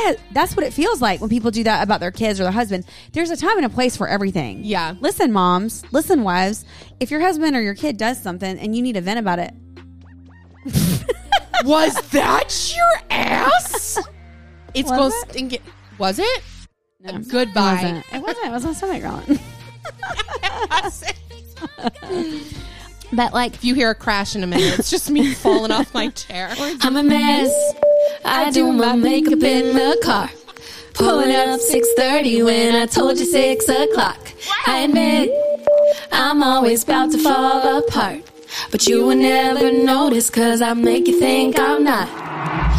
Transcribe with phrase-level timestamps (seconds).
[0.00, 2.52] Yeah, That's what it feels like when people do that about their kids or their
[2.52, 2.84] husband.
[3.12, 4.64] There's a time and a place for everything.
[4.64, 4.94] Yeah.
[5.00, 6.64] Listen, moms, listen, wives.
[6.98, 9.54] If your husband or your kid does something and you need to vent about it,
[11.64, 13.98] Was that your ass?
[14.74, 15.62] It's Was going it?
[15.98, 16.42] Was it?
[17.00, 17.74] no, Goodbye.
[17.80, 18.04] It wasn't.
[18.12, 18.46] It wasn't.
[18.46, 19.38] It was my stomach growling.
[23.16, 25.92] but like, If you hear a crash in a minute, it's just me falling off
[25.94, 26.52] my chair.
[26.58, 27.52] I'm a mess.
[28.24, 30.30] I do my makeup in the car.
[30.94, 34.18] Pulling up 6.30 when I told you 6 o'clock.
[34.66, 35.30] I admit,
[36.12, 38.22] I'm always about to fall apart.
[38.70, 42.08] But you will never notice cause I make you think I'm not.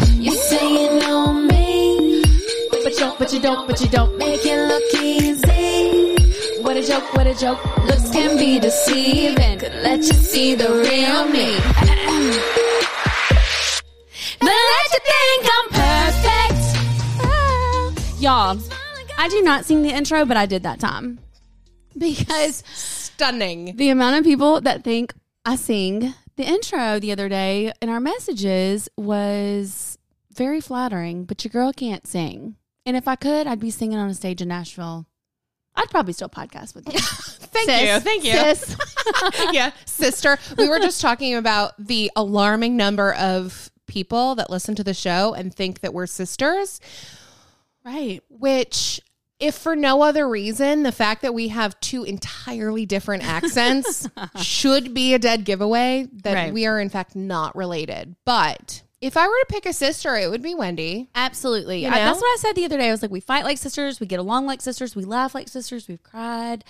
[0.08, 2.22] You say you know me,
[2.70, 5.25] but you don't, but you don't, but you don't make it look easy.
[6.66, 7.64] What a joke, what a joke.
[7.86, 9.60] Looks can be deceiving.
[9.60, 11.56] Could let you see the real me.
[14.40, 15.68] But let you think I'm
[17.22, 18.20] perfect.
[18.20, 18.58] y'all,
[19.16, 21.20] I do not sing the intro, but I did that time
[21.96, 23.76] because Stunning.
[23.76, 28.00] the amount of people that think I sing the intro the other day in our
[28.00, 29.98] messages was
[30.32, 32.56] very flattering, but your girl can't sing.
[32.84, 35.06] And if I could, I'd be singing on a stage in Nashville.
[35.76, 36.98] I'd probably still podcast with you.
[36.98, 37.82] Thank Sis.
[37.94, 38.00] you.
[38.00, 38.32] Thank you.
[38.32, 38.76] Sis.
[39.52, 40.38] yeah, sister.
[40.56, 45.34] We were just talking about the alarming number of people that listen to the show
[45.34, 46.80] and think that we're sisters,
[47.84, 48.20] right.
[48.28, 49.00] which
[49.38, 54.08] if for no other reason, the fact that we have two entirely different accents
[54.42, 56.52] should be a dead giveaway that Right.
[56.54, 58.16] we are in fact not related.
[58.24, 61.08] But if I were to pick a sister, it would be Wendy.
[61.14, 61.82] Absolutely.
[61.82, 62.88] You I- that's what I said the other day.
[62.88, 65.48] I was like, we fight like sisters, we get along like sisters, we laugh like
[65.48, 66.64] sisters, we've cried.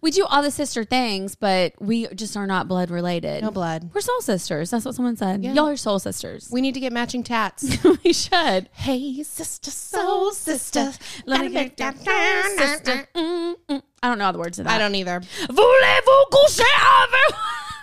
[0.00, 3.42] We do all the sister things, but we just are not blood related.
[3.42, 3.88] No blood.
[3.94, 4.68] We're soul sisters.
[4.68, 5.42] That's what someone said.
[5.42, 6.50] Y'all are soul sisters.
[6.52, 7.82] We need to get matching tats.
[8.04, 8.68] we should.
[8.74, 10.92] hey, sister, soul sister.
[11.24, 13.08] Let me get down, sister.
[13.14, 13.82] Mm, mm.
[14.02, 14.74] I don't know all the words of that.
[14.74, 15.22] I don't either.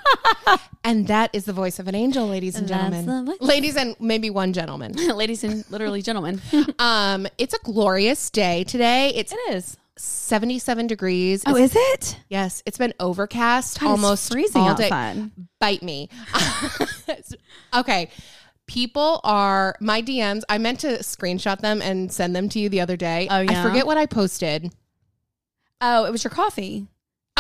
[0.04, 3.36] Voulez-vous coucher avec- And that is the voice of an angel, ladies and gentlemen.
[3.40, 4.94] Ladies and maybe one gentleman.
[5.16, 6.42] Ladies and literally gentlemen.
[6.80, 9.10] um, it's a glorious day today.
[9.16, 9.78] It's it is.
[9.98, 11.44] 77 degrees.
[11.46, 12.20] Oh, It's- is it?
[12.30, 14.86] yes, it's been overcast God, almost freezing all day.
[14.86, 15.30] outside.
[15.60, 16.10] Bite me.
[17.76, 18.10] okay.
[18.68, 20.42] People are my DMs.
[20.50, 23.28] I meant to screenshot them and send them to you the other day.
[23.30, 23.60] Oh, yeah?
[23.60, 24.74] I forget what I posted.
[25.82, 26.88] Oh, it was your coffee.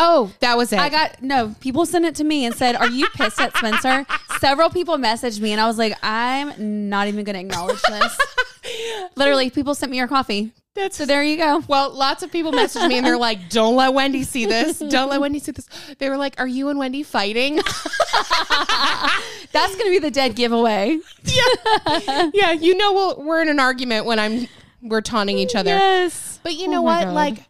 [0.03, 0.79] Oh, that was it.
[0.79, 1.55] I got no.
[1.59, 4.05] People sent it to me and said, "Are you pissed at Spencer?"
[4.39, 8.19] Several people messaged me, and I was like, "I'm not even going to acknowledge this."
[9.15, 10.53] Literally, people sent me your coffee.
[10.73, 11.61] That's So there you go.
[11.67, 14.79] Well, lots of people messaged me and they're like, "Don't let Wendy see this.
[14.79, 15.67] Don't let Wendy see this."
[15.99, 17.57] They were like, "Are you and Wendy fighting?"
[19.51, 20.97] That's going to be the dead giveaway.
[21.25, 22.51] yeah, yeah.
[22.53, 24.47] you know we'll, we're in an argument when I'm
[24.81, 25.71] we're taunting each other.
[25.71, 26.39] Yes.
[26.41, 27.03] But you Oh know what?
[27.03, 27.13] God.
[27.13, 27.43] Like,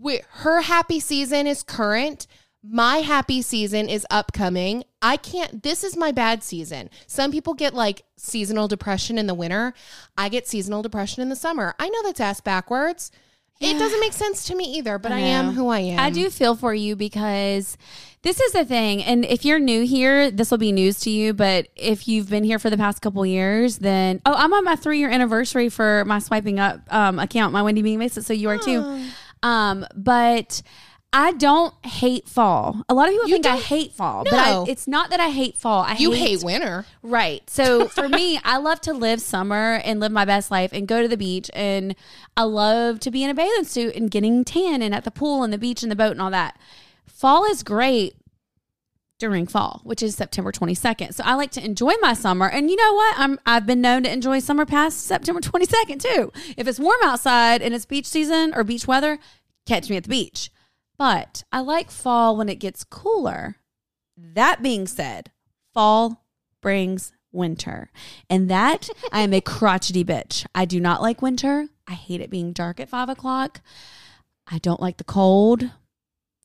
[0.00, 2.26] we, her happy season is current.
[2.62, 4.84] My happy season is upcoming.
[5.00, 5.62] I can't.
[5.62, 6.90] This is my bad season.
[7.06, 9.72] Some people get like seasonal depression in the winter.
[10.16, 11.74] I get seasonal depression in the summer.
[11.78, 13.10] I know that's ass backwards.
[13.60, 14.98] It doesn't make sense to me either.
[14.98, 15.98] But I, am who I am.
[15.98, 17.76] I do feel for you because
[18.22, 19.02] this is the thing.
[19.04, 21.34] And if you're new here, this will be news to you.
[21.34, 24.76] But if you've been here for the past couple years, then oh, I'm on my
[24.76, 28.24] three year anniversary for my swiping up um, account, my Wendy Being Basic.
[28.24, 29.10] So you are too.
[29.42, 30.62] Um, but
[31.12, 32.82] I don't hate fall.
[32.88, 33.62] A lot of people You think I don't?
[33.64, 35.82] hate fall, but I, it's not that I hate fall.
[35.82, 36.84] I You hate winter.
[37.02, 37.48] Right.
[37.50, 41.02] So for me, I love to live summer and live my best life and go
[41.02, 41.50] to the beach.
[41.52, 41.96] And
[42.36, 45.42] I love to be in a bathing suit and getting tan and at the pool
[45.42, 46.56] and the beach and the boat and all that.
[47.08, 48.14] Fall is great
[49.20, 51.14] during fall, which is September 22nd.
[51.14, 52.48] So I like to enjoy my summer.
[52.48, 53.14] And you know what?
[53.18, 56.32] I'm I've been known to enjoy summer past September 22nd too.
[56.56, 59.18] If it's warm outside and it's beach season or beach weather,
[59.66, 60.50] catch me at the beach.
[60.98, 63.56] But I like fall when it gets cooler.
[64.16, 65.30] That being said,
[65.72, 66.24] fall
[66.60, 67.90] brings winter.
[68.28, 70.46] And that I am a crotchety bitch.
[70.54, 71.68] I do not like winter.
[71.86, 73.60] I hate it being dark at five o'clock.
[74.46, 75.70] I don't like the cold.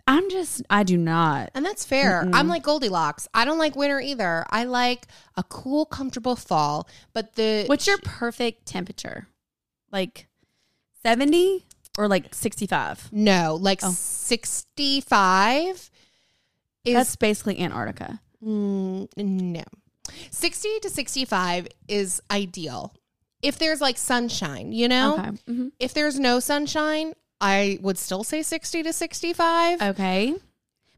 [0.08, 1.50] I'm just, I do not.
[1.56, 2.30] And that's fair.
[2.32, 3.28] I'm like Goldilocks.
[3.34, 4.46] I don't like winter either.
[4.52, 6.88] I like a cool, comfortable fall.
[7.14, 9.28] But the What's your perfect temperature?
[9.92, 10.28] Like
[11.02, 11.66] 70
[11.98, 13.10] or like 65?
[13.12, 13.90] no, like Oh.
[13.92, 15.90] 65
[16.84, 18.20] is That's basically Antarctica.
[18.44, 19.64] Mm, no.
[20.30, 22.94] 60 to 65 is ideal.
[23.42, 25.16] If there's like sunshine, you know?
[25.18, 25.30] Okay.
[25.50, 25.72] Mhm.
[25.80, 27.14] If there's no sunshine,
[27.46, 29.82] I would still say 60 to 65.
[29.82, 30.34] Okay.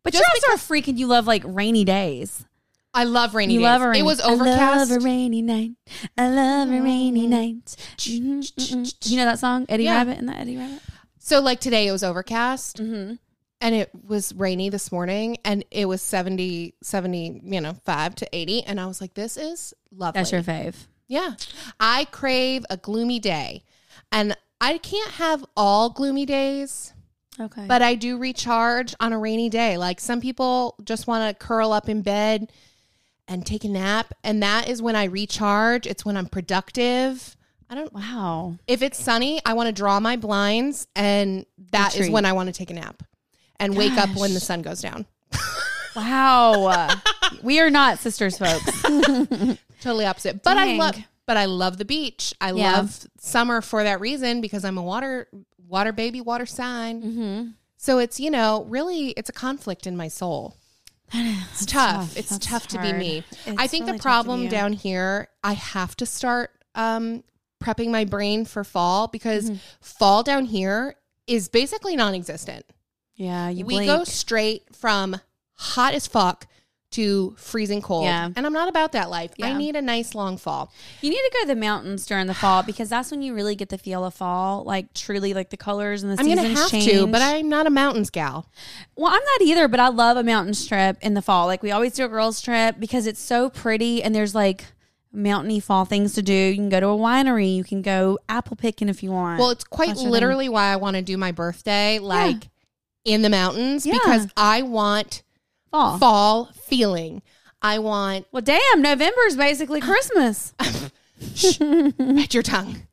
[0.04, 2.46] But Just you're also a freak and you love like rainy days.
[2.94, 3.66] I love rainy you days.
[3.66, 4.62] love a rainy it was overcast.
[4.62, 5.72] I love a rainy night.
[6.18, 7.76] I love a rainy night.
[7.98, 8.96] Mhm, mhm.
[9.12, 9.98] You know that song, Eddie Yeah.
[10.04, 10.80] Rabbitt and the Eddie Rabbitt?
[11.20, 13.16] so like today it was overcast Mm-hmm.
[13.60, 18.30] and it was rainy this morning and it was 70 70, you know, 5 to
[18.32, 20.20] 80 and I was like this is lovely.
[20.20, 20.76] That's your fave.
[21.10, 21.36] Yeah.
[21.80, 23.64] I crave a gloomy day.
[24.12, 26.94] And I can't have all gloomy days.
[27.40, 27.66] Okay.
[27.68, 29.78] But I do recharge on a rainy day.
[29.78, 32.52] Like some people just want to curl up in bed
[33.28, 34.14] and take a nap.
[34.24, 35.86] And that is when I recharge.
[35.86, 37.36] It's when I'm productive.
[37.70, 38.56] I don't, wow.
[38.66, 40.88] if it's sunny, I want to draw my blinds.
[40.96, 43.04] And that is when I want to take a nap
[43.60, 45.06] and wake up when the sun goes down.
[45.96, 46.90] Wow.
[47.42, 48.82] we are not sisters, folks.
[49.82, 50.44] Totally opposite.
[50.44, 50.96] But I love,
[51.28, 52.34] but I love the beach.
[52.42, 52.78] I Yeah.
[52.78, 55.28] love summer for that reason because I'm a water,
[55.68, 57.02] water baby, water sign.
[57.04, 57.48] mm-hmm.
[57.80, 60.56] So it's, you know, really, it's a conflict in my soul.
[61.14, 61.96] It's tough.
[62.10, 62.18] tough.
[62.18, 63.24] It's That's tough to be me.
[63.46, 67.24] It's I think really the problem down here, I have to start um,
[67.64, 69.58] prepping my brain for fall because Mm-hmm.
[69.82, 70.96] fall down here
[71.28, 72.66] is basically non existent.
[73.16, 73.88] Yeah, you We blink.
[73.90, 75.20] go straight from
[75.54, 76.46] hot as fuck
[76.92, 78.06] to freezing cold.
[78.06, 78.30] Yeah.
[78.36, 79.34] And I'm not about that life.
[79.42, 80.72] I need a nice long fall.
[81.02, 83.56] You need to go to the mountains during the fall because that's when you really
[83.56, 86.70] get the feel of fall, like truly, like the colors and the I'm seasons have
[86.70, 86.86] change.
[86.92, 88.50] to, but I'm not a mountains gal.
[88.96, 91.46] well, I'm not either, but I love a mountain trip in the fall.
[91.48, 94.66] Like we always do a girls trip because it's so pretty and there's like
[95.12, 96.34] mountainy fall things to do.
[96.34, 99.40] You can go to a winery, you can go apple picking if you want.
[99.40, 100.10] Well, it's quite thing.
[100.10, 102.48] literally why I want to do my birthday like
[103.04, 103.94] in the mountains Yeah.
[103.94, 105.24] because I want
[105.72, 105.98] fall.
[105.98, 107.22] fall feeling.
[107.62, 110.54] I want Well, damn, November is basically Christmas.
[111.36, 112.88] Shh, bite your tongue.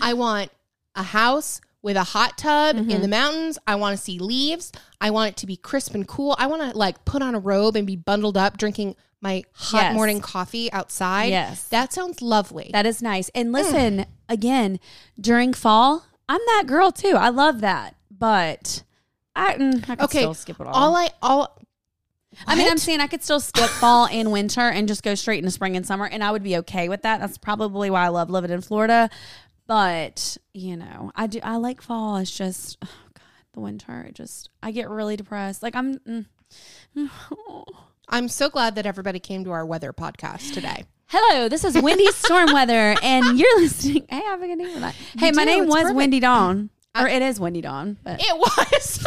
[0.00, 0.50] I want
[0.94, 2.90] a house with a hot tub Mm-hmm.
[2.90, 3.58] in the mountains.
[3.66, 4.72] I want to see leaves.
[5.00, 6.34] I want it to be crisp and cool.
[6.38, 9.82] I want to like put on a robe and be bundled up drinking my hot
[9.82, 9.94] Yes.
[9.94, 11.26] morning coffee outside.
[11.26, 11.64] Yes.
[11.68, 12.70] That sounds lovely.
[12.72, 13.28] That is nice.
[13.34, 14.80] And listen, again,
[15.20, 17.14] during fall, I'm that girl too.
[17.16, 17.94] I love that.
[18.10, 18.82] But
[19.36, 20.18] I, mm, I could okay.
[20.20, 20.74] still skip it all.
[20.74, 21.57] all I all
[22.46, 25.38] I mean, I'm saying I could still skip fall and winter and just go straight
[25.38, 27.20] into spring and summer, and I would be okay with that.
[27.20, 29.10] That's probably why I love living in Florida.
[29.66, 31.40] But you know, I do.
[31.42, 32.16] I like fall.
[32.16, 34.06] It's just, oh God, the winter.
[34.08, 35.62] It just, I get really depressed.
[35.62, 35.98] Like I'm.
[35.98, 36.26] Mm,
[38.10, 40.84] I'm so glad that everybody came to our weather podcast today.
[41.08, 44.06] Hello, this is Wendy Stormweather, and you're listening.
[44.08, 44.94] Hey, I have a good name for that.
[45.18, 45.96] Hey, my do, name was perfect.
[45.96, 49.04] Wendy Dawn, or it is Wendy Dawn, but It was.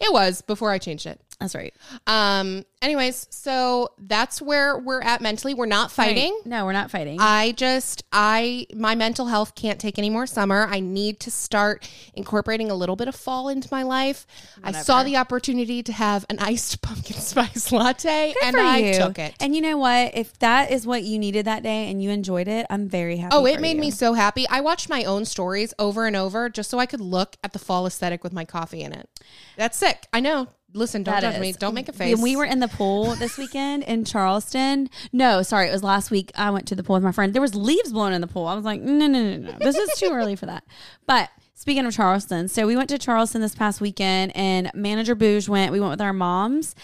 [0.00, 1.20] it was before I changed it.
[1.40, 1.74] That's right.
[2.06, 2.64] Um.
[2.80, 5.54] Anyways, so that's where we're at mentally.
[5.54, 6.32] We're not fighting.
[6.32, 6.46] Right.
[6.46, 7.18] No, we're not fighting.
[7.18, 10.66] I just I my mental health can't take any more summer.
[10.70, 14.26] I need to start incorporating a little bit of fall into my life.
[14.62, 18.94] I saw the opportunity to have an iced pumpkin spice latte and I you.
[18.94, 19.34] took it.
[19.40, 20.14] And you know what?
[20.14, 23.34] If that is what you needed that day and you enjoyed it, I'm very happy.
[23.34, 23.80] Oh, it made you.
[23.80, 24.46] me so happy.
[24.48, 27.58] I watched my own stories over and over just so I could look at the
[27.58, 29.08] fall aesthetic with my coffee in it.
[29.56, 30.06] That's sick.
[30.12, 30.48] I know.
[30.74, 31.40] Listen, don't That judge is.
[31.40, 31.52] me.
[31.52, 32.14] Don't make a face.
[32.14, 36.10] When we were in the pool this weekend in Charleston, no, sorry, it was last
[36.10, 36.32] week.
[36.34, 37.32] I went to the pool with my friend.
[37.32, 38.46] There was leaves blowing in the pool.
[38.46, 40.64] I was like, no, no, no, no, this is too early for that.
[41.06, 45.48] But speaking of Charleston, so we went to Charleston this past weekend, and manager Bouge
[45.48, 45.70] went.
[45.70, 46.74] We went with our moms,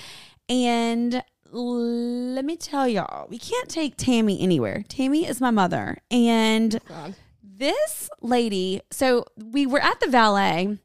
[0.49, 4.85] and let me tell y'all, we can't take Tammy anywhere.
[4.88, 7.14] Tammy is my mother, and oh, God.
[7.42, 8.82] this lady.
[8.92, 10.78] So we were at the valet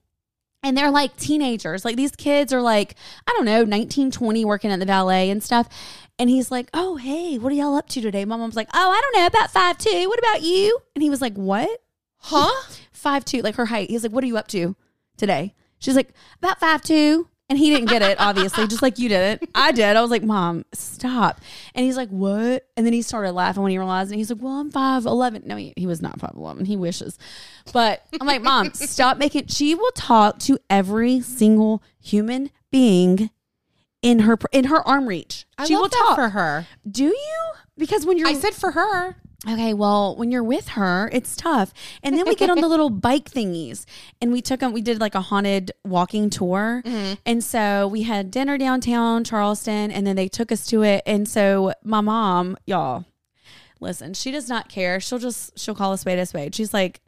[0.66, 1.86] and they're like teenagers.
[1.86, 2.96] Like these kids are like,
[3.28, 5.70] I don't know, 19, 20 working at the valet and stuff.
[6.18, 8.26] And he's like, Oh, hey, what are y'all up to today?
[8.26, 10.10] My mom's like, Oh, I don't know, about five two.
[10.10, 10.80] What about you?
[10.96, 11.70] And he was like, What?
[12.18, 12.52] Huh?
[12.92, 13.92] Five two, like her height.
[13.92, 14.76] He's like, What are you up to
[15.16, 15.54] today?
[15.78, 17.28] She's like, About five two.
[17.48, 19.50] And he didn't get it, obviously, just like you did it.
[19.54, 19.96] I did.
[19.96, 21.42] I was like, Mom, stop.
[21.76, 22.68] And he's like, What?
[22.76, 24.16] And then he started laughing when he realized it.
[24.16, 25.46] He's like, Well, I'm 5'11.
[25.46, 26.66] No, he, he was not 5'11.
[26.66, 27.20] He wishes.
[27.72, 29.48] But I'm like, Mom, stop making.
[29.48, 33.30] She will talk to every single human being
[34.02, 35.46] in her in her arm reach.
[35.58, 36.68] I she love will that talk for her.
[36.90, 37.52] Do you?
[37.78, 39.18] Because when you're I said for her.
[39.48, 41.74] Okay, well, when you're with her, it's tough.
[42.02, 43.86] And then we get on the little bike thingies
[44.22, 46.82] and we took them, we did like a haunted walking tour.
[46.86, 47.14] Mm-hmm.
[47.26, 51.04] And so we had dinner downtown Charleston and then they took us to it.
[51.06, 53.06] And so my mom, y'all,
[53.80, 55.00] listen, she does not care.
[55.00, 56.56] She'll just, she'll call a spade a spade.
[56.56, 57.02] She's like,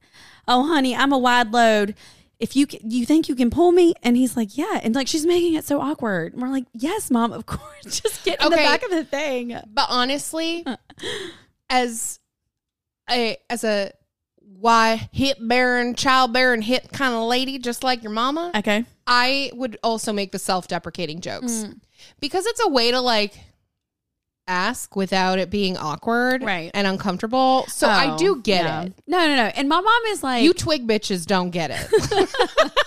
[0.47, 1.95] oh, honey, I'm a wide load.
[2.39, 5.25] If you you think you can pull me, and he's like, yeah, and like she's
[5.25, 6.33] making it so awkward.
[6.33, 9.59] And we're like, yes, mom, of course, just get in the back of the thing.
[9.73, 10.77] But honestly, uh.
[11.69, 12.19] As
[13.09, 13.91] a as a
[14.39, 19.51] why hip bearing, child bearing hip kind of lady, just like your mama, Okay, I
[19.53, 21.71] would also make the self deprecating jokes hmm.
[22.19, 23.37] because it's a way to like
[24.47, 26.71] ask without it being awkward Right.
[26.73, 27.65] and uncomfortable.
[27.67, 28.81] So I Oh, do get yeah.
[28.83, 28.93] it.
[29.05, 29.43] No, no, no.
[29.43, 32.29] And my mom is like, You twig bitches don't get it.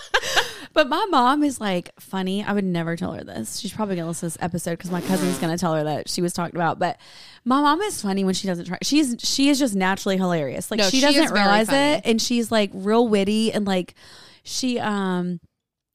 [0.73, 2.43] but my mom is like funny.
[2.43, 3.59] I would never tell her this.
[3.59, 6.21] She's probably gonna listen to this episode because my cousin's gonna tell her that she
[6.21, 6.79] was talked about.
[6.79, 6.97] But
[7.45, 8.77] my mom is funny when she doesn't try.
[8.83, 10.71] She's she is just naturally hilarious.
[10.71, 11.95] Like No, she she doesn't realize funny.
[11.97, 13.95] it, and she's like real witty and like
[14.43, 15.39] she um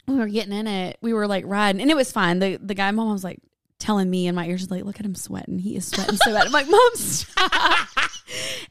[0.05, 2.39] when we were getting in it, we were like riding, and it was fine.
[2.39, 3.39] The the guy, my mom was like
[3.81, 5.59] telling me in my ears, she's like, "Look at him sweating.
[5.59, 7.89] He is sweating so bad." I'm like, "Mom, stop."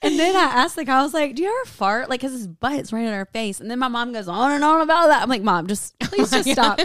[0.01, 2.31] and then I asked the guy, I was like, "Do you ever fart?" Like, cause
[2.31, 3.59] his butt's right in our face.
[3.59, 5.21] And then my mom goes on and on about that.
[5.21, 6.79] I'm like, "Mom, just please just stop."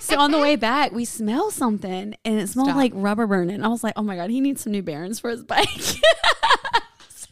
[0.00, 2.76] so on the way back, we smell something, and it smelled Stop.
[2.76, 3.62] like rubber burning.
[3.62, 5.68] I was like, "Oh my god, he needs some new bearings for his bike."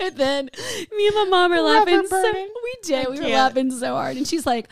[0.00, 0.48] So then
[0.96, 2.06] me and my mom are laughing.
[2.06, 2.48] So, burning?
[2.64, 3.06] we did.
[3.10, 3.32] We were can't.
[3.34, 4.16] laughing so hard.
[4.16, 4.70] And she's like,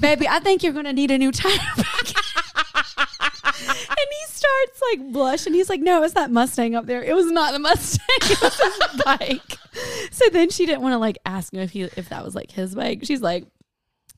[0.00, 1.52] baby, I think you're going to need a new tire
[3.60, 5.54] he starts like blushing.
[5.54, 7.02] He's like, no, it's that Mustang up there.
[7.02, 8.04] It was not the Mustang.
[8.22, 9.58] It was his bike.
[10.10, 12.50] So then she didn't want to like ask him if he if that was like
[12.50, 13.00] his bike.
[13.02, 13.46] She's like,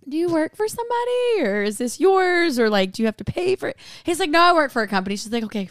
[0.09, 3.25] do you work for somebody or is this yours or like do you have to
[3.25, 3.77] pay for it?
[4.05, 5.17] He's like, no, I work for a company.
[5.17, 5.69] She's like, okay.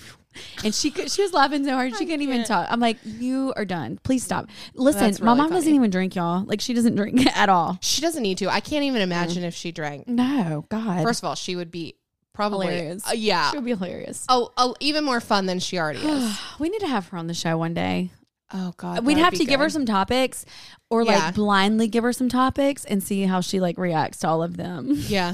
[0.66, 2.68] And she could, she was laughing so hard she couldn't even talk.
[2.70, 4.00] I'm like, you are done.
[4.04, 4.48] Please stop.
[4.74, 5.76] Listen, That's my really mom doesn't funny.
[5.78, 6.44] even drink, y'all.
[6.44, 7.78] Like she doesn't drink at all.
[7.82, 8.50] she doesn't need to.
[8.50, 10.08] I can't even imagine if she drank.
[10.10, 11.04] No, God.
[11.04, 11.96] First of all, she would be
[12.36, 13.08] probably hilarious.
[13.08, 13.50] uh, yeah.
[13.52, 14.26] she would be hilarious.
[14.30, 16.40] Oh, oh, even more fun than she already is.
[16.60, 18.12] we need to have her on the show one day.
[18.54, 19.72] Oh God, We'd have to give her good.
[19.74, 20.46] some topics
[20.92, 21.16] or Yeah.
[21.26, 24.56] like blindly give her some topics and see how she like reacts to all of
[24.56, 24.92] them.
[24.92, 25.34] Yeah.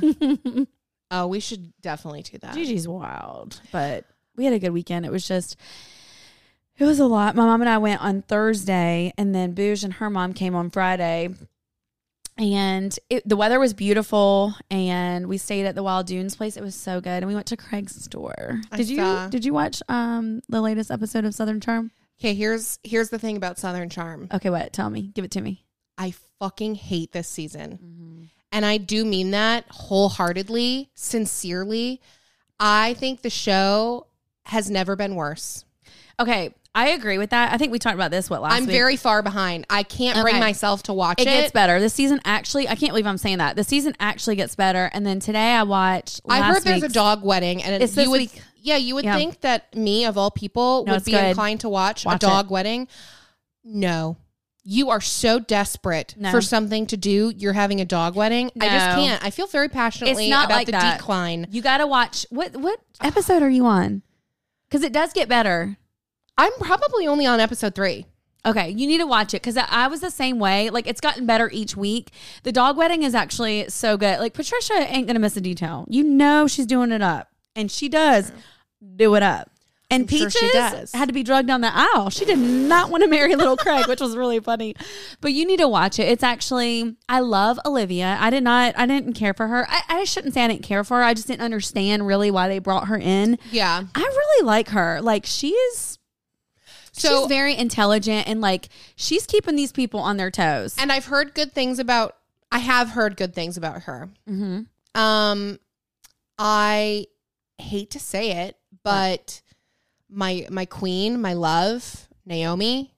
[1.12, 2.55] oh, we should definitely do that.
[2.55, 4.05] Gigi's wild, but
[4.38, 5.05] we had a good weekend.
[5.05, 5.58] It was just,
[6.77, 7.36] it was a lot.
[7.36, 10.70] My mom and I went on Thursday, and then Booge and her mom came on
[10.70, 11.29] Friday.
[12.38, 16.57] And it, the weather was beautiful, and we stayed at the Wild Dunes place.
[16.57, 18.61] It was so good, and we went to Craig's store.
[18.71, 19.27] I Did you saw.
[19.27, 21.91] did you watch um the latest episode of Southern Charm?
[22.19, 24.27] Okay, here's here's the thing about Southern Charm.
[24.33, 24.73] Okay, what?
[24.73, 25.11] Tell me.
[25.13, 25.65] Give it to me.
[25.97, 27.73] I fucking hate this season.
[27.73, 28.23] Mm-hmm.
[28.53, 32.01] And I do mean that wholeheartedly, sincerely.
[32.59, 34.07] I think the show
[34.45, 35.63] has never been worse.
[36.19, 37.51] Okay, I agree with that.
[37.53, 38.71] I think we talked about this what last I'm week.
[38.71, 39.65] very far behind.
[39.69, 40.39] I can't bring Okay.
[40.39, 41.25] myself to watch it it.
[41.25, 41.79] gets better.
[41.81, 43.57] The season actually, I can't believe I'm saying that.
[43.57, 44.89] The season actually gets better.
[44.93, 46.21] And then today I watched.
[46.29, 48.41] I last heard there's a week's- dog wedding, and It's you this would, week.
[48.61, 49.15] yeah, you would Yeah.
[49.17, 51.25] think that me of all people No, would it's be good.
[51.25, 52.87] inclined to watch, Watch a dog wedding.
[53.65, 54.15] No,
[54.63, 56.31] you are so desperate No.
[56.31, 57.33] for something to do.
[57.35, 58.49] You're having a dog wedding.
[58.61, 59.03] I just No.
[59.03, 59.23] can't.
[59.25, 60.99] I feel very passionately It's not about like the that.
[60.99, 61.47] decline.
[61.51, 62.25] You got to watch.
[62.29, 64.03] What what episode are you on?
[64.69, 65.77] Because it does get better.
[66.41, 68.07] I'm probably only on episode three.
[68.43, 70.71] Okay, you need to watch it because I, was the same way.
[70.71, 72.10] Like it's gotten better each week.
[72.41, 74.19] The dog wedding is actually so good.
[74.19, 75.86] Like Patricia ain't gonna miss a detail.
[75.88, 78.31] You know she's doing it up, and she does
[78.95, 79.51] do it up.
[79.91, 80.93] And I'm Peaches does.
[80.93, 82.10] had to be drugged down the aisle.
[82.10, 84.74] She did not want to marry little Craig, which was really funny.
[85.19, 86.07] But you need to watch it.
[86.07, 88.17] It's actually I love Olivia.
[88.19, 88.74] I did not.
[88.75, 89.67] I didn't care for her.
[89.69, 91.03] I, I shouldn't say I didn't care for her.
[91.03, 93.38] I just didn't understand really why they brought her in.
[93.51, 93.83] Yeah.
[93.93, 95.01] I really like her.
[95.01, 95.90] Like she is
[97.01, 100.75] So she's very intelligent and like she's keeping these people on their toes.
[100.77, 102.15] and I've heard good things about.
[102.51, 104.10] I have heard good things about her.
[104.29, 104.62] mm-hmm.
[105.00, 105.58] Um,
[106.38, 107.05] I
[107.58, 109.41] hate to say it, but
[110.10, 112.93] my my queen, my love, Naomi,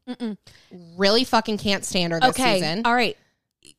[0.98, 2.82] really fucking can't stand her this Okay, season.
[2.86, 3.16] all right,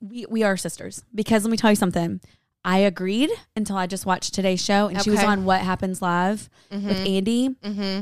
[0.00, 2.20] we we are sisters because let me tell you something.
[2.64, 6.48] I agreed until I just watched today's show and she was on What Happens Live
[6.70, 7.16] with Mhm.
[7.16, 7.48] Andy.
[7.62, 8.00] Mm-hmm.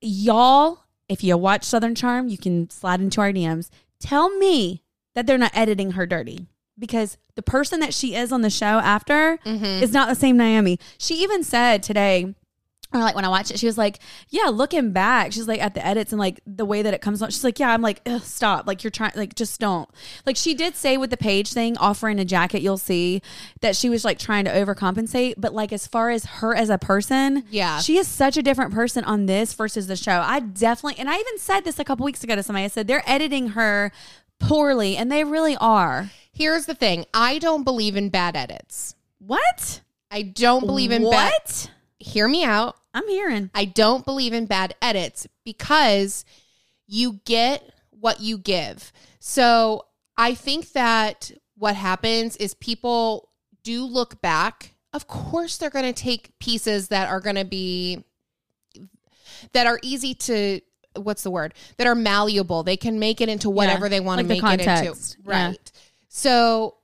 [0.00, 3.70] Y'all, if you watch Southern Charm, you can slide into our DMs.
[4.00, 4.82] Tell me
[5.14, 6.46] that they're not editing her dirty
[6.78, 9.82] because the person that she is on the show after Mm-hmm.
[9.82, 10.78] is not the same Naomi.
[10.98, 12.34] She even said today,
[12.92, 13.98] or like when I watched it, she was like,
[14.30, 17.20] "Yeah, looking back, she's like at the edits and like the way that it comes
[17.20, 19.88] on, she's like, yeah, I'm like, Ugh, stop, like you're trying, like just don't."
[20.24, 23.20] Like she did say with the page thing, offering a jacket, you'll see
[23.60, 26.78] that she was like trying to overcompensate, but like as far as her as a
[26.78, 27.80] person, Yeah.
[27.80, 30.22] she is such a different person on this versus the show.
[30.24, 32.64] I definitely, and I even said this a couple weeks ago to somebody.
[32.64, 33.92] I said they're editing her
[34.38, 36.10] poorly, and they really are.
[36.32, 38.94] Here's the thing I don't believe in bad edits.
[39.18, 39.80] What?
[40.10, 41.32] I don't believe in bad.
[41.98, 42.76] Hear me out.
[42.94, 43.50] I'm hearing.
[43.54, 46.24] I don't believe in bad edits because
[46.86, 48.92] you get what you give.
[49.20, 49.84] So
[50.16, 53.28] I think that what happens is people
[53.62, 54.74] do look back.
[54.92, 58.04] Of course, they're going to take pieces that are going to be
[59.52, 60.60] that are easy to
[60.96, 62.62] what's the word that are malleable.
[62.62, 64.64] They can make it into whatever Yeah, they want like to make it into.
[64.64, 65.16] context.
[65.24, 65.30] Yeah.
[65.48, 65.72] Right.
[66.08, 66.77] So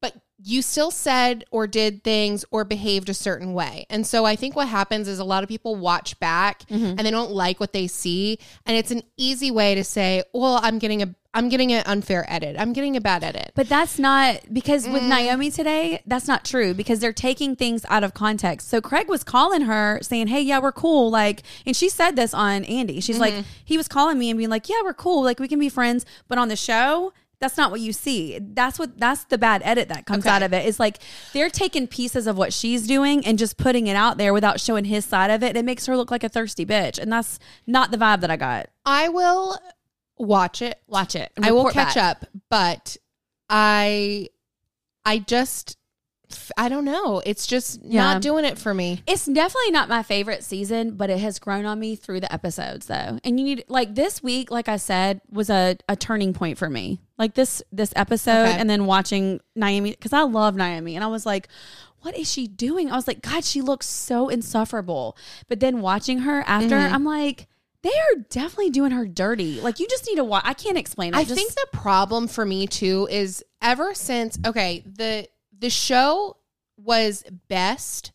[0.00, 3.84] but you still said or did things or behaved a certain way.
[3.90, 6.84] And so I think what happens is a lot of people watch back Mm-hmm.
[6.84, 8.38] and they don't like what they see.
[8.64, 12.24] And it's an easy way to say, well, I'm getting a I'm getting an unfair
[12.28, 12.56] edit.
[12.58, 13.52] I'm getting a bad edit.
[13.54, 15.08] But that's not because with Mm.
[15.10, 18.68] Naomi today, that's not true because they're taking things out of context.
[18.68, 21.08] So Craig was calling her saying, Hey, yeah, we're cool.
[21.08, 22.98] Like, and she said this on Andy.
[23.00, 23.36] She's Mm-hmm.
[23.36, 25.22] like, he was calling me and being like, Yeah, we're cool.
[25.22, 26.04] Like, we can be friends.
[26.26, 28.38] But on the show, that's not what you see.
[28.38, 30.34] That's what that's the bad edit that comes Okay.
[30.34, 30.66] out of it.
[30.66, 30.98] It's like
[31.32, 34.84] they're taking pieces of what she's doing and just putting it out there without showing
[34.84, 35.56] his side of it.
[35.56, 36.98] It makes her look like a thirsty bitch.
[36.98, 38.68] And that's not the vibe that I got.
[38.84, 39.58] I will
[40.18, 40.80] watch it.
[40.86, 41.32] Watch it.
[41.42, 42.16] I will catch back.
[42.22, 42.96] up, but
[43.48, 44.28] I
[45.04, 45.78] I just
[46.56, 47.20] I don't know.
[47.24, 48.02] It's just Yeah.
[48.02, 49.02] not doing it for me.
[49.06, 52.86] It's definitely not my favorite season, but it has grown on me through the episodes
[52.86, 53.18] though.
[53.24, 56.68] And you need like this week, like I said, was a, a turning point for
[56.70, 57.00] me.
[57.18, 58.58] Like this this episode Okay.
[58.58, 61.48] and then watching Naomi because I love Naomi and I was like,
[62.02, 62.90] what is she doing?
[62.90, 65.16] I was like, God, she looks so insufferable.
[65.48, 66.94] But then watching her after, Mm-hmm.
[66.94, 67.46] I'm like,
[67.82, 69.60] they are definitely doing her dirty.
[69.60, 70.42] Like you just need to watch.
[70.46, 71.16] I can't explain it.
[71.16, 75.26] I Just- think the problem for me too is ever since okay, the
[75.60, 76.36] the show
[76.76, 78.10] was best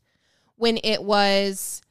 [0.58, 1.82] when it was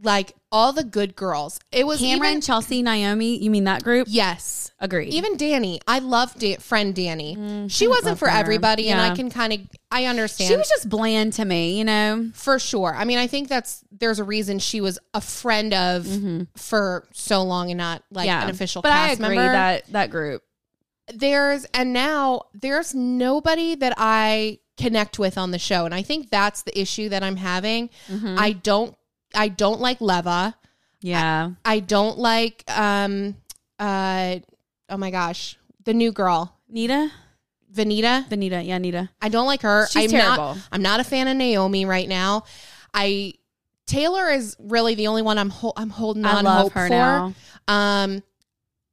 [0.00, 1.58] like all the good girls.
[1.72, 3.36] It was Cameran, even, Chelsea, Naomi.
[3.42, 4.06] You mean that group?
[4.10, 4.64] yes.
[4.80, 5.12] Agreed.
[5.12, 7.36] Even Danni, I love da- friend Danni.
[7.36, 8.36] Mm, she wasn't for her.
[8.38, 10.48] everybody, and I can kind of I understand.
[10.48, 11.76] she was just bland to me.
[11.78, 12.30] You know.
[12.32, 12.94] for sure.
[12.96, 16.06] I mean, I think that's there's a reason she was a friend of
[16.56, 18.88] for so long and not like an official Mm-hmm.
[18.88, 19.52] but cast I agree member.
[19.52, 20.44] that that group.
[21.12, 26.30] there's and now there's nobody that I connect with on the show, and I think
[26.30, 27.90] that's the issue that I'm having.
[28.08, 28.36] Mm-hmm.
[28.38, 28.96] I don't
[29.34, 30.56] I don't like Leva.
[31.00, 31.50] Yeah.
[31.64, 33.36] I don't like um
[33.78, 34.36] uh
[34.88, 37.10] oh my gosh the new girl Nita?
[37.72, 38.26] Venita.
[38.28, 38.66] Venita.
[38.66, 39.10] Yeah, Nita.
[39.20, 39.86] I don't like her.
[39.88, 40.54] She's I'm terrible.
[40.54, 42.44] Not, I'm not a fan of Naomi right now.
[42.94, 43.34] I
[43.86, 46.90] Taylor is really the only one I'm hol- I'm holding I on hope her for.
[46.90, 47.34] now.
[47.66, 48.22] Um,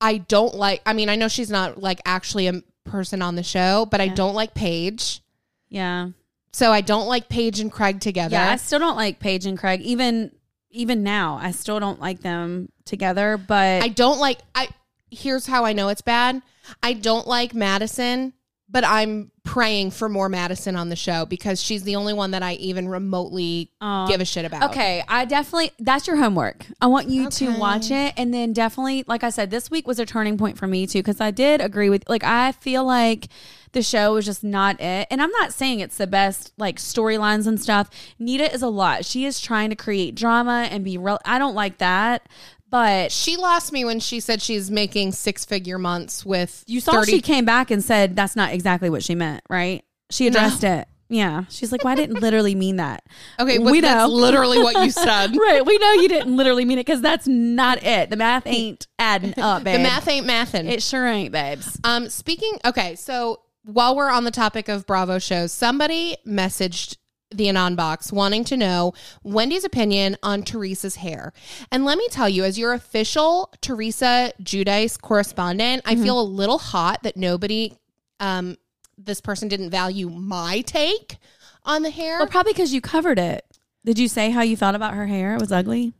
[0.01, 0.81] I don't like.
[0.85, 4.07] I mean, I know she's not like actually a person on the show, but I
[4.07, 5.21] don't like Paige.
[5.69, 6.09] Yeah.
[6.51, 8.35] So I don't like Paige and Craig together.
[8.35, 8.51] Yeah.
[8.51, 9.81] I still don't like Paige and Craig.
[9.81, 10.31] Even
[10.71, 13.37] even now, I still don't like them together.
[13.37, 14.39] But I don't like.
[14.53, 14.69] I
[15.11, 16.41] here's how I know it's bad.
[16.81, 18.33] I don't like Madison,
[18.69, 22.43] but I'm praying for more Madison on the show because she's the only one that
[22.43, 23.71] I even remotely
[24.05, 24.69] give a shit about.
[24.69, 26.65] Okay, I definitely that's your homework.
[26.81, 29.97] I want you to watch it and then definitely like I said this week was
[29.97, 33.29] a turning point for me too cuz I did agree with like I feel like
[33.71, 35.07] the show was just not it.
[35.09, 37.89] And I'm not saying it's the best like storylines and stuff.
[38.19, 39.05] Nita is a lot.
[39.05, 42.27] She is trying to create drama and be real I don't like that.
[42.69, 46.93] But She lost me when she said she's making six figure months with you saw
[46.93, 49.83] 30 she came back and said that's not exactly what she meant, right?
[50.09, 50.87] She addressed it.
[51.07, 51.45] Yeah.
[51.49, 53.03] She's like, well, I didn't literally mean that.
[53.39, 54.07] Okay, we know.
[54.07, 55.35] literally what you said.
[55.37, 55.63] right.
[55.65, 58.09] We know you didn't literally mean it because that's not it.
[58.09, 59.77] The math ain't adding up, babe.
[59.77, 60.69] The math ain't mathing.
[60.69, 61.79] It sure ain't, babes.
[61.83, 62.53] um, speaking.
[62.65, 66.97] Okay, so while we're on the topic of Bravo shows, somebody messaged
[67.31, 71.33] the Anon box wanting to know Wendy's opinion on Teresa's hair.
[71.71, 75.99] And let me tell you, as your official Teresa Giudice correspondent, Mm-hmm.
[76.01, 77.73] I feel a little hot that nobody,
[78.19, 78.57] um,
[78.97, 81.17] this person didn't value my take
[81.63, 82.19] on the hair.
[82.19, 83.43] Well, probably because you covered it.
[83.83, 85.35] Did you say how you felt about her hair?
[85.35, 85.93] It was ugly.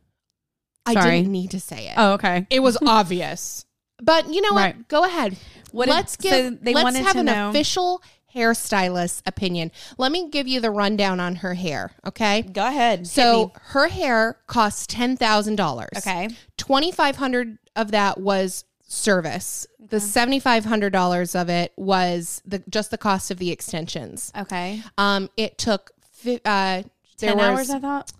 [0.86, 1.94] I didn't need to say it.
[1.96, 2.46] Oh, okay.
[2.48, 3.64] It was obvious.
[4.00, 4.60] But you know what?
[4.60, 4.88] Right.
[4.88, 5.36] Go ahead.
[5.72, 8.02] What did- let's give so they let's wanted have to an know- official
[8.36, 9.72] hairstylist opinion.
[9.98, 12.42] Let me give you the rundown on her hair, okay?
[12.42, 13.06] Go ahead.
[13.06, 15.88] So her hair costs ten thousand dollars.
[15.96, 16.28] Okay.
[16.56, 19.66] Twenty five hundred of that was service.
[19.80, 24.32] The seventy five hundred dollars of it was the just the cost of the extensions.
[24.36, 24.82] Okay.
[24.98, 26.82] Um, it took fi- uh,
[27.18, 28.12] there Ten was hours, I thought.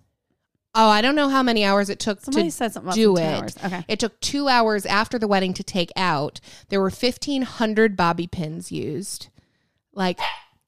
[0.75, 3.17] oh I don't know how many hours it took Somebody to said something about do
[3.17, 3.23] it.
[3.23, 3.57] hours.
[3.65, 3.85] Okay.
[3.89, 6.41] It took two hours after the wedding to take out.
[6.69, 9.29] There were fifteen hundred bobby pins used,
[9.97, 10.21] like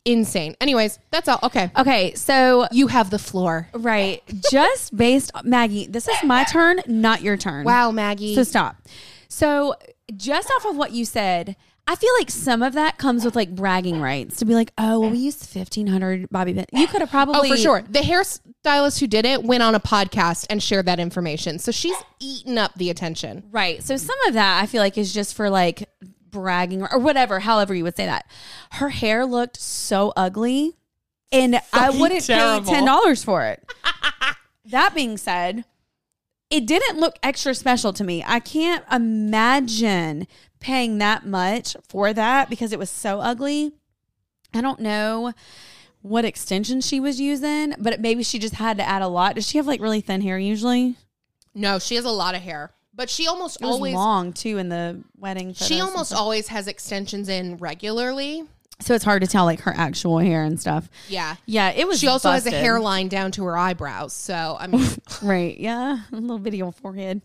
[0.05, 0.57] insane.
[0.61, 1.39] Anyways, that's all.
[1.43, 3.69] Okay, Okay, so you have the floor.
[3.75, 7.65] right, just based Maggie, this is my turn, not your turn.
[7.65, 8.35] Wow, Maggie.
[8.35, 8.77] So stop.
[9.29, 9.75] So
[10.17, 11.55] just off of what you said,
[11.87, 15.01] I feel like some of that comes with like bragging rights to be like, oh,
[15.01, 16.67] well, we used fifteen hundred bobby pin.
[16.73, 17.83] You could have probably, Oh, for sure.
[17.89, 21.59] The hairstylist who did it went on a podcast and shared that information.
[21.59, 23.45] So she's eaten up the attention.
[23.51, 23.83] Right.
[23.83, 25.89] So some of that I feel like is just for like
[26.41, 28.27] bragging or whatever, however you would say that.
[28.73, 30.77] Her hair looked so ugly
[31.33, 32.67] and I wouldn't terrible.
[32.67, 33.71] pay ten dollars for it.
[34.67, 35.65] that being said,
[36.51, 38.25] it didn't look extra special to me.
[38.27, 40.27] I can't imagine
[40.61, 43.73] paying that much for that because it was so ugly.
[44.55, 45.35] I don't know
[46.01, 49.35] what extension she was using, but maybe she just had to add a lot.
[49.35, 50.97] Does she have like really thin hair usually?
[51.55, 55.01] No, she has a lot of hair, but she almost always long too in the
[55.19, 55.55] wedding.
[55.55, 58.43] she almost always has extensions in regularly.
[58.81, 60.89] so it's hard to tell like her actual hair and stuff.
[61.09, 61.35] Yeah.
[61.47, 61.99] Yeah, it was.
[62.01, 64.13] She also has a hairline down to her eyebrows.
[64.13, 64.87] So I mean,
[65.23, 65.59] right?
[65.59, 67.23] Yeah, a little video forehead.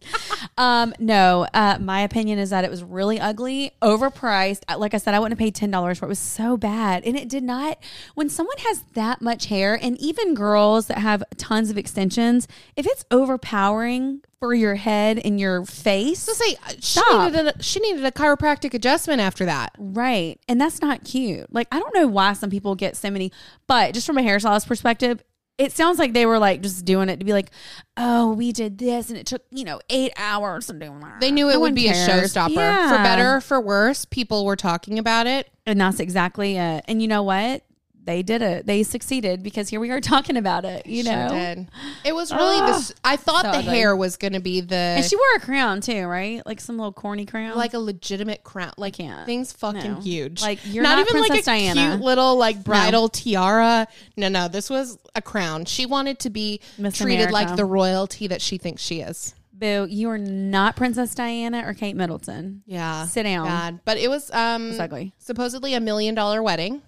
[0.57, 4.61] um, no, uh, my opinion is that it was really ugly, overpriced.
[4.67, 6.07] Uh, Like I said, I wouldn't have paid ten dollars for it.
[6.07, 7.77] It was so bad, and it did not.
[8.15, 12.87] When someone has that much hair, and even girls that have tons of extensions, if
[12.87, 17.79] it's overpowering for your head and your face, so say uh, she needed a, she
[17.79, 19.73] needed a chiropractic adjustment after that.
[19.77, 20.39] Right.
[20.49, 21.53] And that's not cute.
[21.53, 23.31] Like, I don't know why some people get so many,
[23.67, 25.23] but just from a hairstylist perspective,
[25.57, 27.51] it sounds like they were like just doing it to be like,
[27.95, 31.19] oh, we did this and it took, you know, eight hours that.
[31.21, 32.55] They knew it No would be a showstopper.
[32.55, 32.89] Yeah.
[32.89, 35.49] For better or for worse, people were talking about it.
[35.65, 36.83] And that's exactly it.
[36.87, 37.63] And you know what?
[38.05, 38.65] They did it.
[38.65, 41.65] They succeeded because here we are talking about it, you know?
[42.03, 42.93] It was really Ah, this.
[43.03, 43.77] I thought so the ugly.
[43.77, 46.45] hair was going to be the And she wore a crown too, right?
[46.45, 47.55] Like some little corny crown.
[47.55, 48.73] like a legitimate crown.
[48.77, 49.25] Like can't.
[49.25, 49.99] things fucking No.
[50.01, 50.41] huge.
[50.41, 51.91] Like, you're not even like a Diana.
[51.95, 53.87] cute little like bridal tiara.
[54.17, 55.65] No, no, this was a crown.
[55.65, 59.33] She wanted to be Miss treated like the royalty that she thinks she is.
[59.53, 62.63] Boo, you are not Princess Diana or Kate Middleton.
[62.65, 63.45] Yeah, Sit down.
[63.45, 63.79] Bad.
[63.85, 65.13] But it was um It's ugly.
[65.19, 66.81] supposedly a million dollar wedding.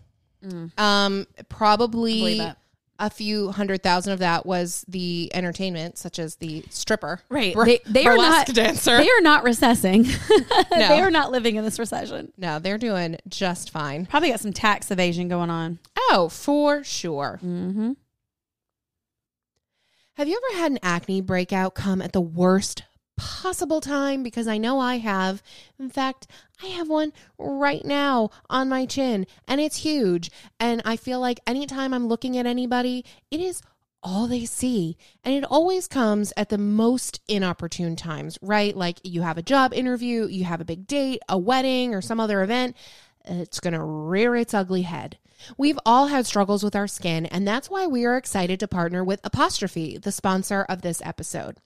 [0.77, 2.41] Um, probably
[2.97, 7.53] a few hundred thousand of that was the entertainment, such as the stripper, Right.
[7.53, 8.95] Bur- They, they are not dancer.
[8.97, 10.05] They are not recessing.
[10.71, 10.87] No.
[10.89, 12.31] they are not living in this recession.
[12.37, 14.05] no, they're doing just fine.
[14.05, 15.79] Probably got some tax evasion going on.
[15.97, 17.39] Oh, for sure.
[17.43, 17.93] Mm-hmm.
[20.17, 22.83] Have you ever had an acne breakout come at the worst
[23.17, 24.23] possible time?
[24.23, 25.41] Because I know I have.
[25.79, 26.27] In fact,
[26.63, 30.31] I have one right now on my chin, and it's huge.
[30.59, 33.61] And I feel like anytime I'm looking at anybody, it is
[34.05, 34.97] all they see.
[35.23, 38.75] And it always comes at the most inopportune times, right?
[38.77, 42.19] Like you have a job interview, you have a big date, a wedding, or some
[42.19, 42.77] other event.
[43.25, 45.17] It's going to rear its ugly head.
[45.57, 49.03] We've all had struggles with our skin, and that's why we are excited to partner
[49.03, 51.57] with Apostrophe, the sponsor of this episode.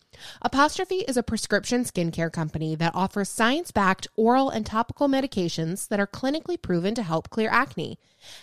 [0.42, 6.00] Apostrophe is a prescription skincare company that offers science backed oral and topical medications that
[6.00, 7.98] are clinically proven to help clear acne.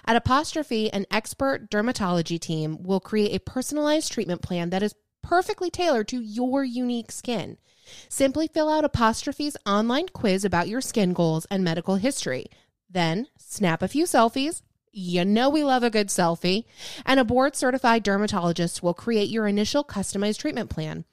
[0.07, 5.71] At Apostrophe, an expert dermatology team will create a personalized treatment plan that is perfectly
[5.71, 7.59] tailored to your unique skin.
[8.09, 12.47] Simply fill out Apostrophe's online quiz about your skin goals and medical history.
[12.89, 14.62] Then snap a few selfies.
[14.98, 16.64] You know we love a good selfie.
[17.04, 21.04] And a board certified dermatologist will create your initial customized treatment plan.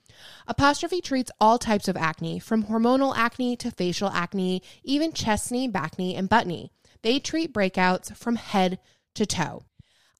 [0.46, 5.68] Apostrophe treats all types of acne, from hormonal acne to facial acne, even chest knee,
[5.68, 6.70] bacne, and buttne.
[7.02, 8.78] They treat breakouts from head
[9.16, 9.64] to toe.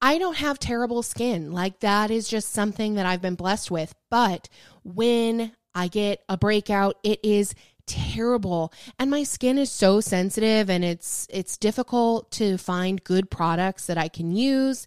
[0.03, 1.50] I don't have terrible skin.
[1.50, 3.94] Like that is just something that I've been blessed with.
[4.11, 4.50] But
[4.83, 7.55] when I get a breakout, it is
[7.87, 8.73] terrible.
[8.99, 13.99] And my skin is so sensitive and it's it's difficult to find good products that
[13.99, 14.87] I can use.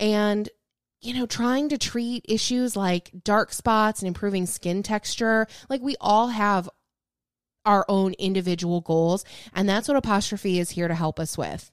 [0.00, 0.48] And
[1.00, 5.96] you know, trying to treat issues like dark spots and improving skin texture, like we
[6.00, 6.68] all have
[7.64, 11.70] our own individual goals, and that's what Apostrophe is here to help us with.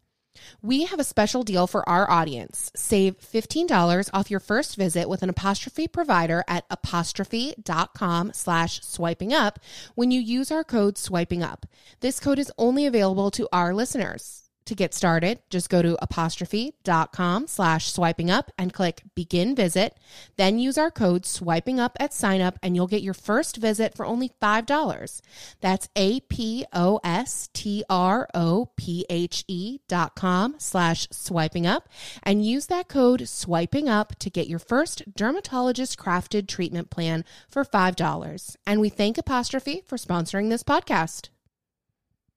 [0.61, 2.71] We have a special deal for our audience.
[2.75, 9.59] Save $15 off your first visit with an apostrophe provider at apostrophe.com slash swiping up
[9.95, 11.65] when you use our code swiping up.
[11.99, 14.44] This code is only available to our listeners.
[14.65, 19.95] To get started, just go to apostrophe.com slash swiping up and click begin visit.
[20.37, 23.95] Then use our code swiping up at sign up and you'll get your first visit
[23.95, 25.21] for only $5.
[25.61, 31.67] That's A P O S T R O P H E dot com slash swiping
[31.67, 31.87] up
[32.23, 37.63] and use that code swiping up to get your first dermatologist crafted treatment plan for
[37.63, 38.55] $5.
[38.65, 41.29] And we thank Apostrophe for sponsoring this podcast.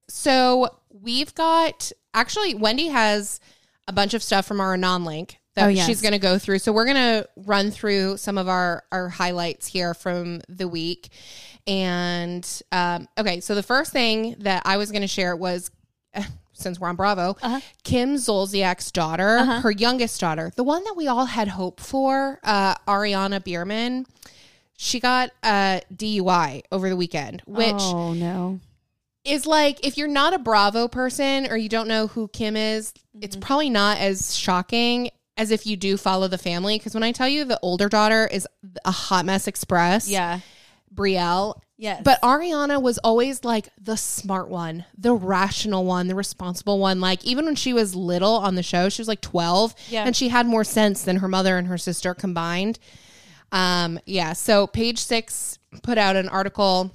[0.09, 3.41] So we've got actually Wendy has
[3.87, 5.87] a bunch of stuff from our non link that Oh, yes.
[5.87, 6.59] she's going to go through.
[6.61, 11.09] So we're going to run through some of our our highlights here from the week.
[11.67, 15.71] And um, okay, so the first thing that I was going to share was.
[16.55, 17.61] Since we're on Bravo, Uh-huh.
[17.85, 22.75] Kim Zolciak's daughter, her youngest daughter, the one that we all had hope for, uh,
[22.89, 24.07] Ariana Biermann,
[24.77, 28.59] she got a DUI over the weekend, which oh no.
[29.29, 32.93] Is like if you're not a Bravo person or you don't know who Kim is,
[33.21, 33.41] it's Mm-hmm.
[33.47, 36.79] probably not as shocking as if you do follow the family.
[36.79, 38.47] Because when I tell you the older daughter is
[38.85, 40.41] a hot mess express, Yeah.
[40.95, 41.61] Brielle.
[41.77, 42.03] Yes.
[42.05, 47.01] But Ariana was always like the smart one, the rational one, the responsible one.
[47.01, 50.05] Like even when she was little on the show, she was like 12 Yeah.
[50.05, 52.81] and she had more sense than her mother and her sister combined.
[53.53, 54.33] Um, yeah.
[54.33, 56.91] So page six put out an article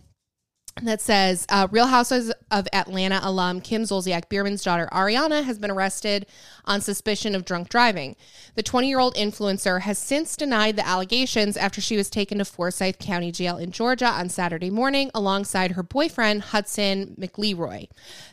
[0.81, 5.69] that says uh, Real Housewives of Atlanta alum Kim Zolciak Biermann's daughter Ariana has been
[5.69, 6.25] arrested
[6.65, 8.15] on suspicion of drunk driving.
[8.55, 12.45] The 20 year old influencer has since denied the allegations after she was taken to
[12.45, 17.87] Forsyth County Jail in Georgia on Saturday morning alongside her boyfriend Hudson McLeroy.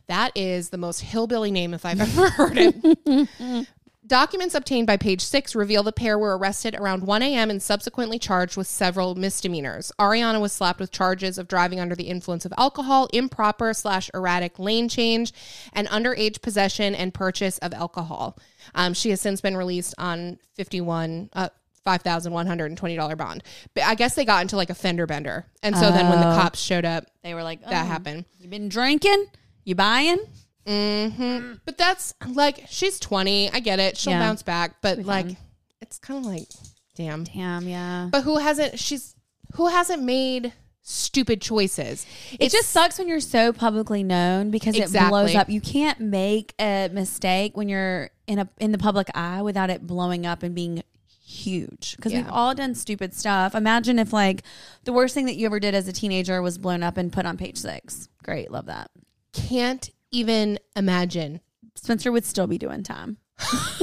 [0.06, 3.68] That is the most hillbilly name if I've ever heard it.
[4.10, 7.48] Documents obtained by page six reveal the pair were arrested around 1 a.m.
[7.48, 9.92] and subsequently charged with several misdemeanors.
[10.00, 14.58] Ariana was slapped with charges of driving under the influence of alcohol, improper slash erratic
[14.58, 15.32] lane change,
[15.72, 18.36] and underage possession and purchase of alcohol.
[18.74, 21.30] Um, she has since been released on 51.
[21.32, 21.50] Uh,
[21.86, 23.42] $5,120 bond.
[23.74, 25.46] But I guess they got into like a fender bender.
[25.62, 28.26] And so then when the cops showed up, They were like, that oh, happened.
[28.38, 29.26] You been drinking?
[29.64, 30.18] You buying?
[30.66, 33.50] Hmm But that's like she's 20.
[33.52, 33.96] I get it.
[33.96, 34.20] She'll Yeah.
[34.20, 35.36] bounce back, but like
[35.80, 36.48] it's kind of like
[36.96, 37.24] damn.
[37.24, 38.08] Damn, yeah.
[38.10, 39.14] But who hasn't she's
[39.54, 42.06] who hasn't made stupid choices?
[42.38, 45.36] It just sucks when you're so publicly known because it blows Exactly.
[45.36, 45.48] up.
[45.48, 49.86] You can't make a mistake when you're in a in the public eye without it
[49.86, 50.82] blowing up and being
[51.24, 51.94] huge.
[51.96, 52.30] Because we've Yeah.
[52.32, 53.54] all done stupid stuff.
[53.54, 54.42] Imagine if like
[54.84, 57.24] the worst thing that you ever did as a teenager was blown up and put
[57.24, 58.08] on page six.
[58.22, 58.90] Great, love that.
[59.32, 61.40] can't even imagine.
[61.74, 63.16] Spencer would still be doing time.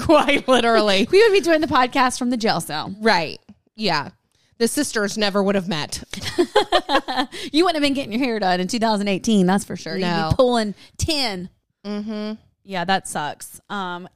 [0.00, 1.06] Quite literally.
[1.10, 2.94] We would be doing the podcast from the jail cell.
[3.00, 3.40] right.
[3.76, 4.10] Yeah.
[4.58, 6.02] The sisters never would have met.
[7.52, 9.94] You wouldn't have been getting your hair done in 2018, that's for sure.
[9.96, 10.28] You'd No.
[10.30, 11.50] be pulling 10.
[11.84, 12.32] Mm-hmm.
[12.64, 13.60] Yeah, that sucks.
[13.68, 14.08] Um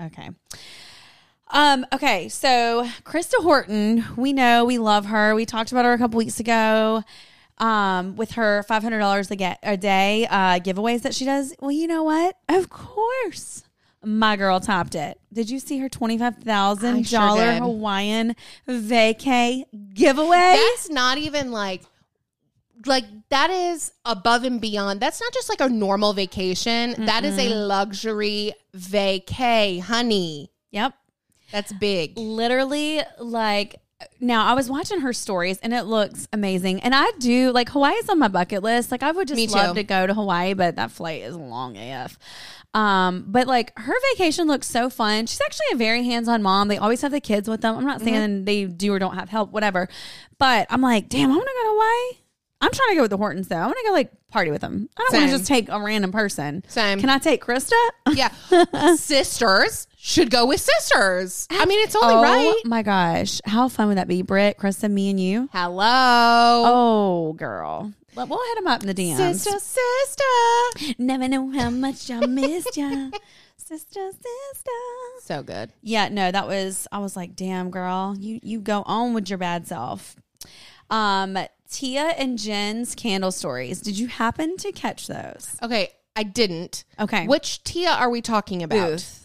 [0.00, 0.30] okay.
[1.50, 5.34] Um okay, so Krista Horton, we know, we love her.
[5.34, 7.02] We talked about her a couple weeks ago.
[7.62, 11.54] Um with her $500 a, get, a day uh giveaways that she does.
[11.60, 12.36] Well, you know what?
[12.48, 13.62] Of course.
[14.04, 15.20] My girl topped it.
[15.32, 17.62] Did you see her $25,000 sure did.
[17.62, 18.34] Hawaiian
[18.68, 19.62] vacay
[19.94, 20.56] giveaway?
[20.58, 21.82] That's not even like
[22.86, 25.00] like that is above and beyond.
[25.00, 27.04] That's not just like a normal vacation.
[27.06, 30.50] That is a luxury vacay, honey.
[30.70, 30.94] yep.
[31.52, 32.16] That's big.
[32.16, 33.76] literally like
[34.20, 36.80] now I was watching her stories and it looks amazing.
[36.80, 38.90] And I do like Hawaii's on my bucket list.
[38.90, 39.54] Like I would just Me too.
[39.54, 42.18] love to go to Hawaii, but that flight is long AF.
[42.74, 45.26] Um, but like her vacation looks so fun.
[45.26, 46.68] She's actually a very hands-on mom.
[46.68, 47.76] They always have the kids with them.
[47.76, 48.44] I'm not saying Mm-hmm.
[48.44, 49.88] they do or don't have help, whatever.
[50.38, 52.18] But I'm like, damn, I want to go to Hawaii.
[52.62, 53.56] I'm trying to go with the Hortons though.
[53.56, 54.88] I want to go like party with them.
[54.96, 56.62] I don't want to just take a random person.
[56.68, 57.00] Same.
[57.00, 57.72] Can I take Krista?
[58.12, 58.30] Yeah.
[58.94, 61.46] sisters should go with sisters.
[61.48, 62.44] I mean, it's only right.
[62.44, 62.62] oh right.
[62.64, 63.40] my gosh.
[63.44, 65.48] How fun would that be, Britt, Krista, me and you?
[65.52, 66.64] Hello.
[66.66, 67.92] Oh, girl.
[68.16, 69.16] Well, we'll hit them up in the DMs.
[69.16, 70.94] sister, sister.
[70.98, 73.10] Never know how much I missed ya.
[73.56, 74.70] sister, sister.
[75.20, 75.72] So good.
[75.82, 79.38] Yeah, no, that was, I was like, damn, girl, you, you go on with your
[79.38, 80.16] bad self.
[80.90, 81.38] Um,
[81.70, 83.80] Tia and Jen's candle stories.
[83.80, 85.56] Did you happen to catch those?
[85.62, 85.90] Okay.
[86.16, 86.84] I didn't.
[86.98, 87.28] Okay.
[87.28, 88.90] Which Tia are we talking about?
[88.90, 89.21] Booth.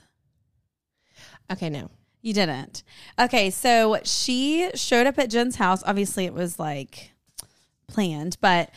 [1.51, 1.89] Okay, no.
[2.21, 2.83] You didn't.
[3.19, 5.83] Okay, so she showed up at Jen's house.
[5.85, 7.11] Obviously, it was like
[7.87, 8.69] planned, but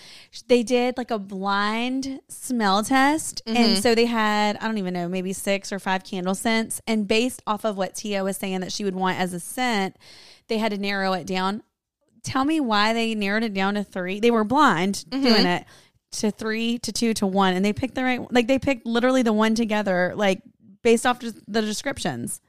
[0.46, 3.42] they did like a blind smell test.
[3.46, 3.80] And mm-hmm.
[3.80, 6.80] so they had, I don't even know, maybe six or five candle scents.
[6.86, 9.96] And based off of what Tia was saying that she would want as a scent,
[10.48, 11.62] they had to narrow it down.
[12.22, 14.20] Tell me why they narrowed it down to three.
[14.20, 15.24] They were blind mm-hmm.
[15.24, 15.64] doing it.
[16.12, 18.20] to three to two to one, and they picked the right.
[18.32, 20.42] Like they picked literally the one together, like
[20.82, 22.40] based off just the descriptions.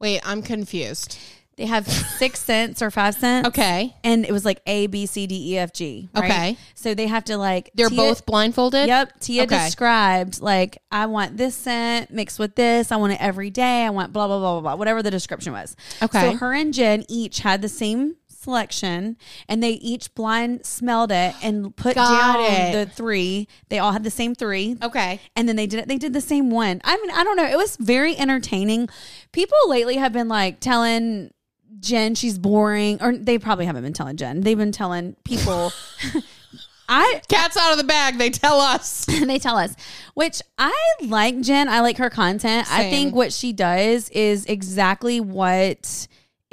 [0.00, 1.18] Wait, I'm confused.
[1.56, 3.48] They have six cents or five cents.
[3.48, 3.96] Okay.
[4.04, 6.10] And it was like A, B, C, D, E, F, G.
[6.14, 6.24] right?
[6.30, 6.56] Okay.
[6.74, 8.86] So they have to like They're Tia- both blindfolded?
[8.88, 9.20] Yep.
[9.20, 9.64] Tia Okay.
[9.64, 12.92] described like I want this scent mixed with this.
[12.92, 13.86] I want it every day.
[13.86, 14.74] I want blah blah blah blah blah.
[14.74, 15.74] Whatever the description was.
[16.02, 16.32] Okay.
[16.32, 19.16] So her and Jen each had the same selection
[19.48, 22.72] and they each blind smelled it and put Got down it.
[22.72, 23.48] the three.
[23.70, 24.76] They all had the same three.
[24.80, 25.20] Okay.
[25.34, 25.88] And then they did it.
[25.88, 26.80] They did the same one.
[26.84, 27.44] I mean, I don't know.
[27.44, 28.88] It was very entertaining.
[29.32, 31.32] People lately have been like telling
[31.80, 34.42] Jen she's boring, or they probably haven't been telling Jen.
[34.42, 35.72] They've been telling people.
[36.88, 39.04] I Cat's out of the bag, they tell us.
[39.06, 39.74] they tell us,
[40.14, 41.68] which I like Jen.
[41.68, 42.68] I like her content.
[42.70, 46.06] I think what she does is exactly what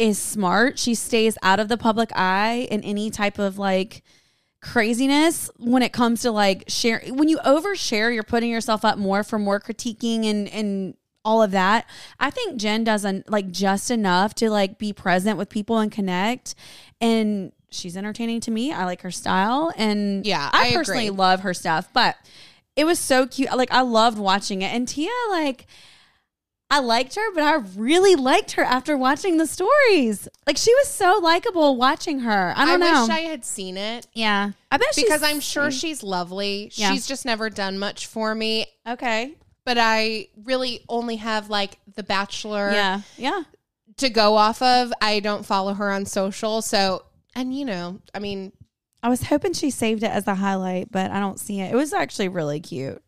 [0.03, 0.77] is smart.
[0.77, 4.03] She stays out of the public eye in any type of like
[4.61, 9.21] craziness when it comes to like share when you overshare you're putting yourself up more
[9.21, 11.85] for more critiquing and and all of that.
[12.19, 16.55] I think jen doesn't like just enough to like be present with people and connect.
[16.99, 18.73] And she's entertaining to me.
[18.73, 19.71] I like her style.
[19.77, 21.17] And Yeah, i, I personally agree.
[21.17, 22.15] love her stuff but
[22.75, 23.55] it was so cute.
[23.55, 24.73] Like i loved watching it.
[24.73, 25.65] And tia like
[26.73, 30.27] I liked her, but I really liked her after watching the stories.
[30.47, 32.53] Like she was so likable watching her.
[32.55, 32.87] I don't know.
[32.87, 36.71] I wish I had seen it yeah, I bet she's- because I'm sure she's lovely.
[36.73, 36.91] Yeah.
[36.91, 38.65] She's just never done much for me.
[38.87, 39.35] okay.
[39.65, 43.43] But I really only have like The Bachelor Yeah, yeah.
[43.97, 44.91] to go off of.
[44.99, 46.61] I don't follow her on social.
[46.61, 47.05] So,
[47.35, 48.51] and you know, I mean,
[49.01, 51.71] I was hoping she saved it as a highlight, but I don't see it.
[51.71, 53.01] It was actually really cute.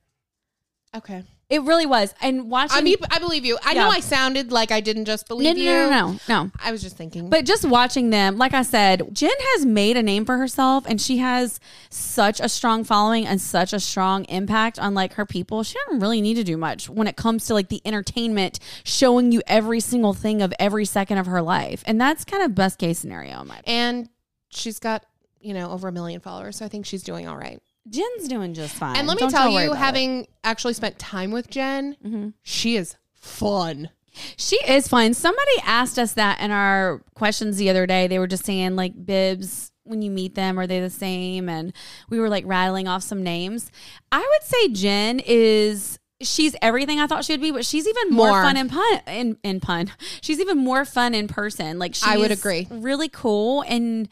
[0.95, 1.23] okay.
[1.47, 2.13] It really was.
[2.21, 3.57] And watching, I mean, I believe you.
[3.63, 5.69] I know I sounded like I didn't just believe no, you.
[5.69, 6.51] no, no, no, no.
[6.63, 7.29] I was just thinking.
[7.29, 10.99] But just watching them, like I said, Jen has made a name for herself and
[10.99, 11.59] she has
[11.91, 15.61] such a strong following and such a strong impact on like her people.
[15.61, 19.31] She doesn't really need to do much when it comes to like the entertainment showing
[19.31, 21.83] you every single thing of every second of her life.
[21.85, 24.09] And that's kind of best case scenario in my and
[24.49, 25.05] she's got,
[25.39, 26.57] you know, over a million followers.
[26.57, 27.61] So I think she's doing all right.
[27.89, 28.95] Jen's doing just fine.
[28.97, 29.77] And let me Don't tell you, about it.
[29.79, 32.29] having actually spent time with Jen, Mm-hmm.
[32.43, 33.89] she is fun.
[34.37, 35.13] She is fun.
[35.13, 38.07] Somebody asked us that in our questions the other day.
[38.07, 41.71] They were just saying like bibs when you meet them are they the same and
[42.09, 43.69] we were like rattling off some names.
[44.11, 48.11] I would say Jen is she's everything I thought she would be, but she's even
[48.15, 48.41] more, More.
[48.41, 49.91] fun in pun in, in pun.
[50.21, 51.77] She's even more fun in person.
[51.77, 52.67] Like she's I would agree.
[52.71, 54.07] Really cool and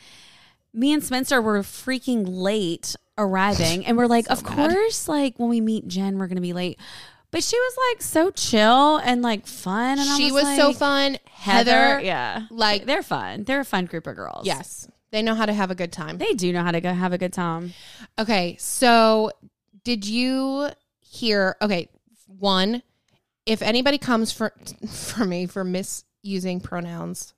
[0.73, 5.61] me and Spencer were freaking late arriving and we're like, of course, like when we
[5.61, 6.79] meet Jen, we're gonna be late.
[7.31, 9.97] But she was like so chill and like fun.
[9.99, 11.17] And I she was, was so fun.
[11.31, 13.43] Heather, Heather, yeah, like- they're fun.
[13.43, 14.45] They're a fun group of girls.
[14.45, 16.17] yes, they know how to have a good time.
[16.17, 17.73] they do know how to go have a good time.
[18.19, 19.31] Okay, so
[19.83, 21.55] did you hear?
[21.61, 21.89] Okay,
[22.27, 22.81] one,
[23.45, 24.53] if anybody comes for
[24.89, 27.33] for me for misusing pronouns,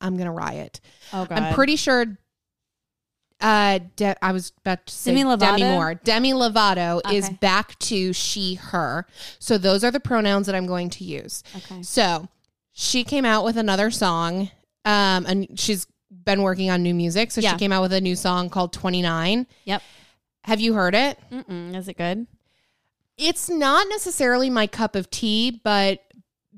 [0.00, 0.80] I'm gonna riot.
[1.12, 2.18] Oh god, I'm pretty sure.
[3.42, 5.40] Uh, De- I was about to say Demi Lovato?
[5.58, 5.94] Demi Moore.
[5.94, 9.06] Demi Lovato is back to she, her.
[9.38, 11.42] So those are the pronouns that I'm going to use.
[11.56, 11.82] Okay.
[11.82, 12.28] So
[12.72, 14.50] she came out with another song.
[14.84, 17.30] Um, and she's been working on new music.
[17.30, 17.52] So Yeah.
[17.52, 19.46] she came out with a new song called 29.
[19.64, 19.82] Yep.
[20.44, 21.18] Have you heard it?
[21.30, 21.76] Mm-mm.
[21.76, 22.26] Is it good?
[23.16, 26.00] It's not necessarily my cup of tea, but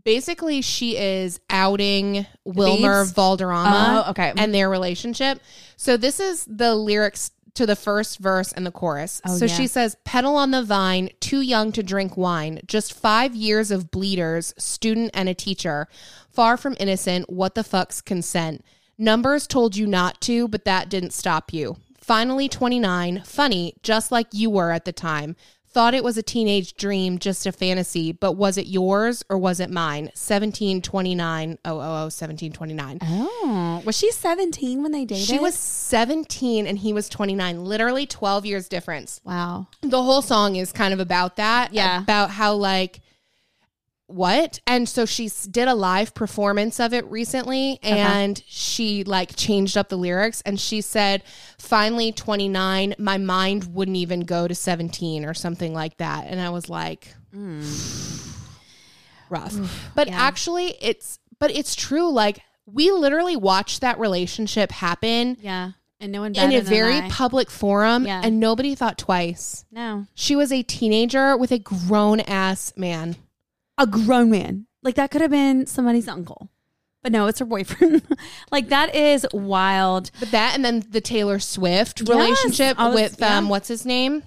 [0.04, 3.04] basically she is outing Wilmer?
[3.04, 4.32] Valderrama Oh, okay.
[4.36, 5.40] and their relationship.
[5.76, 9.22] So this is the lyrics to the first verse and the chorus.
[9.26, 9.54] Oh, so yeah.
[9.54, 13.90] she says, Pedal on the vine, too young to drink wine, just five years of
[13.90, 15.88] bleeders, student and a teacher.
[16.30, 18.64] Far from innocent, what the fuck's consent?
[18.98, 21.76] Numbers told you not to, but that didn't stop you.
[21.98, 25.36] Finally 29, funny, just like you were at the time.
[25.74, 29.58] Thought it was a teenage dream, just a fantasy, but was it yours or was
[29.58, 30.04] it mine?
[30.04, 32.98] 1729 000 1729.
[33.02, 35.26] Oh, was she seventeen when they dated?
[35.26, 39.20] She was 17 and he was 29, literally 12 years difference.
[39.24, 39.66] Wow.
[39.82, 41.74] The whole song is kind of about that.
[41.74, 42.00] Yeah.
[42.00, 43.00] About how, like,
[44.06, 44.60] what?
[44.66, 47.94] And so she did a live performance of it recently uh-huh.
[47.94, 51.22] and she, like, changed up the lyrics and she said,
[51.58, 56.26] finally 29, my mind wouldn't even go to 17 or something like that.
[56.26, 57.62] And I was like, hmm.
[59.30, 59.56] rough.
[59.94, 60.20] but yeah.
[60.20, 62.10] actually, it's, but it's true.
[62.10, 67.08] Like, we literally watched that relationship happen Yeah, and no one in a very I.
[67.08, 68.20] public forum Yeah.
[68.24, 69.64] and nobody thought twice.
[69.70, 73.16] no She was a teenager with a grown ass man.
[73.78, 74.66] A grown man.
[74.82, 76.50] Like that could have been somebody's uncle,
[77.02, 78.02] but no, it's her boyfriend.
[78.52, 80.10] like that is wild.
[80.20, 84.22] But that and then the Taylor Swift Yes, relationship was- with um what's his name?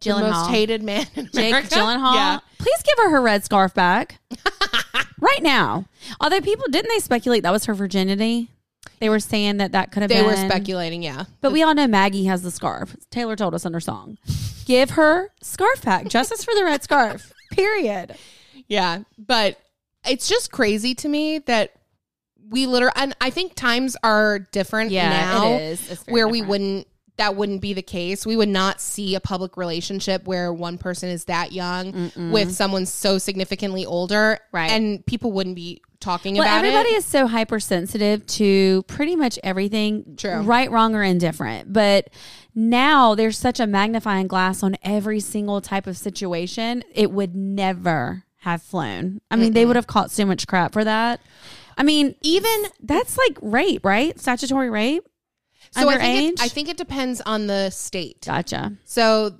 [0.00, 1.54] the most hated man in Jake.
[1.54, 2.14] Gyllenhaal.
[2.14, 2.38] Yeah.
[2.58, 4.18] Please give her her red scarf back
[5.20, 5.86] right now.
[6.20, 8.50] Although people didn't they speculate that was her virginity?
[8.98, 10.42] They were saying that that could have been They been.
[10.44, 11.24] were speculating, yeah.
[11.40, 12.96] But we all know Maggie has the scarf.
[13.10, 14.18] Taylor told us in her song.
[14.66, 16.06] Give her scarf back.
[16.08, 17.32] Justice for the red scarf.
[17.50, 18.14] Period.
[18.68, 19.58] Yeah, but
[20.06, 21.72] it's just crazy to me that
[22.50, 26.04] we literally, and I think times are different now it is.
[26.08, 26.86] Where we wouldn't,
[27.16, 28.26] that wouldn't be the case.
[28.26, 32.86] We would not see a public relationship where one person is that young with someone
[32.86, 34.40] so significantly older.
[34.52, 34.70] Right.
[34.70, 36.98] And people wouldn't be talking Well, about everybody it.
[36.98, 40.40] is so hypersensitive to pretty much everything, True.
[40.42, 41.72] right, wrong, or indifferent.
[41.72, 42.10] But
[42.54, 46.82] now there's such a magnifying glass on every single type of situation.
[46.94, 49.20] It would never have flown.
[49.30, 51.20] I mean, they would have caught so much crap for that.
[51.76, 54.18] I mean, Even that's like rape, right?
[54.20, 55.04] Statutory rape.
[55.72, 58.24] so, I think, it, I think it depends on the state.
[58.26, 58.74] Gotcha.
[58.84, 59.36] So,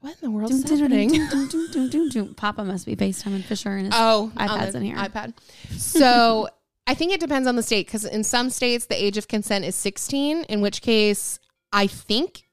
[0.00, 2.34] what in the world's happening?
[2.36, 4.96] Papa must be FaceTiming Fisher and his Oh, iPad's in here.
[4.96, 5.34] iPad.
[5.76, 6.48] So
[6.86, 9.64] I think it depends on the state because in some states the age of consent
[9.64, 11.38] is 16, in which case
[11.72, 12.48] I think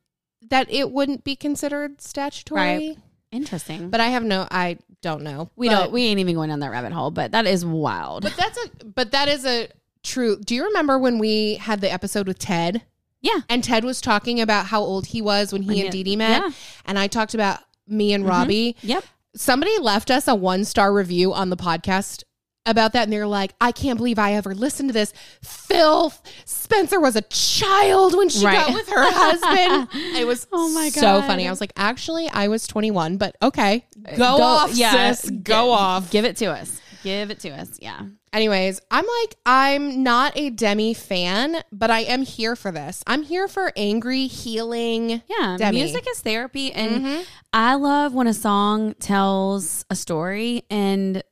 [0.50, 2.60] that it wouldn't be considered statutory.
[2.60, 2.98] Right.
[3.32, 3.90] Interesting.
[3.90, 5.50] But I have no, I don't know.
[5.56, 5.92] we don't.
[5.92, 7.12] We ain't even going down that rabbit hole.
[7.12, 8.24] But that is wild.
[8.24, 9.70] But that's a, but that is a
[10.04, 10.38] true.
[10.38, 12.84] Do you remember when we had the episode with Ted?
[13.22, 13.42] yeah.
[13.50, 16.16] And Ted was talking about how old he was when he When and Dee Dee
[16.16, 16.42] met.
[16.42, 16.50] yeah.
[16.86, 18.30] And I talked about me and mm-hmm.
[18.32, 18.76] Robbie.
[18.82, 19.04] Yep.
[19.36, 22.24] somebody left us a one star review on the podcast
[22.68, 26.14] about that and they're like i can't believe i ever listened to this phil
[26.46, 29.88] spencer was a child when she got with her husband
[30.18, 31.00] it was Oh my God.
[31.00, 33.86] so funny i was like actually i was 21 but okay
[34.18, 36.82] go, off sis go Gi- off Give it to us.
[37.04, 37.78] Give it to us.
[37.82, 38.02] Yeah.
[38.34, 43.24] anyways i'm like i'm not a demi fan but i am here for this i'm
[43.24, 45.56] here for angry healing Yeah.
[45.58, 45.84] Demi.
[45.84, 46.72] Music is therapy.
[46.74, 47.26] And Mhm.
[47.54, 51.24] I love when a song tells a story and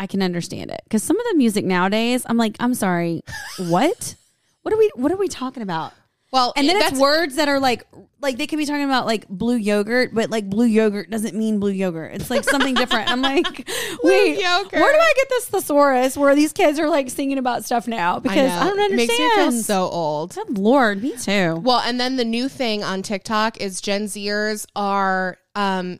[0.00, 0.80] I can understand it.
[0.84, 3.22] Because some of the music nowadays, I'm like, I'm sorry,
[3.58, 4.14] what?
[4.62, 5.92] What are we what are we talking about?
[6.32, 7.86] well And then it's words that are like
[8.20, 11.60] like they could be talking about like blue yogurt, but like blue yogurt doesn't mean
[11.60, 12.14] blue yogurt.
[12.14, 13.10] It's like something different.
[13.10, 13.44] I'm like,
[14.02, 14.72] wait, yogurt.
[14.72, 18.20] where do I get this thesaurus where these kids are like singing about stuff now?
[18.20, 18.70] Because I, know.
[18.70, 18.96] don't It understand.
[19.08, 21.56] makes me feel so old Good Lord, me too.
[21.56, 25.98] Well, and then the new thing on TikTok is Gen Zers are um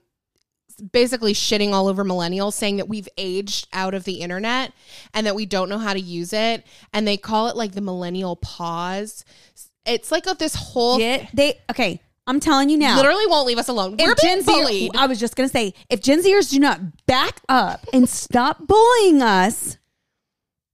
[0.81, 4.73] basically shitting all over millennials saying that we've aged out of the internet
[5.15, 7.81] and that we don't know how to use it and they call it like the
[7.81, 9.25] millennial pause.
[9.87, 12.01] It's like a, this whole Get they okay.
[12.27, 12.97] I'm telling you now.
[12.97, 13.97] literally won't leave us alone.
[13.99, 14.95] We're if being Gen bullied.
[14.97, 19.21] I was just gonna say, if Gen Zers do not back up and stop bullying
[19.21, 19.79] us,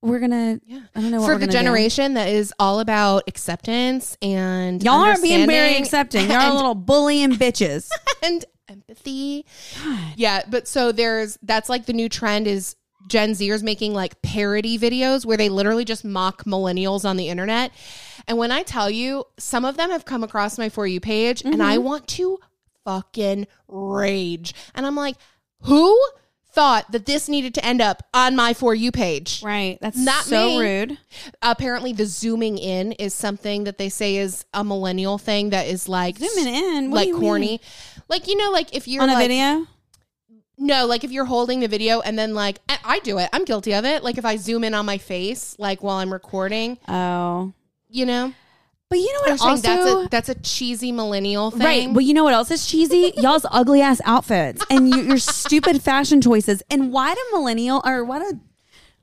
[0.02, 0.60] we're gonna.
[0.66, 0.80] Yeah.
[0.94, 1.58] I don't know what For we're the gonna do.
[1.58, 6.26] generation that is all about acceptance and Y'all aren't being very accepting.
[6.28, 7.88] Y'all are and- little bullying bitches.
[8.22, 9.46] and empathy.
[10.16, 12.76] Yeah, but so there's that's like the new trend is
[13.08, 17.72] Gen Zers making like parody videos where they literally just mock millennials on the internet.
[18.26, 21.42] And when I tell you, some of them have come across my for you page
[21.44, 21.84] and I mm-hmm.
[21.84, 22.38] want to
[22.84, 24.54] fucking rage.
[24.74, 25.16] And I'm like,
[25.62, 26.00] who
[26.56, 29.42] thought that this needed to end up on my for you page?
[29.44, 29.78] Right.
[29.80, 30.58] That's Not so me.
[30.58, 30.98] rude.
[31.42, 35.88] Apparently the zooming in is something that they say is a millennial thing that is
[35.88, 36.90] like Zooming in.
[36.90, 37.46] What like corny.
[37.46, 37.58] mean?
[38.08, 39.66] Like you know, like if you're on a like, video.
[40.58, 43.28] no, like if you're holding the video and then like I, I do it.
[43.32, 44.02] I'm guilty of it.
[44.02, 47.52] Like if I zoom in on my face, like while I'm recording, Oh,
[47.88, 48.32] you know,
[48.88, 49.40] but you know what?
[49.42, 51.60] Also, that's a that's a cheesy millennial thing.
[51.60, 51.90] Right.
[51.90, 53.12] Well, you know what else is cheesy?
[53.16, 56.62] Y'all's ugly ass outfits and you, your stupid fashion choices.
[56.70, 58.40] And why do millennial or why do?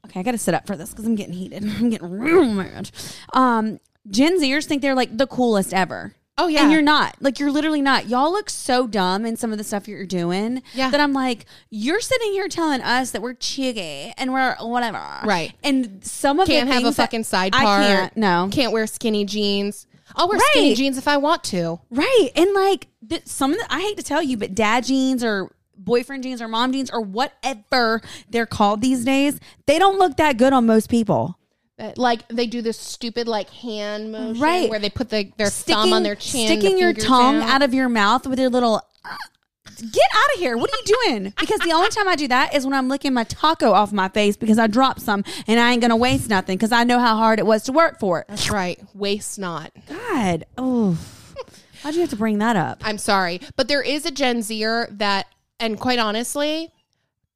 [0.06, 1.64] Okay, I got to sit up for this because I'm getting heated.
[1.80, 2.92] I'm getting real mad.
[3.34, 3.80] Um,
[4.10, 6.16] Gen Zers think they're like the coolest ever.
[6.38, 6.64] Oh, yeah.
[6.64, 7.16] and you're not.
[7.22, 8.08] Like you're literally not.
[8.08, 10.64] Y'all look so dumb in some of the stuff you're doing.
[10.74, 10.90] Yeah.
[10.90, 15.02] that I'm like, you're sitting here telling us that we're chiggy and we're whatever.
[15.24, 15.54] Right.
[15.64, 17.84] And some of can't have a fucking side I part.
[17.84, 18.18] can't.
[18.18, 18.50] No.
[18.52, 19.86] can't wear skinny jeans.
[20.16, 21.80] I'll wear skinny jeans if I want to.
[21.92, 22.30] Right.
[22.36, 25.52] And like th- some of the, I hate to tell you, but dad jeans or
[25.78, 30.38] boyfriend jeans or mom jeans or whatever they're called these days, they don't look that
[30.38, 31.38] good on most people.
[31.96, 34.70] Like they do this stupid like hand motion, Right.
[34.70, 37.50] Where they put the, their thumb on their chin, the sticking your tongue out.
[37.50, 38.82] out of your mouth with your little.
[39.04, 39.16] uh,
[39.80, 40.56] Get out of here.
[40.56, 41.34] What are you doing?
[41.40, 44.08] Because the only time I do that is when I'm licking my taco off my
[44.08, 47.00] face because I dropped some and I ain't going to waste nothing because I know
[47.00, 48.28] how hard it was to work for it.
[48.30, 48.80] That's right.
[48.94, 49.72] Waste not.
[49.90, 50.46] God.
[50.58, 50.98] Oh.
[51.82, 52.82] Why'd you have to bring that up?
[52.86, 55.26] I'm sorry, but there is a Gen Zer that,
[55.60, 56.72] and quite honestly,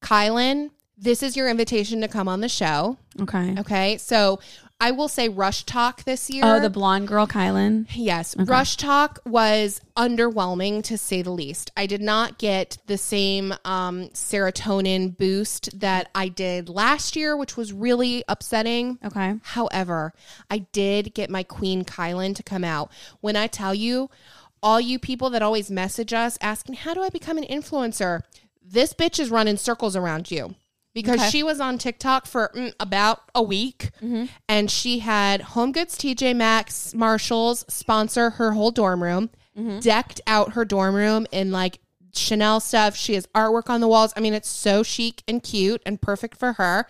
[0.01, 2.97] Kylan, this is your invitation to come on the show.
[3.21, 3.55] Okay.
[3.59, 4.39] Okay, so
[4.79, 6.43] I will say RushTok this year.
[6.45, 7.87] Oh, the blonde girl, Kylan.
[7.93, 11.71] Yes, RushTok was underwhelming to say the least.
[11.75, 17.57] I did not get the same um, serotonin boost that I did last year, which
[17.57, 18.99] was really upsetting.
[19.03, 19.35] Okay.
[19.43, 20.13] However,
[20.49, 22.91] I did get my queen Kylan to come out.
[23.21, 24.09] When I tell you,
[24.61, 28.21] all you people that always message us asking, How do I become an influencer?
[28.63, 30.55] This bitch is running circles around you.
[30.97, 31.29] Because Okay.
[31.29, 33.91] she was on TikTok for mm, about a week
[34.49, 39.29] and she had Home Goods, TJ Maxx, Marshalls sponsor her whole dorm room,
[39.79, 41.79] decked out her dorm room in like
[42.15, 42.95] Chanel stuff.
[42.95, 44.11] She has artwork on the walls.
[44.17, 46.87] I mean, it's so chic and cute and perfect for her.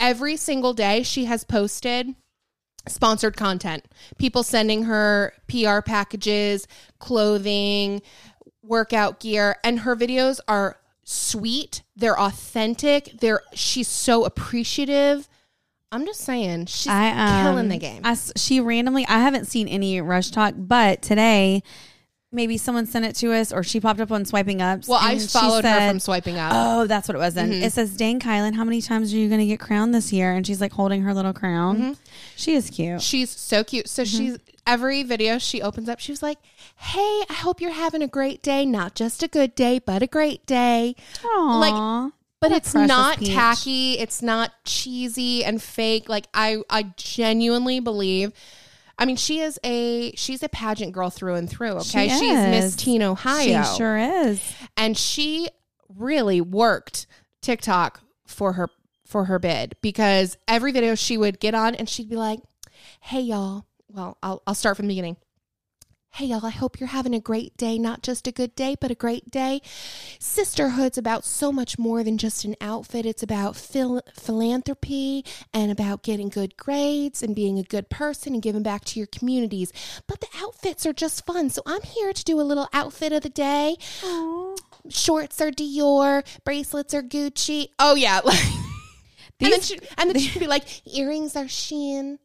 [0.00, 2.14] Every single day she has posted
[2.86, 3.84] sponsored content.
[4.16, 6.66] People sending her PR packages,
[6.98, 8.00] clothing,
[8.62, 10.78] workout gear, and her videos are
[11.12, 11.82] sweet.
[11.96, 13.14] They're authentic.
[13.20, 15.28] They're she's so appreciative.
[15.90, 18.02] I'm just saying, she's I um, killing the game.
[18.04, 19.06] I she randomly.
[19.06, 21.62] I haven't seen any RushTok, but today
[22.30, 24.86] maybe someone sent it to us, or she popped up on swiping up.
[24.86, 26.52] well, I followed her from swiping up.
[26.54, 27.32] Oh, that's what it was.
[27.32, 27.62] Then Mm-hmm.
[27.62, 30.34] it says, "Dang, Kylan, how many times are you going to get crowned this year?"
[30.34, 31.78] And she's like holding her little crown.
[31.78, 31.92] Mm-hmm.
[32.36, 33.00] She is cute.
[33.00, 33.88] She's so cute.
[33.88, 34.36] So she's
[34.68, 36.38] every video she opens up, she was like,
[36.76, 38.64] "Hey, I hope you're having a great day.
[38.66, 41.60] Not just a good day, but a great day." Aww.
[41.60, 43.28] like, But it's not peach.
[43.34, 43.98] tacky.
[43.98, 46.08] It's not cheesy and fake.
[46.08, 48.32] Like I, I genuinely believe.
[49.00, 51.72] I mean, she is a she's a pageant girl through and through.
[51.82, 52.76] Okay, She she's Miss.
[52.76, 54.42] Teen Ohio, she sure is.
[54.76, 55.48] and she
[55.96, 57.06] really worked
[57.40, 58.68] TikTok for her
[59.06, 62.40] for her bid because every video she would get on and she'd be like,
[63.00, 65.16] "Hey y'all." Well, I'll I'll start from the beginning.
[66.12, 68.90] Hey y'all, I hope you're having a great day, not just a good day, but
[68.90, 69.60] a great day.
[70.18, 73.04] Sisterhood's about so much more than just an outfit.
[73.06, 78.42] It's about phil- philanthropy and about getting good grades and being a good person and
[78.42, 79.70] giving back to your communities.
[80.06, 81.50] But the outfits are just fun.
[81.50, 83.76] So I'm here to do a little outfit of the day
[84.88, 87.68] shorts are Dior, bracelets are Gucci.
[87.78, 88.20] Oh yeah,
[89.40, 92.18] and then she, and then she'd be like, earrings are Shein.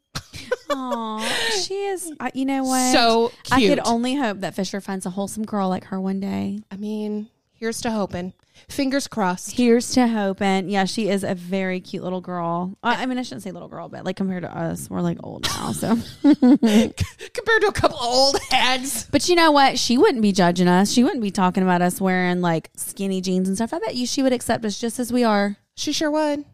[0.69, 1.19] Aw,
[1.65, 2.11] she is.
[2.19, 2.91] I- You know what?
[2.93, 6.59] So I could only hope that Fisher finds a wholesome girl like her one day.
[6.71, 8.33] I mean, here's to hoping.
[8.69, 9.57] Fingers crossed.
[9.57, 10.69] Here's to hoping.
[10.69, 12.77] Yeah, she is a very cute little girl.
[12.83, 15.17] I I mean, I shouldn't say little girl, but like compared to us, we're like
[15.23, 15.71] old now.
[15.73, 19.05] So, Compared to a couple of old heads.
[19.11, 19.77] but you know what?
[19.79, 20.91] She wouldn't be judging us.
[20.91, 23.73] She wouldn't be talking about us wearing like skinny jeans and stuff.
[23.73, 25.57] I bet you she would accept us just as we are.
[25.75, 26.45] She sure would.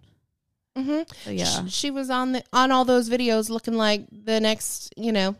[0.75, 4.39] Hmm So yeah, She, she was on the on all those videos looking like the
[4.39, 5.35] next, you know,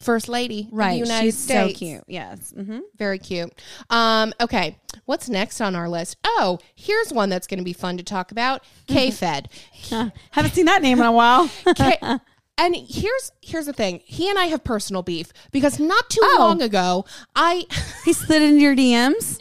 [0.00, 0.98] first lady of the right.
[0.98, 1.72] United She's States.
[1.74, 2.04] so cute.
[2.06, 2.52] Yes.
[2.56, 3.52] hmm Very cute.
[3.90, 6.16] Um, okay, what's next on our list?
[6.24, 8.64] Oh, here's one that's going to be fun to talk about.
[8.86, 9.48] K-Fed.
[10.30, 11.50] Haven't seen that name in a while.
[11.76, 11.98] K-
[12.58, 14.00] and here's here's the thing.
[14.06, 16.36] He and I have personal beef because not too Oh.
[16.38, 17.04] long ago,
[17.36, 17.66] I
[18.04, 19.38] he slid into your DMs.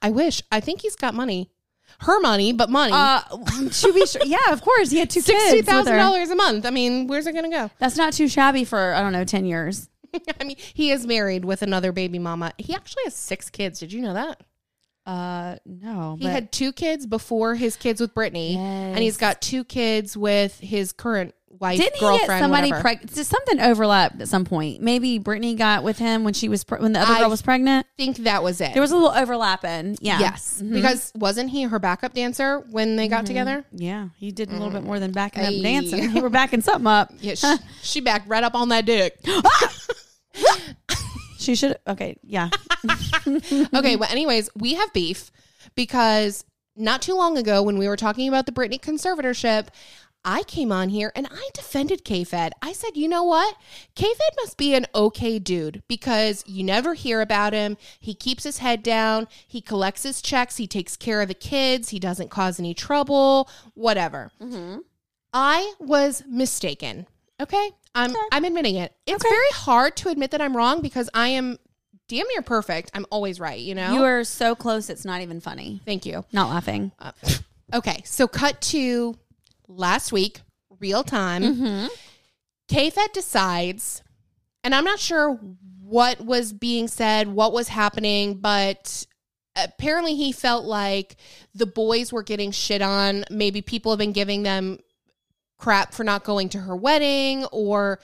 [0.00, 1.50] I wish I think he's got money,
[2.02, 2.92] her money, but money.
[2.94, 4.22] Uh, to be sure.
[4.24, 4.90] Yeah, of course.
[4.90, 5.42] He had two kids.
[5.42, 6.66] Sixty thousand dollars a month.
[6.66, 7.70] I mean, where's it going to go?
[7.78, 9.88] That's not too shabby for I don't know ten years.
[10.40, 12.52] I mean, he is married with another baby mama.
[12.58, 13.80] He actually has six kids.
[13.80, 14.42] Did you know that?
[15.04, 16.16] Uh, no.
[16.18, 20.16] He but- had two kids before his kids with Britney, and he's got two kids
[20.16, 23.10] with his current wife, Didn't he get somebody pregnant?
[23.14, 24.80] Something overlapped at some point.
[24.80, 27.42] Maybe Britney got with him when she was pre- when the other I girl was
[27.42, 27.86] pregnant.
[27.86, 28.72] I think that was it.
[28.72, 29.98] There was a little overlapping.
[30.00, 30.18] Yeah.
[30.18, 30.72] yes, Mhm.
[30.74, 33.64] because wasn't he her backup dancer when they got together?
[33.72, 36.10] yeah, he did a little bit more than backing up dancing.
[36.10, 37.12] He were backing something up.
[37.20, 39.18] Yeah, she, she backed right up on that dick.
[41.38, 41.76] She should.
[41.88, 42.16] Okay.
[42.22, 42.50] Yeah.
[43.74, 45.32] okay, well, anyways, we have beef
[45.74, 46.44] because
[46.76, 49.66] not too long ago when we were talking about the Britney conservatorship,
[50.24, 52.52] I came on here and I defended K-Fed.
[52.62, 53.56] I said, you know what?
[53.96, 57.76] K-Fed must be an okay dude because you never hear about him.
[57.98, 59.26] He keeps his head down.
[59.46, 60.58] He collects his checks.
[60.58, 61.88] He takes care of the kids.
[61.88, 64.30] He doesn't cause any trouble, whatever.
[65.32, 67.06] I was mistaken.
[67.40, 67.70] Okay.
[67.94, 68.94] I'm I'm admitting it.
[69.06, 71.58] It's very hard to admit that I'm wrong because I am
[72.08, 72.90] damn near perfect.
[72.94, 73.92] I'm always right, you know?
[73.92, 74.88] You are so close.
[74.88, 75.82] It's not even funny.
[75.84, 76.24] Thank you.
[76.32, 76.92] Not laughing.
[76.98, 77.12] Uh,
[77.74, 79.16] okay, so cut to
[79.68, 80.40] last week,
[80.80, 81.42] real time.
[81.42, 81.86] Mm-hmm.
[82.68, 84.02] KFED decides,
[84.64, 85.38] and I'm not sure
[85.82, 89.06] what was being said, what was happening, but
[89.56, 91.16] apparently he felt like
[91.54, 93.24] the boys were getting shit on.
[93.30, 94.78] Maybe people have been giving them
[95.58, 98.00] crap for not going to her wedding, or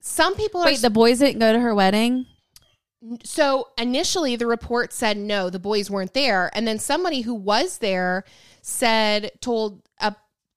[0.00, 2.26] some people are Wait, the boys didn't go to her wedding.
[3.24, 7.78] so initially, the report said no, the boys weren't there, and then somebody who was
[7.78, 8.24] there
[8.60, 10.12] said told uh,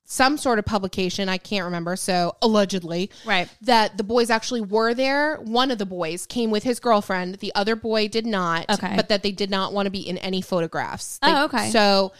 [0.07, 1.27] some sort of publication.
[1.29, 1.95] I can't remember.
[1.95, 3.49] So allegedly, Right.
[3.61, 5.37] that the boys actually were there.
[5.37, 7.35] One of the boys came with his girlfriend.
[7.35, 8.69] The other boy did not.
[8.69, 8.93] Okay.
[8.95, 11.17] but that they did not want to be in any photographs.
[11.23, 11.69] Oh, okay.
[11.71, 12.13] So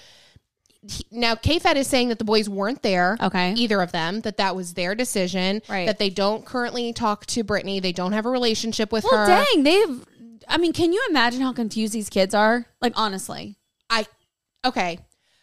[0.88, 3.18] he- now KFED is saying that the boys weren't there.
[3.22, 3.54] Okay.
[3.54, 5.62] Either of them, that that was their decision.
[5.70, 5.86] Right.
[5.86, 7.82] That they don't currently talk to Britney.
[7.82, 9.28] They don't have a relationship with Well, her.
[9.28, 10.06] dang, they've.
[10.48, 12.66] I mean, can you imagine how confused these kids are?
[12.82, 13.58] Like, honestly.
[13.90, 14.06] I
[14.64, 15.00] okay.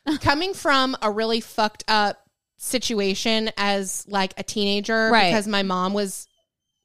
[0.20, 2.21] Coming from a really fucked up
[2.62, 5.30] situation as like a teenager Right.
[5.30, 6.28] because my mom was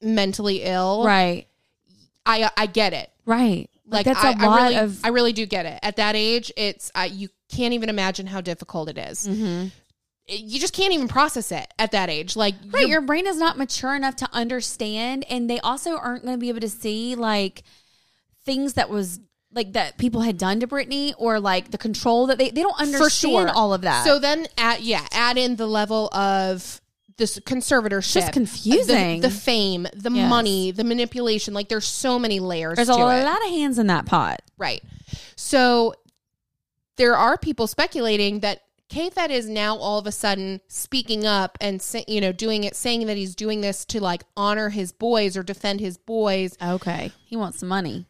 [0.02, 1.04] mentally ill.
[1.04, 1.46] Right.
[2.26, 3.10] I I get it.
[3.24, 3.70] Right.
[3.86, 5.04] Like, Like, that's I a lot I really, of.
[5.04, 5.78] I really do get it.
[5.82, 9.26] At that age, it's uh, you can't even imagine how difficult it is.
[9.26, 9.68] Mm-hmm.
[10.26, 12.36] It- you just can't even process it at that age.
[12.36, 16.34] Like Right, your brain is not mature enough to understand, and they also aren't going
[16.36, 17.62] to be able to see like
[18.44, 19.20] things that was
[19.52, 22.78] like that people had done to Britney or like the control that they they don't
[22.80, 24.04] understand sure all of that.
[24.04, 26.80] So then, add yeah, add in the level of
[27.16, 29.20] this conservatorship, just confusing.
[29.20, 30.30] The, the fame, the Yes.
[30.30, 31.52] money, the manipulation.
[31.54, 32.76] Like there's so many layers.
[32.76, 32.96] there's a it.
[32.96, 34.40] lot of hands in that pot.
[34.56, 34.82] Right.
[35.34, 35.94] So
[36.96, 41.80] there are people speculating that K-Fed is now all of a sudden speaking up and
[41.82, 45.36] say, you know doing it, saying that he's doing this to like honor his boys
[45.36, 46.56] or defend his boys.
[46.62, 48.06] Okay, he wants some money.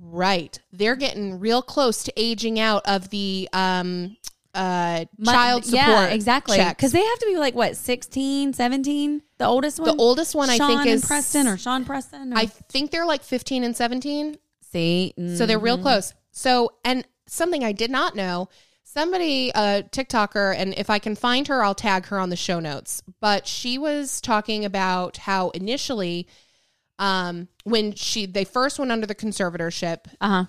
[0.00, 0.58] Right.
[0.72, 4.16] They're getting real close to aging out of the um
[4.54, 5.80] uh Mon- child support.
[5.80, 6.58] yeah, exactly.
[6.58, 9.22] Because they have to be like what 16, 17?
[9.38, 12.32] The oldest one, the oldest one I think is Preston or Sean Preston.
[12.32, 14.36] Or, I think they're like 15 and 17.
[14.60, 15.12] see.
[15.36, 15.82] So they're real Mhm.
[15.82, 16.14] close.
[16.32, 18.48] So, and something I did not know,
[18.82, 22.58] somebody, a TikToker, and if I can find her, I'll tag her on the show
[22.60, 23.00] notes.
[23.20, 26.26] But she was talking about how initially,
[26.98, 30.44] um, when she they first went under the conservatorship, Uh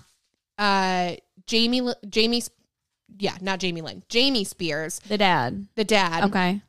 [0.58, 0.62] huh.
[0.62, 1.16] uh,
[1.46, 2.42] Jamie, Jamie,
[3.18, 5.66] yeah, not Jamie Lynn, Jamie Spears, The dad.
[5.74, 6.60] the dad, Okay.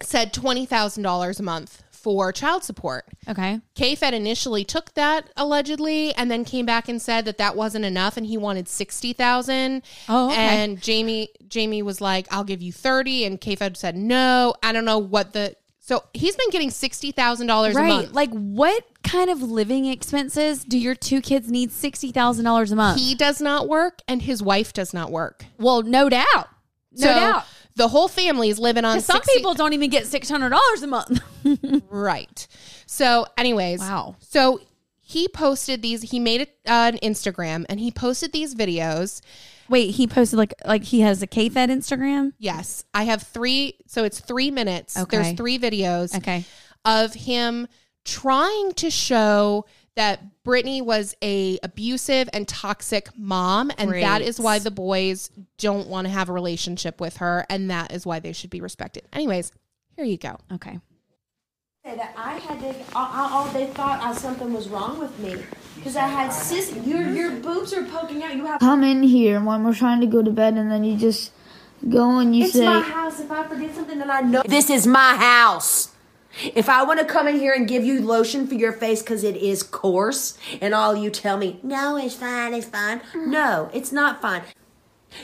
[0.00, 3.04] said twenty thousand dollars a month for child support.
[3.28, 3.60] Okay.
[3.76, 8.16] K-Fed initially took that allegedly and then came back and said that that wasn't enough
[8.16, 10.36] and he wanted 60,000 Oh, okay.
[10.36, 14.84] and Jamie Jamie was like I'll give you 30 and K-Fed said no I don't
[14.84, 15.54] know what the
[15.84, 17.88] so he's been getting $60,000 a right.
[17.88, 22.70] month Like, what kind of living expenses do your two kids need sixty thousand dollars
[22.70, 23.00] a month?
[23.00, 26.48] he does not work and his wife does not work well, no doubt.
[26.92, 27.44] No so doubt.
[27.74, 30.50] the whole family is living on 'Cause Some 60 people don't even get six hundred
[30.50, 31.20] dollars a month.
[31.90, 32.46] right
[32.86, 34.16] so anyways Wow.
[34.20, 34.60] so
[35.12, 39.20] he posted these he made it, uh, an Instagram and he posted these videos
[39.68, 42.32] Wait, he posted like like he has a K Fed Instagram.
[42.38, 43.76] Yes, I have three.
[43.86, 44.98] So it's three minutes.
[44.98, 45.16] Okay.
[45.16, 46.44] There's three videos Okay.
[46.84, 47.68] of him
[48.04, 54.02] trying to show that Britney was a abusive and toxic mom, and Great.
[54.02, 57.92] that is why the boys don't want to have a relationship with her, and that
[57.92, 59.04] is why they should be respected.
[59.12, 59.52] Anyways,
[59.96, 60.36] here you go.
[60.52, 60.78] Okay.
[61.84, 62.74] That I had to.
[62.94, 65.42] All, all they thought I, something was wrong with me
[65.76, 66.72] because I had cis.
[66.86, 68.34] Your your boobs are poking out.
[68.36, 68.60] You have.
[68.60, 71.32] come in here when we're trying to go to bed and then you just
[71.88, 73.20] go and you It's say my house.
[73.20, 74.42] If I forget something, then I know.
[74.46, 75.88] This is my house.
[76.54, 79.22] If I want to come in here and give you lotion for your face because
[79.22, 83.02] it is coarse, and all you tell me, no, it's fine, it's fine.
[83.14, 84.42] No, it's not fine.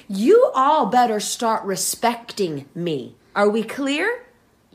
[0.06, 3.14] You all better start respecting me.
[3.34, 4.27] Are we clear?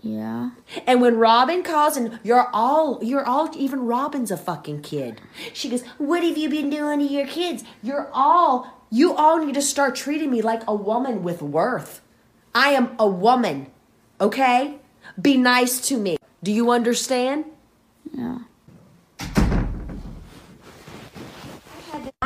[0.03, 0.51] Yeah
[0.85, 5.21] And when Robin calls and you're all you're all even Robin's a fucking kid.
[5.53, 9.55] She goes, "What have you been doing to your kids?" You're all you all need
[9.55, 12.01] to start treating me like a woman with worth.
[12.53, 13.67] I am a woman.
[14.21, 14.77] Okay?
[15.19, 16.17] Be nice to me.
[16.43, 17.45] Do you understand?
[18.13, 18.39] yeah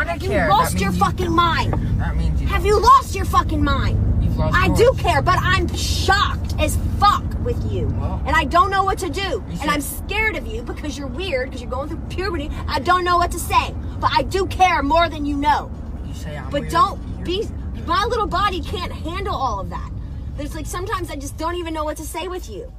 [0.06, 1.74] Have you lost your fucking mind?
[2.00, 4.24] That means you, Have you lost your fucking mind?
[4.24, 4.78] you've lost I yours.
[4.78, 7.88] do care, but I'm shocked as fuck with you.
[8.00, 9.44] Well- and I don't know what to do.
[9.62, 12.52] And I'm scared of you because you're weird, because you're going through puberty.
[12.68, 13.74] I don't know what to say.
[14.00, 15.72] But I do care more than you know.
[16.06, 16.72] You say I'm But weird.
[16.72, 17.48] don't be.
[17.88, 19.90] My little body can't handle all of that.
[20.36, 22.72] There's like sometimes I just don't even know what to say with you.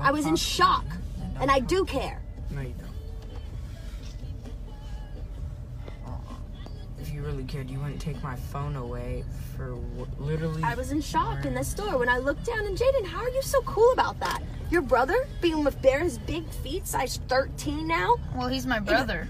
[0.00, 0.36] I was in talk to me.
[0.36, 0.84] shock.
[1.40, 2.20] And I do care.
[7.28, 9.22] Really cared, you wouldn't take my phone away
[9.54, 10.62] for w- literally.
[10.62, 13.28] I was in shock in the store when I looked down and Jayden, how are
[13.28, 14.40] you so cool about that?
[14.70, 18.16] Your brother being with Bear's big feet, size 13 now?
[18.34, 19.28] well he's my brother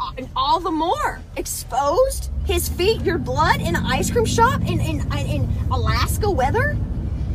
[0.00, 4.60] Uh, And all the more exposed his feet, your blood in an ice cream shop
[4.62, 6.76] in, in, in Alaska weather?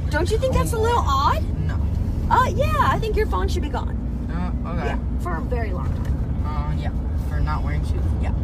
[0.09, 1.41] Don't you think that's a little odd?
[1.65, 1.75] No.
[2.29, 3.95] Uh, yeah, I think your phone should be gone.
[4.29, 4.85] Uh, okay.
[4.87, 6.45] Yeah, for a very long time.
[6.45, 6.91] Uh, yeah.
[7.29, 8.03] For not wearing shoes.
[8.21, 8.33] Yeah.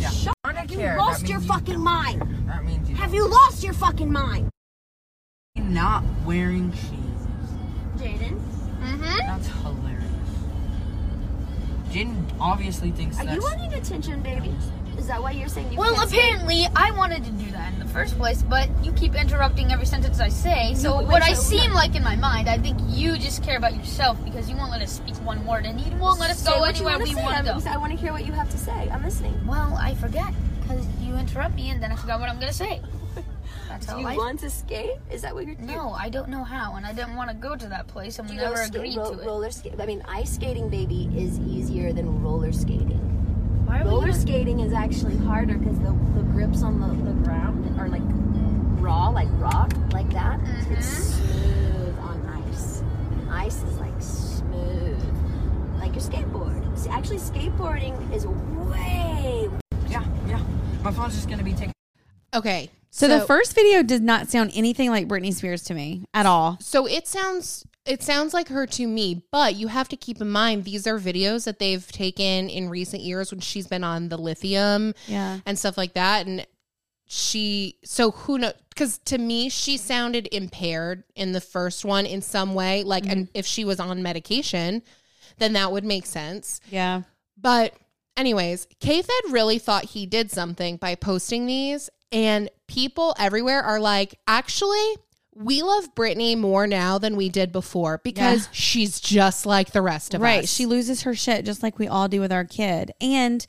[0.00, 0.10] Yeah.
[0.10, 0.34] Shut
[0.70, 0.96] You care.
[0.96, 2.22] Lost your you fucking mind.
[2.46, 4.48] That means you Have you lost your fucking mind?
[5.56, 6.90] not wearing shoes.
[7.96, 8.40] Jayden.
[8.80, 9.18] Mm-hmm.
[9.18, 10.04] That's hilarious.
[11.90, 13.36] Jayden obviously thinks Are that's.
[13.36, 14.52] you wanting attention, baby?
[14.98, 17.72] Is that why you're saying you Well, can't say- apparently I wanted to do that
[17.72, 20.74] in the first place, but you keep interrupting every sentence I say.
[20.74, 23.74] So wait, what I seem like in my mind, I think you just care about
[23.74, 26.50] yourself because you won't let us speak one word and you won't let us Say
[26.50, 27.22] go anywhere we say.
[27.22, 27.70] want to go.
[27.70, 28.88] I want to hear what you have to say.
[28.92, 29.34] I'm listening.
[29.46, 30.32] Well, I forget
[30.62, 32.80] because you interrupt me and then I forgot what I'm gonna say.
[33.68, 34.16] That's Do you life.
[34.18, 34.96] want to skate?
[35.10, 35.68] Is that what you're doing?
[35.68, 38.28] no, I don't know how, and I didn't want to go to that place, and
[38.28, 39.26] we never skate- agreed ro- to it.
[39.26, 39.74] Roller skate.
[39.80, 43.00] I mean, ice skating, baby, is easier than roller skating.
[43.70, 47.12] Why are we Roller skating is actually harder because the, the grips on the, the
[47.22, 48.02] ground are like
[48.82, 50.40] raw, like rock, like that.
[50.40, 50.72] Mm-hmm.
[50.72, 52.82] It's smooth on ice.
[53.30, 55.00] Ice is like smooth,
[55.78, 56.76] like your skateboard.
[56.76, 59.48] See, actually, skateboarding is way.
[59.88, 60.42] Yeah, yeah.
[60.82, 61.72] My phone's just gonna be taking.
[62.34, 62.70] Okay.
[62.90, 66.58] So, the first video did not sound anything like Britney Spears to me at all.
[66.60, 70.28] So it sounds it sounds like her to me, but you have to keep in
[70.30, 74.18] mind these are videos that they've taken in recent years when she's been on the
[74.18, 75.40] lithium Yeah.
[75.46, 76.46] and stuff like that and
[77.12, 82.22] she so who knows because to me she sounded impaired in the first one in
[82.22, 83.32] some way like and mm-hmm.
[83.38, 84.80] if she was on medication
[85.38, 87.02] then that would make sense Yeah.
[87.36, 87.74] but
[88.16, 94.18] anyways, K-Fed really thought he did something by posting these, and people everywhere are like,
[94.26, 94.96] actually,
[95.40, 98.50] we love Britney more now than we did before because Yeah.
[98.52, 100.38] she's just like the rest of right.
[100.38, 100.42] us.
[100.42, 100.48] Right.
[100.48, 102.92] She loses her shit just like we all do with our kid.
[103.00, 103.46] And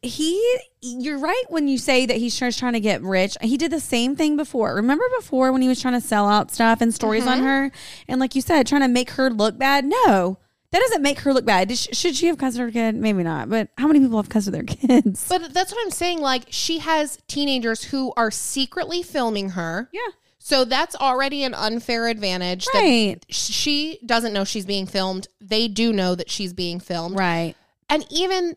[0.00, 3.36] he, you're right when you say that he's just trying to get rich.
[3.40, 4.74] He did the same thing before.
[4.76, 7.46] Remember before when he was trying to sell out stuff and stories on mm-hmm.
[7.46, 7.72] her?
[8.08, 9.84] And like you said, trying to make her look bad?
[9.84, 10.38] No.
[10.70, 11.76] That doesn't make her look bad.
[11.76, 12.94] Should she have cussed her kid?
[12.94, 13.48] Maybe not.
[13.48, 15.26] But how many people have cussed their kids?
[15.28, 16.20] but that's what I'm saying.
[16.20, 19.88] Like, she has teenagers who are secretly filming her.
[19.92, 20.00] Yeah.
[20.46, 22.66] So that's already an unfair advantage.
[22.74, 23.18] Right.
[23.18, 25.26] That she doesn't know she's being filmed.
[25.40, 27.16] They do know that she's being filmed.
[27.16, 27.54] Right.
[27.88, 28.54] And even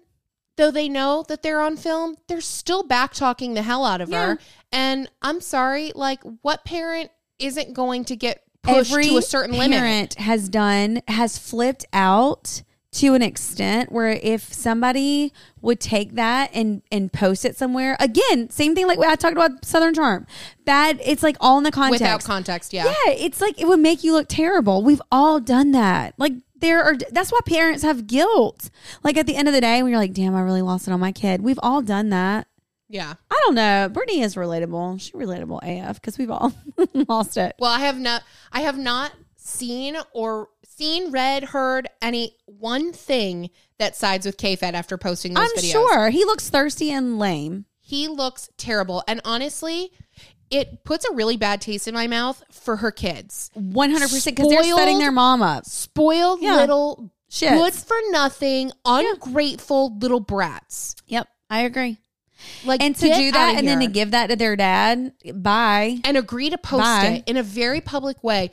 [0.57, 4.09] though they know that they're on film, they're still back talking the hell out of
[4.09, 4.25] Yeah.
[4.33, 4.39] her.
[4.69, 7.09] And I'm sorry, like, what parent
[7.39, 9.77] isn't going to get pushed Every to a certain limit?
[9.77, 16.49] parent has done has flipped out to an extent where if somebody would take that
[16.53, 20.25] and and post it somewhere again same thing like i talked about southern charm.
[20.65, 22.85] Bad it's like all in the context Without context, yeah.
[22.85, 24.83] yeah it's like it would make you look terrible.
[24.83, 26.13] We've all done that.
[26.17, 28.69] Like there are that's why parents have guilt.
[29.03, 30.91] Like at the end of the day when you're like damn i really lost it
[30.91, 31.41] on my kid.
[31.41, 32.47] We've all done that.
[32.89, 33.15] Yeah.
[33.29, 33.89] i don't know.
[33.91, 34.99] Britney is relatable.
[35.01, 36.53] She's relatable af because we've all
[36.93, 37.55] lost it.
[37.59, 43.49] Well, I have not I have not seen or seen, read, heard any one thing
[43.79, 45.71] that sides with K-Fed after posting those i'm videos.
[45.71, 49.03] sure he looks thirsty and lame He looks terrible.
[49.07, 49.91] And honestly,
[50.49, 53.49] it puts a really bad taste in my mouth for her kids.
[53.57, 55.65] 100% because they're setting their mom up.
[55.65, 56.55] Spoiled Yeah.
[56.57, 57.49] little Shits.
[57.57, 60.95] good for nothing, ungrateful little brats.
[61.07, 61.97] Yep, I agree.
[62.65, 63.89] Like And to get do that outta and then to here.
[63.91, 65.99] give that to their dad, bye.
[66.03, 67.23] and agree to post Bye.
[67.25, 68.51] it in a very public way.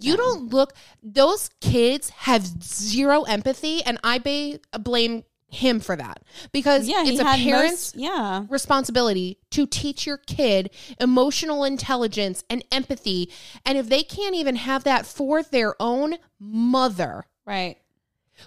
[0.00, 0.72] You don't look
[1.02, 6.22] those kids have zero empathy and I ba- blame him for that
[6.52, 8.44] because Yeah, it's a parent's most- yeah.
[8.48, 10.70] responsibility to teach your kid
[11.00, 13.30] emotional intelligence and empathy
[13.66, 17.78] and if they can't even have that for their own mother Right.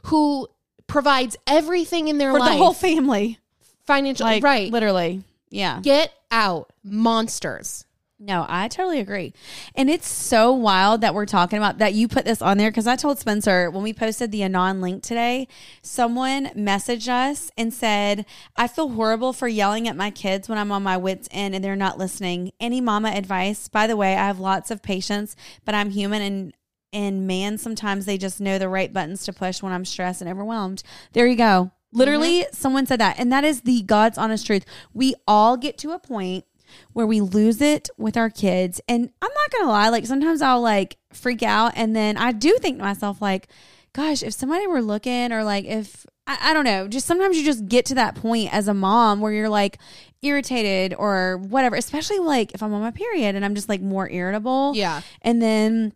[0.04, 0.48] who
[0.88, 3.38] provides everything in their For life the whole family.
[3.86, 5.24] financial Like, right Literally.
[5.50, 5.82] Yeah.
[5.82, 7.84] get out monsters
[8.26, 9.34] No, I totally agree.
[9.76, 12.88] And it's so wild that we're talking about that you put this on there because
[12.88, 15.50] I told Spencer when we posted the Anon link today,
[15.82, 20.72] someone messaged us and said, I feel horrible for yelling at my kids when I'm
[20.72, 22.54] on my wits' end and they're not listening.
[22.62, 23.68] Any mama advice?
[23.68, 26.54] By the way, I have lots of patience, but I'm human and
[26.94, 30.30] and man, sometimes they just know the right buttons to push when I'm stressed and
[30.30, 30.84] overwhelmed.
[31.12, 31.72] There you go.
[31.92, 32.56] Literally, mm-hmm.
[32.56, 33.20] someone said that.
[33.20, 34.64] And that is the God's honest truth.
[34.94, 36.46] We all get to a point
[36.94, 38.82] where we lose it with our kids.
[38.88, 41.74] And I'm not going to lie, like sometimes I'll like freak out.
[41.76, 43.48] And then I do think to myself, like,
[43.94, 47.46] gosh, if somebody were looking or like if, I, I don't know, just sometimes you
[47.46, 49.78] just get to that point as a mom where you're like
[50.22, 54.10] irritated or whatever, especially like if I'm on my period and I'm just like more
[54.10, 54.74] irritable.
[54.76, 55.02] Yeah.
[55.22, 55.94] And then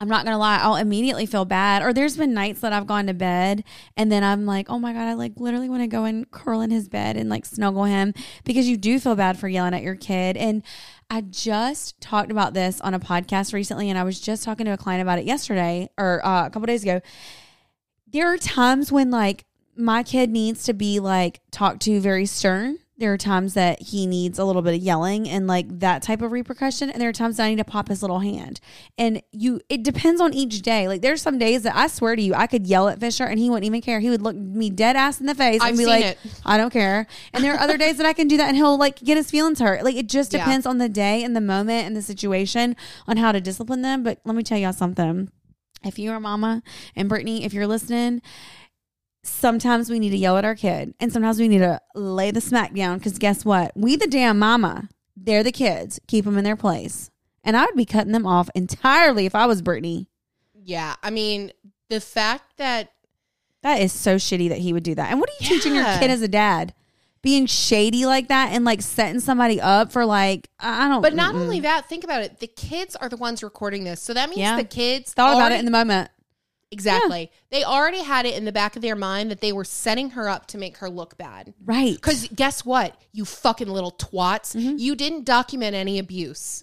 [0.00, 1.82] I'm not gonna lie, I'll immediately feel bad.
[1.82, 3.64] Or there's been nights that I've gone to bed
[3.98, 6.62] and then I'm like, oh my God, I like literally want to go and curl
[6.62, 9.82] in his bed and like snuggle him because you do feel bad for yelling at
[9.82, 10.38] your kid.
[10.38, 10.62] And
[11.10, 14.72] I just talked about this on a podcast recently and I was just talking to
[14.72, 17.02] a client about it yesterday or uh, a couple days ago.
[18.06, 19.44] There are times when like
[19.76, 24.06] my kid needs to be like talked to very stern there are times that he
[24.06, 27.12] needs a little bit of yelling and like that type of repercussion and there are
[27.12, 28.60] times that I need to pop his little hand.
[28.96, 30.86] And you it depends on each day.
[30.86, 33.38] Like there's some days that I swear to you I could yell at Fisher and
[33.38, 34.00] he wouldn't even care.
[34.00, 36.18] He would look me dead ass in the face I've and be like it.
[36.44, 37.06] I don't care.
[37.32, 39.30] And there are other days that I can do that and he'll like get his
[39.30, 39.82] feelings hurt.
[39.82, 40.44] Like it just Yeah.
[40.44, 42.76] depends on the day and the moment and the situation
[43.08, 44.02] on how to discipline them.
[44.02, 45.30] But let me tell y'all something.
[45.82, 46.62] If you're a mama
[46.94, 48.20] and Britney, if you're listening,
[49.22, 52.40] sometimes we need to yell at our kid and sometimes we need to lay the
[52.40, 53.72] smack down because guess what?
[53.76, 54.88] We the damn mama.
[55.16, 56.00] They're the kids.
[56.06, 57.10] Keep them in their place.
[57.44, 60.06] And I would be cutting them off entirely if I was Britney.
[60.54, 61.52] Yeah, I mean,
[61.88, 62.92] the fact that
[63.62, 65.10] That is so shitty that he would do that.
[65.10, 66.74] And what are you teaching your kid as a dad?
[67.22, 70.90] Being shady like that and like setting somebody up for like I don't.
[70.90, 71.00] Know.
[71.02, 71.42] But not mm-mm.
[71.42, 72.40] only that, think about it.
[72.40, 74.00] The kids are the ones recording this.
[74.00, 74.56] So that means Yeah.
[74.56, 76.10] the kids thought about it in the moment.
[76.72, 77.30] Exactly.
[77.50, 80.28] They already had it in the back of their mind that they were setting her
[80.28, 81.52] up to make her look bad.
[81.64, 81.94] Right.
[81.94, 82.96] Because guess what?
[83.12, 84.54] You fucking little twats.
[84.54, 84.76] Mm-hmm.
[84.78, 86.62] You didn't document any abuse.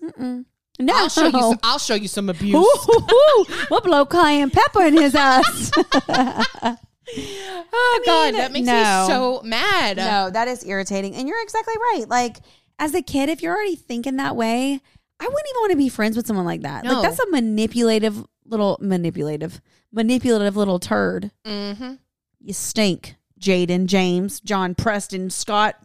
[0.79, 0.93] No.
[0.93, 1.31] I'll show you.
[1.31, 2.55] Some, I'll show you some abuse.
[2.55, 5.71] Ooh, we'll blow cayenne pepper in his ass.
[7.17, 8.73] oh God, that makes no.
[8.73, 9.97] me so mad.
[9.97, 11.15] no, that is irritating.
[11.15, 12.05] And you're exactly right.
[12.07, 12.37] Like,
[12.79, 14.79] as a kid, if you're already thinking that way,
[15.19, 16.83] I wouldn't even want to be friends with someone like that.
[16.83, 16.93] No.
[16.93, 21.31] Like, that's a manipulative little, manipulative, manipulative little turd.
[21.45, 21.93] Mm-hmm.
[22.39, 23.15] You stink.
[23.39, 25.75] Jayden, James, John, Preston, Scott,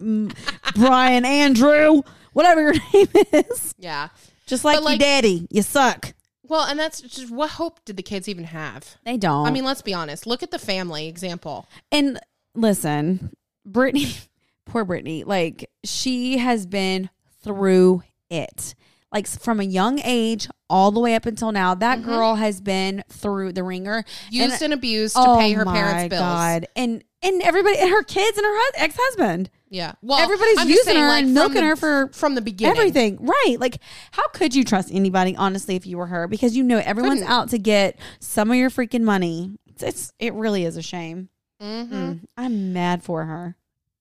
[0.75, 2.01] Brian, Andrew,
[2.33, 3.75] whatever your name is.
[3.79, 4.09] Yeah.
[4.47, 5.47] Just like, But, like- your daddy.
[5.51, 6.15] You suck.
[6.45, 8.97] Well, and that's just what hope did the kids even have?
[9.05, 9.47] They don't.
[9.47, 10.27] I mean, let's be honest.
[10.27, 11.67] Look at the family example.
[11.91, 12.19] And
[12.55, 13.31] listen,
[13.69, 14.27] Britney,
[14.67, 17.09] poor Britney, like she has been
[17.43, 18.75] through it.
[19.13, 23.05] Like from a young age all the way up until now, that girl has been
[23.11, 24.05] through the ringer.
[24.31, 26.21] Used and, And- abused to oh pay her parents' bills.
[26.21, 26.67] God.
[26.77, 29.49] And and everybody, and her kids and her ex husband.
[29.69, 29.93] Yeah.
[30.03, 32.77] Well, Everybody's I'm using saying, her like, and milking the- her for from the beginning.
[32.77, 33.19] everything.
[33.21, 33.57] Right.
[33.61, 33.79] Like,
[34.11, 36.27] how could you trust anybody, honestly, if you were her?
[36.27, 37.33] Because you know everyone's Couldn't.
[37.33, 39.53] out to get some of your freaking money.
[39.67, 41.29] It's, it's it really is a shame.
[41.63, 41.95] Mm-hmm.
[41.95, 42.21] Mm.
[42.37, 43.57] I'm mad for her.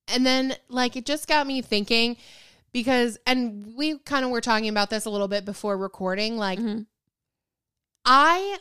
[0.08, 2.18] And then like it just got me thinking
[2.74, 6.60] because and we kind of were talking about this a little bit before recording like
[6.60, 6.86] Mhm.
[8.06, 8.58] I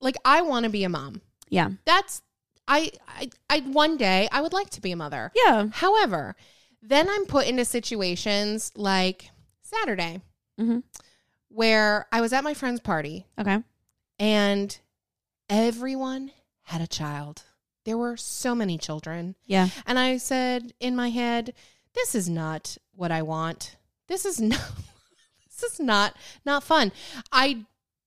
[0.00, 1.22] like I want to be a mom.
[1.48, 1.70] Yeah.
[1.84, 2.22] That's
[2.68, 5.32] I, I I one day I would like to be a mother.
[5.34, 5.68] Yeah.
[5.72, 6.36] However,
[6.82, 9.30] then I'm put into situations like
[9.62, 10.20] Saturday
[10.60, 10.82] Mhm.
[11.48, 13.62] where I was at my friend's party Okay.
[14.18, 14.78] and
[15.48, 16.32] everyone
[16.62, 17.44] had a child.
[17.84, 19.36] There were so many children.
[19.46, 19.68] Yeah.
[19.86, 21.54] And I said in my head,
[21.96, 23.76] this is not what I want.
[24.08, 24.60] This is not
[25.60, 26.92] this is not not fun.
[27.32, 27.64] I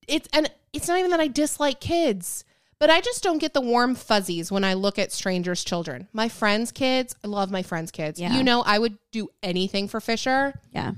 [0.08, 2.46] it's and it's not even that I dislike kids,
[2.80, 6.08] but I just don't get the warm fuzzies when I look at strangers' children.
[6.14, 8.20] My friends' kids, I love my friends' kids.
[8.20, 8.38] Yeah.
[8.38, 10.94] You know, I would do anything for Fisher, Yeah.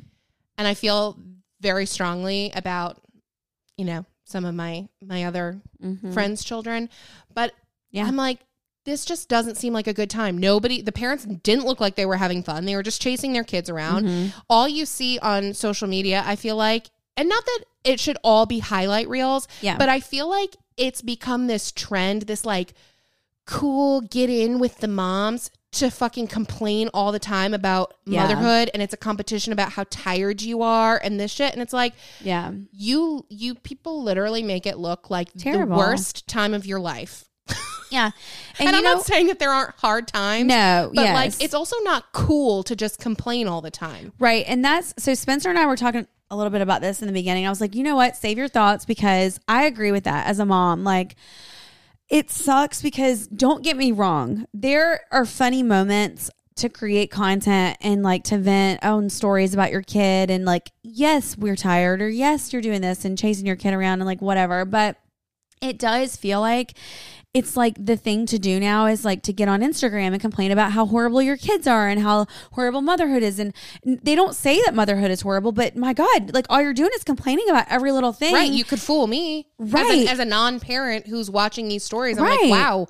[0.58, 1.18] and I feel
[1.62, 3.02] very strongly about
[3.78, 6.14] you know some of my my other Mhm.
[6.14, 6.90] friends' children,
[7.34, 7.54] but
[7.92, 8.06] Yeah.
[8.06, 8.40] I'm like,
[8.84, 10.38] this just doesn't seem like a good time.
[10.38, 12.66] Nobody, the parents didn't look like they were having fun.
[12.66, 14.06] They were just chasing their kids around.
[14.06, 14.34] Mhm.
[14.50, 18.46] All you see on social media, I feel like, and not that it should all
[18.46, 19.78] be highlight reels, Yeah.
[19.78, 22.74] but I feel like it's become this trend, this like
[23.46, 28.22] cool get in with the moms to fucking complain all the time about Yeah.
[28.24, 31.74] motherhood and it's a competition about how tired you are and this shit and it's
[31.74, 32.52] like Yeah.
[32.72, 35.76] you you people literally make it look like Terrible.
[35.76, 37.26] the worst time of your life
[37.92, 38.12] Yeah.
[38.60, 40.48] and, you I'm know- not saying that there aren't hard times.
[40.48, 41.14] No, but yes.
[41.14, 44.14] like it's also not cool to just complain all the time.
[44.18, 44.46] Right.
[44.48, 47.14] And that's so Spencer and I were talking a little bit about this in the
[47.14, 47.46] beginning.
[47.46, 48.16] I was like, you know what?
[48.16, 50.84] Save your thoughts because I agree with that as a mom.
[50.84, 51.16] Like,
[52.10, 58.04] it sucks because don't get me wrong, there are funny moments to create content and
[58.04, 62.52] like to vent own stories about your kid and like, yes, we're tired or yes,
[62.52, 64.66] you're doing this and chasing your kid around and like whatever.
[64.66, 64.98] But
[65.62, 66.74] it does feel like
[67.34, 70.52] it's like the thing to do now is like to get on Instagram and complain
[70.52, 73.40] about how horrible your kids are and how horrible motherhood is.
[73.40, 73.54] And
[73.86, 77.06] they don't say that motherhood is horrible, but my God, like all you're doing is
[77.06, 78.34] complaining about every little thing.
[78.34, 78.52] Right.
[78.52, 79.48] You could fool me.
[79.58, 80.00] Right.
[80.00, 82.38] As, a, as a non parent who's watching these stories, I'm Right.
[82.42, 82.88] like, wow,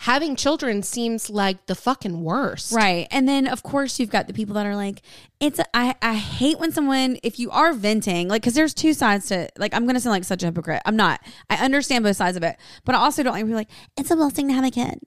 [0.00, 2.72] having children seems like the fucking worst.
[2.72, 3.06] Right.
[3.10, 5.02] And then of course you've got the people that are like,
[5.40, 9.26] it's I I hate when someone if you are venting, like cuz there's two sides
[9.26, 10.80] to like I'm to sound like such a hypocrite.
[10.86, 11.20] I'm not.
[11.50, 12.56] I understand both sides of it.
[12.86, 15.00] But I also don't like people like it's a blessing to have a kid.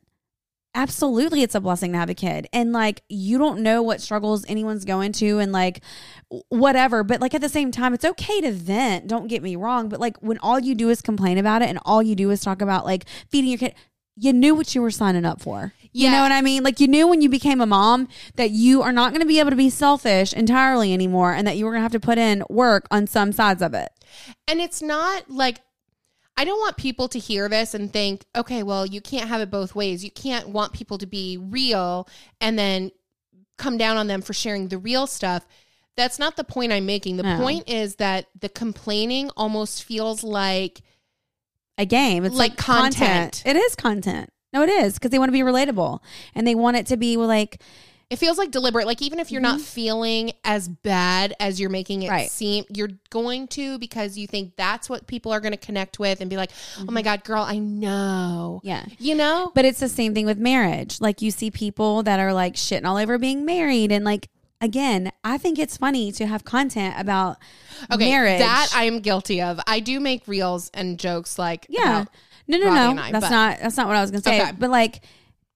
[0.75, 2.47] Absolutely it's a blessing to have a kid.
[2.53, 5.81] And like you don't know what struggles anyone's going to and like
[6.49, 9.89] whatever, but like at the same time it's okay to vent, don't get me wrong,
[9.89, 12.41] but like when all you do is complain about it and all you do is
[12.41, 13.73] talk about like feeding your kid,
[14.15, 15.73] you knew what you were signing up for.
[15.95, 16.63] You know what I mean?
[16.63, 19.39] Like you knew when you became a mom that you are not going to be
[19.39, 22.17] able to be selfish entirely anymore and that you were going to have to put
[22.17, 23.91] in work on some sides of it.
[24.47, 25.61] And it's not like
[26.35, 29.51] I don't want people to hear this and think, okay, well, you can't have it
[29.51, 30.03] both ways.
[30.03, 32.07] You can't want people to be real
[32.41, 32.91] and then
[33.59, 35.45] come down on them for sharing the real stuff.
[35.95, 37.17] That's not the point I'm making.
[37.17, 37.37] The No.
[37.37, 40.81] point is that the complaining almost feels like
[41.77, 42.25] A game.
[42.25, 42.93] It's Like like, content.
[42.93, 43.43] content.
[43.45, 44.29] It is content.
[44.53, 45.99] No, it is because they want to be relatable
[46.35, 47.59] and they want it to be like
[48.13, 48.85] it feels like deliberate.
[48.85, 49.63] Like even if you're not mm-hmm.
[49.63, 52.29] feeling as bad as you're making it Right.
[52.29, 56.21] seem, you're going to because you think that's what people are going to connect with
[56.21, 57.05] and be like, "Oh my mm-hmm.
[57.05, 58.85] god, girl, I know." yeah.
[58.99, 59.51] You know?
[59.55, 61.01] But it's the same thing with marriage.
[61.01, 64.29] Like you see people that are like shitting all over being married and like
[64.63, 67.37] again, I think it's funny to have content about
[67.91, 68.39] Okay, marriage.
[68.39, 69.59] that I am guilty of.
[69.67, 72.05] I do make reels and jokes like Yeah.
[72.47, 73.01] No, no, Robbie no.
[73.01, 74.41] I, that's but- not that's not what I was gonna say.
[74.41, 74.51] Okay.
[74.57, 75.01] But like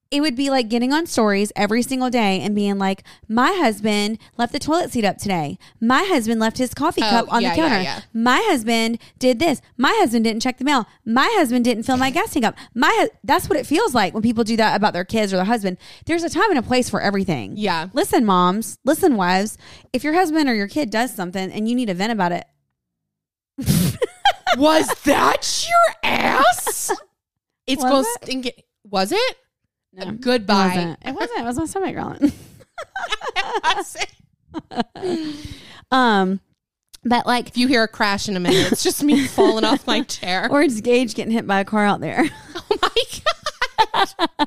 [0.09, 4.19] it would be like getting on stories every single day and being like, My husband
[4.37, 5.57] left the toilet seat up today.
[5.81, 7.81] My husband left his coffee Oh, cup on yeah, the counter.
[7.81, 8.01] yeah.
[8.13, 9.61] My husband did this.
[9.75, 10.85] My husband didn't check the mail.
[11.05, 12.55] My husband didn't fill my gas tank up.
[12.73, 15.35] My hu- that's what it feels like when people do that about their kids or
[15.37, 15.77] their husband.
[16.05, 17.53] There's a time and a place for everything.
[17.57, 17.87] Yeah.
[17.93, 19.57] Listen, moms, listen, wives,
[19.93, 22.45] if your husband or your kid does something and you need to vent about it,
[24.57, 26.91] Was that your ass?
[27.67, 28.23] It's Was going it?
[28.23, 28.63] stinking.
[28.85, 29.37] Was it?
[29.97, 30.67] No, it Goodbye.
[30.67, 30.99] wasn't.
[31.05, 31.39] It wasn't.
[31.39, 32.31] It was my stomach growling.
[35.91, 36.41] Um,
[37.05, 39.87] but like, if you hear a crash in a minute, it's just me falling off
[39.87, 40.49] my chair.
[40.51, 42.25] or it's Gage getting hit by a car out there.
[42.55, 44.05] oh my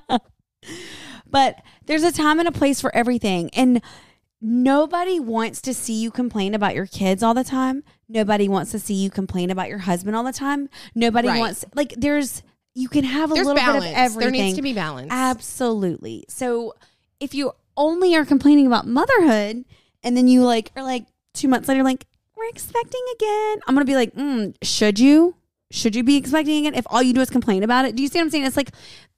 [0.09, 0.21] god.
[1.31, 3.81] but there's a time and a place for everything, and
[4.43, 7.83] nobody wants to see you complain about your kids all the time.
[8.09, 10.69] Nobody wants to see you complain about your husband all the time.
[10.95, 11.39] Nobody Right.
[11.39, 12.43] wants like there's
[12.75, 13.85] you can have a There's little balance.
[13.85, 14.33] bit of everything.
[14.33, 15.09] There needs to be balance.
[15.11, 16.25] Absolutely.
[16.29, 16.75] So
[17.19, 19.65] if you only are complaining about motherhood
[20.03, 22.07] and then you like are like two months later like
[22.37, 25.37] we're expecting again, I'm gonna be like, mm, should you?
[25.71, 26.75] Should you be expecting again?
[26.75, 28.45] If all you do is complain about it, do you see what I'm saying?
[28.45, 28.71] It's like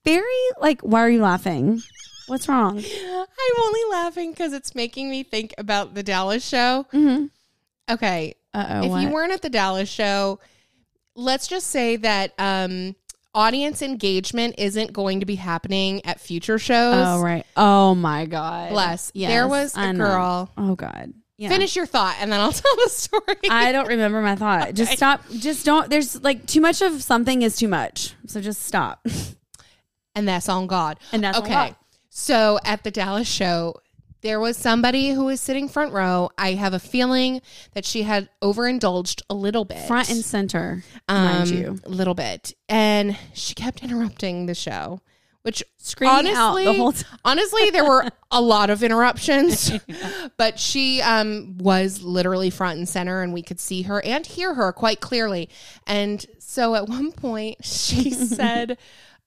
[0.04, 0.24] very
[0.60, 1.80] like, why are you laughing?
[2.26, 2.78] What's wrong?
[2.78, 6.86] I'm only laughing because it's making me think about the Dallas show.
[6.92, 7.26] Mm-hmm.
[7.90, 8.34] Okay.
[8.54, 8.96] Uh oh.
[8.96, 10.40] if you weren't at the Dallas show,
[11.14, 12.94] let's just say that um,
[13.34, 17.04] audience engagement isn't going to be happening at future shows.
[17.06, 17.46] Oh right.
[17.56, 18.70] Oh my god.
[18.70, 19.10] Bless.
[19.14, 20.50] Yes, there was a girl.
[20.56, 21.12] Oh god.
[21.38, 21.48] Yeah.
[21.48, 23.50] Finish your thought and then I'll tell the story.
[23.50, 24.74] I don't remember my thought.
[24.74, 25.22] Just stop.
[25.30, 25.90] Just don't.
[25.90, 28.14] There's like too much of something is too much.
[28.26, 29.06] So just stop.
[30.14, 30.98] and that's on God.
[31.10, 31.52] And that's on okay.
[31.54, 31.76] God.
[32.10, 33.76] So at the Dallas show,
[34.22, 36.30] there was somebody who was sitting front row.
[36.38, 37.42] I have a feeling
[37.74, 41.80] that she had overindulged a little bit, Front and center, um, mind you.
[41.84, 45.00] a little bit, and she kept interrupting the show.
[45.42, 47.18] Which Screaming honestly, out the whole time.
[47.24, 49.72] honestly, there were a lot of interruptions,
[50.36, 54.54] but she um, was literally front and center, and we could see her and hear
[54.54, 55.48] her quite clearly.
[55.84, 58.78] And so at one point, she said,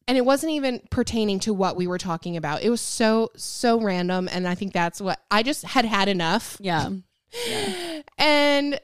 [0.08, 2.62] and it wasn't even pertaining to what we were talking about.
[2.64, 6.58] It was so so random, and I think that's what I just had had enough,
[6.60, 6.89] Yeah.
[8.18, 8.80] and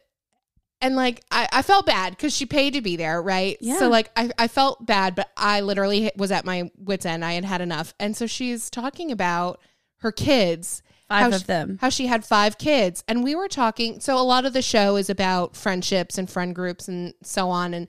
[0.84, 3.58] and like I, I felt bad because she paid to be there, right?
[3.62, 3.78] Yeah.
[3.78, 7.24] So like I, I felt bad, but I literally was at my wits end.
[7.24, 9.60] I had had enough, and so she's talking about
[9.98, 10.82] her kids.
[11.08, 11.78] Five of she- them.
[11.82, 14.00] How she had five kids, and we were talking.
[14.00, 17.74] So a lot of the show is about friendships and friend groups and so on.
[17.74, 17.88] And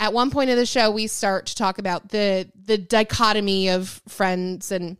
[0.00, 4.00] at one point of the show, we start to talk about the the dichotomy of
[4.08, 4.96] friends, and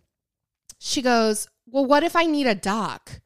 [0.78, 3.20] she goes, "Well, what if I need a doc?"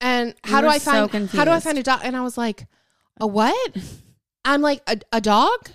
[0.00, 2.00] And We how do I so find how do I find a dog?
[2.04, 2.66] And I was like,
[3.20, 3.76] a what?
[4.44, 5.70] I'm like a, a dog.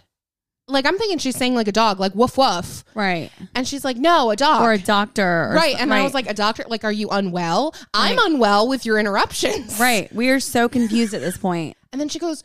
[0.69, 2.86] Like I'm thinking she's saying like a dog, like woof woof.
[2.95, 3.31] Right.
[3.53, 4.61] And she's like, no, a dog.
[4.61, 5.49] Or a doctor.
[5.49, 5.75] or right.
[5.75, 6.63] so- And I was like, a doctor.
[6.67, 7.75] Like, are you unwell?
[7.93, 9.77] I'm unwell with your interruptions.
[9.79, 10.13] right.
[10.15, 11.75] We are so confused at this point.
[11.91, 12.43] And then she goes,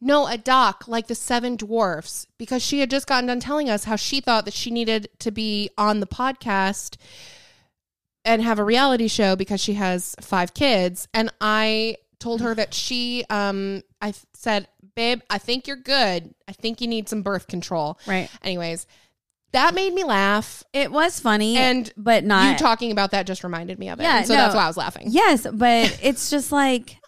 [0.00, 3.84] no, a doc like the Seven Dwarfs, because she had just gotten done telling us
[3.84, 6.96] how she thought that she needed to be on the podcast
[8.24, 11.08] and have a reality show because she has five kids.
[11.14, 16.34] And I told her that she, um, I said, babe, I think you're good.
[16.48, 17.98] I think you need some birth control.
[18.06, 18.28] Right.
[18.42, 18.86] Anyways,
[19.52, 20.62] that made me laugh.
[20.72, 24.02] It was funny, And but not you talking about that just reminded me of it.
[24.04, 24.40] Yeah, And so no.
[24.40, 25.06] that's why I was laughing.
[25.08, 26.98] Yes, but it's just like,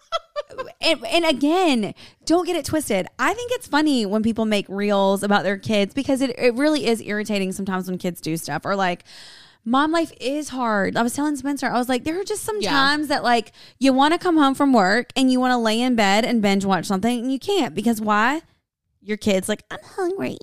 [0.81, 1.93] and, and again,
[2.25, 3.07] don't get it twisted.
[3.19, 6.85] I think it's funny when people make reels about their kids because it, it really
[6.87, 9.03] is irritating sometimes when kids do stuff or like,
[9.65, 10.97] mom life is hard.
[10.97, 12.71] I was telling Spencer, I was like, there are just some Yeah.
[12.71, 15.79] times that like you want to come home from work and you want to lay
[15.79, 18.41] in bed and binge watch something and you can't because why?
[19.01, 20.37] Your kid's like, I'm hungry.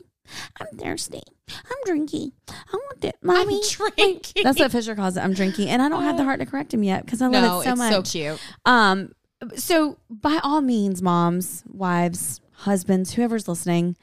[0.61, 1.23] I'm thirsty.
[1.49, 2.33] I'm drinking.
[2.49, 3.61] I want it, mommy.
[3.71, 4.45] drinking.
[4.45, 5.21] That's what Fisher calls it.
[5.25, 7.43] I'm drinking, and I don't have the heart to correct him yet because I love
[7.43, 7.93] no, it so it's much.
[7.93, 8.41] so cute.
[8.65, 9.11] Um,
[9.57, 13.97] so by all means, moms, wives, husbands, whoever's listening,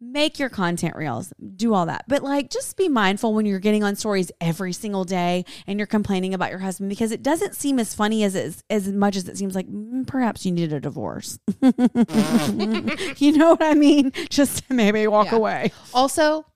[0.00, 2.04] make your content reels, do all that.
[2.08, 5.86] But like, just be mindful when you're getting on stories every single day and you're
[5.86, 9.28] complaining about your husband because it doesn't seem as funny as it, as much as
[9.28, 11.38] it seems like mm, perhaps you need a divorce.
[11.62, 14.12] you know what I mean?
[14.28, 15.36] Just maybe walk Yeah.
[15.36, 15.72] away.
[15.94, 16.46] Also,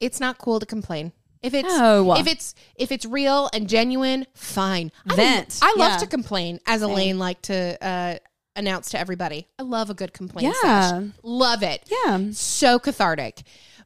[0.00, 1.12] it's not cool to complain.
[1.46, 2.14] If it's No.
[2.16, 4.90] if it's if it's real and genuine, fine.
[5.08, 5.58] I Vent.
[5.62, 5.96] I love Yeah.
[5.98, 8.16] to complain, as Elaine liked to uh,
[8.56, 9.46] announce to everybody.
[9.58, 10.54] I love a good complaint.
[10.62, 11.00] Yeah.
[11.00, 11.10] sesh.
[11.22, 11.88] love it.
[12.04, 12.18] Yeah.
[12.32, 13.42] so cathartic.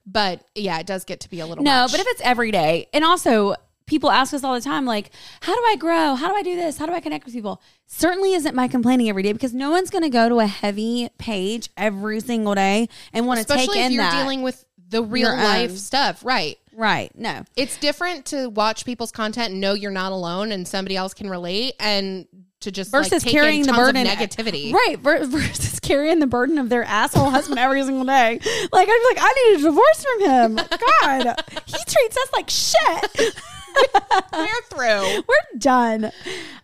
[0.06, 1.62] But yeah, it does get to be a little.
[1.62, 1.90] No, much.
[1.92, 3.54] but if it's every day, and also
[3.86, 5.10] people ask us all the time, like,
[5.42, 6.14] how do I grow?
[6.14, 6.78] How do I do this?
[6.78, 7.60] How do I connect with people?
[7.86, 11.08] Certainly isn't my complaining every day because no one's going to go to a heavy
[11.18, 14.22] page every single day and want to take especially if in you're that.
[14.22, 15.76] dealing with the real Your life own.
[15.76, 16.56] stuff, right?
[16.74, 17.10] Right.
[17.16, 17.44] No.
[17.56, 21.28] It's different to watch people's content and know you're not alone and somebody else can
[21.30, 22.26] relate, and
[22.60, 24.98] to just like, Versus take carrying in the tons of burden, negativity, right?
[25.00, 28.38] Versus carrying the burden of their asshole husband every single day.
[28.72, 30.56] Like I'm like, I need a divorce from him.
[30.56, 33.34] God, he treats us like shit.
[34.32, 35.22] We're through.
[35.28, 36.10] We're done.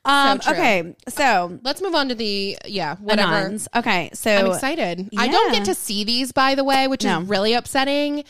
[0.05, 0.53] Um, true.
[0.53, 3.33] okay, so Let's move on to the yeah whatever.
[3.33, 3.69] Anons.
[3.75, 5.09] Okay, so I'm excited.
[5.17, 7.21] I don't get to see these, by the way, which No.
[7.21, 8.25] is really upsetting.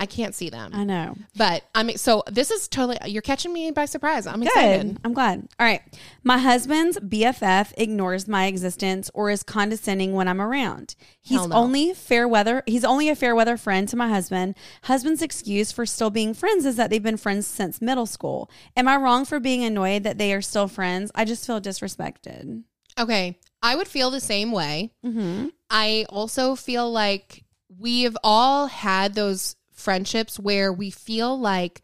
[0.00, 1.14] I can't see them, I know.
[1.36, 4.26] but I mean, so this is totally you're catching me by surprise.
[4.26, 4.46] I'm Good.
[4.48, 4.98] excited.
[5.04, 5.46] I'm glad.
[5.60, 5.82] All right.
[6.24, 10.94] My husband's BFF ignores my existence or is condescending when I'm around.
[11.20, 11.56] He's Hell no.
[11.56, 12.62] only fair weather.
[12.66, 14.54] He's only a fair weather friend to my husband.
[14.84, 18.50] Husband's excuse for still being friends is that they've been friends since middle school.
[18.76, 21.12] Am I wrong for being annoyed that they are still friends?
[21.14, 22.62] I just feel disrespected.
[22.98, 24.92] Okay, I would feel the same way.
[25.04, 25.48] Mm-hmm.
[25.68, 27.44] I also feel like
[27.78, 31.82] we've all had those friendships where we feel like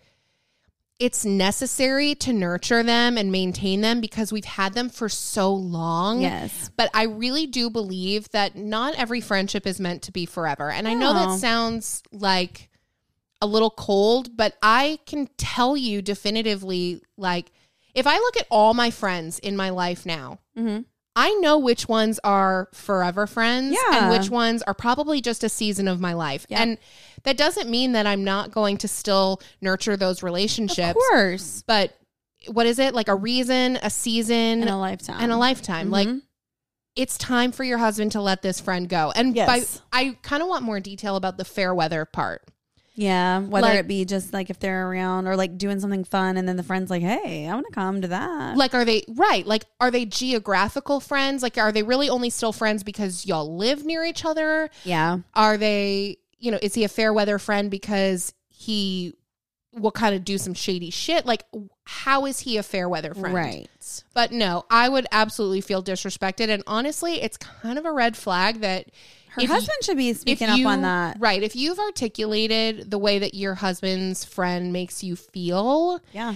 [0.98, 6.22] it's necessary to nurture them and maintain them because we've had them for so long.
[6.22, 6.70] Yes.
[6.76, 10.70] But I really do believe that not every friendship is meant to be forever.
[10.70, 12.70] And I know that sounds like
[13.42, 17.52] a little cold, but I can tell you definitively like
[17.94, 20.82] if I look at all my friends in my life now, Mm-hmm.
[21.18, 24.10] I know which ones are forever friends Yeah.
[24.10, 26.46] and which ones are probably just a season of my life.
[26.50, 26.60] Yeah.
[26.62, 26.78] And
[27.22, 30.90] that doesn't mean that I'm not going to still nurture those relationships.
[30.90, 31.64] Of course.
[31.66, 31.96] But
[32.48, 32.94] what is it?
[32.94, 35.16] Like a reason, a season, In a lifetime.
[35.18, 35.90] and a lifetime.
[35.90, 36.20] Like Mhm.
[36.94, 39.10] it's time for your husband to let this friend go.
[39.16, 39.80] And Yes.
[39.92, 42.42] by I kind of want more detail about the fair weather part.
[42.98, 46.36] Yeah, whether Like- it be just like if they're around or like doing something fun
[46.38, 48.56] and then the friend's like, hey, I want to come to that.
[48.56, 49.46] Like are they right?
[49.46, 51.42] Like are they geographical friends?
[51.42, 54.70] Like are they really only still friends because y'all live near each other?
[54.84, 55.18] yeah.
[55.34, 59.12] Are they, you know, is he a fair weather friend because he
[59.74, 61.26] will kind of do some shady shit?
[61.26, 61.44] Like,
[61.84, 63.34] how is he a fair weather friend?
[63.34, 63.68] Right.
[64.14, 66.48] But no, I would absolutely feel disrespected.
[66.48, 68.86] And honestly, it's kind of a red flag that
[69.36, 71.16] Her if husband should be speaking up on that.
[71.20, 71.42] Right.
[71.42, 76.34] If you've articulated the way that your husband's friend makes you feel Yeah.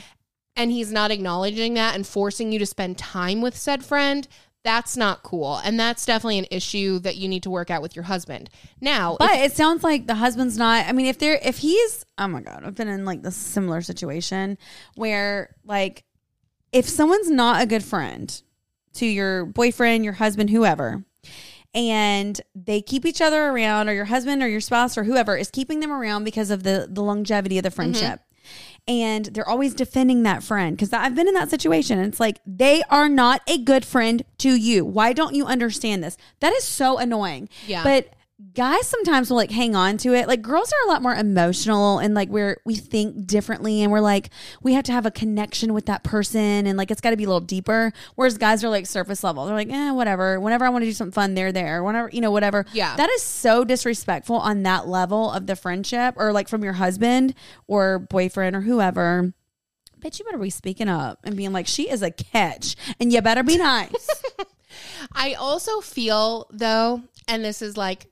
[0.56, 4.28] and he's not acknowledging that and forcing you to spend time with said friend,
[4.62, 5.56] that's not cool.
[5.64, 8.50] And that's definitely an issue that you need to work out with your husband.
[8.80, 10.86] Now, But if- it sounds like the husband's not.
[10.86, 13.80] I mean, if they're if he's oh my god, I've been in like this similar
[13.80, 14.58] situation
[14.96, 16.04] where like
[16.72, 18.42] if someone's not a good friend
[18.94, 21.04] to your boyfriend, your husband, whoever,
[21.74, 25.50] and they keep each other around, or your husband or your spouse or whoever is
[25.50, 27.76] keeping them around because of the the longevity of the mm-hmm.
[27.76, 28.20] friendship.
[28.88, 31.98] And they're always defending that friend because I've been in that situation.
[31.98, 34.84] And it's like, they are not a good friend to you.
[34.84, 36.16] Why don't you understand this?
[36.40, 37.48] That is so annoying.
[37.66, 37.84] Yeah.
[37.84, 38.14] But
[38.54, 40.26] guys sometimes will like hang on to it.
[40.26, 44.00] Like girls are a lot more emotional and like we're we think differently and we're
[44.00, 44.30] like
[44.62, 47.24] we have to have a connection with that person and like it's got to be
[47.24, 47.92] a little deeper.
[48.14, 49.46] Whereas guys are like surface level.
[49.46, 50.40] They're like, eh, whatever.
[50.40, 51.82] Whenever I want to do something fun, they're there.
[51.84, 52.64] Whenever you know, whatever.
[52.72, 52.96] Yeah.
[52.96, 57.34] That is so disrespectful on that level of the friendship or like from your husband
[57.66, 59.32] or boyfriend or whoever.
[60.00, 63.20] Bitch, you better be speaking up and being like, she is a catch, and you
[63.20, 64.22] better be nice.
[65.12, 68.06] I also feel though, and this is like,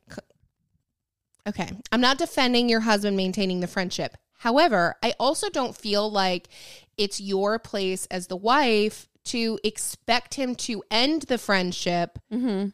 [1.46, 4.16] okay, I'm not defending your husband maintaining the friendship.
[4.38, 6.48] However, I also don't feel like
[6.96, 12.68] it's your place as the wife to expect him to end the friendship mm-hmm.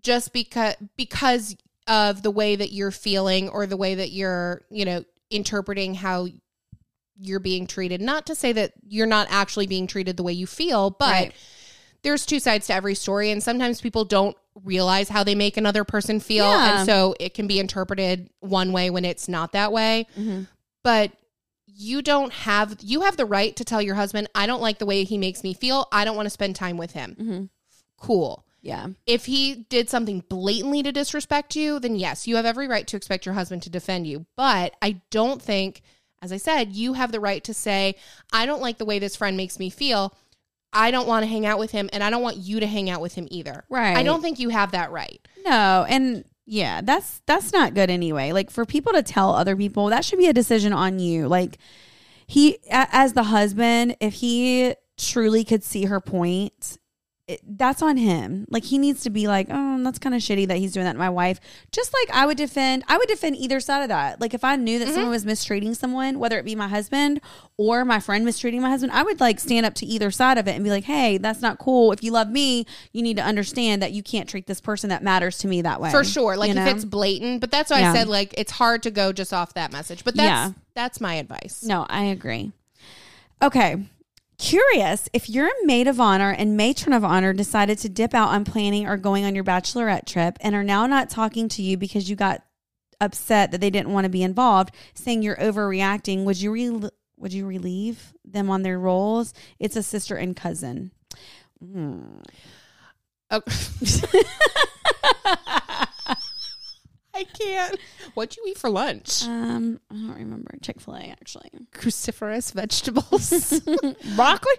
[0.00, 1.56] just because because
[1.88, 6.28] of the way that you're feeling or the way that you're, you know, interpreting how
[7.18, 8.00] you're being treated.
[8.00, 11.32] Not to say that you're not actually being treated the way you feel, but Right.
[12.02, 15.84] there's two sides to every story and sometimes people don't realize how they make another
[15.84, 16.44] person feel.
[16.44, 16.78] Yeah.
[16.78, 20.06] And so it can be interpreted one way when it's not that way.
[20.18, 20.42] Mm-hmm.
[20.82, 21.12] But
[21.66, 24.86] you don't have you have the right to tell your husband, I don't like the
[24.86, 25.86] way he makes me feel.
[25.92, 27.16] I don't want to spend time with him.
[27.18, 27.44] Mm-hmm.
[27.96, 28.44] Cool.
[28.62, 28.88] Yeah.
[29.06, 32.96] If he did something blatantly to disrespect you, then yes, you have every right to
[32.96, 34.26] expect your husband to defend you.
[34.36, 35.80] But I don't think,
[36.20, 37.94] as I said, you have the right to say,
[38.32, 40.14] I don't like the way this friend makes me feel.
[40.72, 42.90] I don't want to hang out with him, and I don't want you to hang
[42.90, 43.64] out with him either.
[43.68, 43.96] Right.
[43.96, 45.20] I don't think you have that right.
[45.44, 48.32] No, and yeah, that's that's not good anyway.
[48.32, 51.28] Like for people to tell other people, that should be a decision on you.
[51.28, 51.58] Like
[52.26, 56.78] he as the husband, if he truly could see her point,
[57.30, 58.46] it, that's on him.
[58.50, 60.94] Like he needs to be like, "Oh, that's kind of shitty that he's doing that
[60.94, 61.38] to my wife."
[61.70, 64.20] Just like I would defend I would defend either side of that.
[64.20, 65.10] Like if I knew that someone mm-hmm.
[65.12, 67.20] was mistreating someone, whether it be my husband
[67.56, 70.48] or my friend mistreating my husband, I would like stand up to either side of
[70.48, 71.92] it and be like, "Hey, that's not cool.
[71.92, 75.02] If you love me, you need to understand that you can't treat this person that
[75.04, 76.36] matters to me that way." For sure.
[76.36, 76.70] Like you if know?
[76.70, 77.92] it's blatant, but that's why Yeah.
[77.92, 80.02] I said like it's hard to go just off that message.
[80.04, 80.52] But that's Yeah.
[80.74, 81.62] that's my advice.
[81.62, 82.52] No, I agree.
[83.42, 83.76] Okay.
[84.40, 88.46] Curious if your maid of honor and matron of honor decided to dip out on
[88.46, 92.08] planning or going on your bachelorette trip and are now not talking to you because
[92.08, 92.42] you got
[93.02, 96.88] upset that they didn't want to be involved, saying you're overreacting, would you re-
[97.18, 99.34] would you relieve them on their roles?
[99.58, 100.92] It's a sister and cousin.
[101.62, 102.20] Hmm.
[103.30, 103.42] Oh.
[107.20, 107.78] I can't.
[108.14, 109.24] What'd you eat for lunch?
[109.24, 110.52] Um, I don't remember.
[110.62, 111.50] Chick fil A, actually.
[111.72, 113.60] Cruciferous vegetables.
[114.16, 114.54] Broccoli?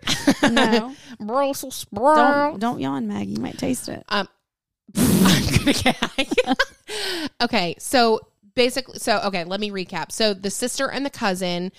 [0.52, 0.96] No.
[1.20, 3.32] Brussels don't, don't yawn, Maggie.
[3.32, 4.04] You might taste it.
[4.10, 4.28] Um,
[4.96, 6.58] I'm gonna get.
[7.42, 8.20] okay, so
[8.54, 10.12] basically, so okay, let me recap.
[10.12, 11.72] So the sister and the cousin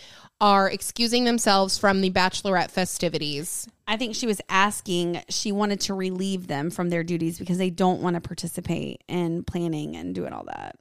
[0.43, 3.69] are excusing themselves from the bachelorette festivities.
[3.86, 7.70] I think she was asking, she wanted to relieve them from their duties because they
[7.70, 10.77] don't want to participate in planning and doing all that.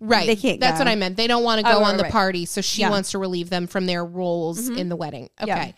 [0.00, 0.26] Right.
[0.26, 0.84] They can't That's go.
[0.84, 1.16] what I meant.
[1.16, 2.12] They don't want to Oh, go right, on the right.
[2.12, 2.90] party, so she Yeah.
[2.90, 4.76] wants to relieve them from their roles Mhm.
[4.76, 5.30] in the wedding.
[5.40, 5.48] Okay.
[5.48, 5.72] Yeah.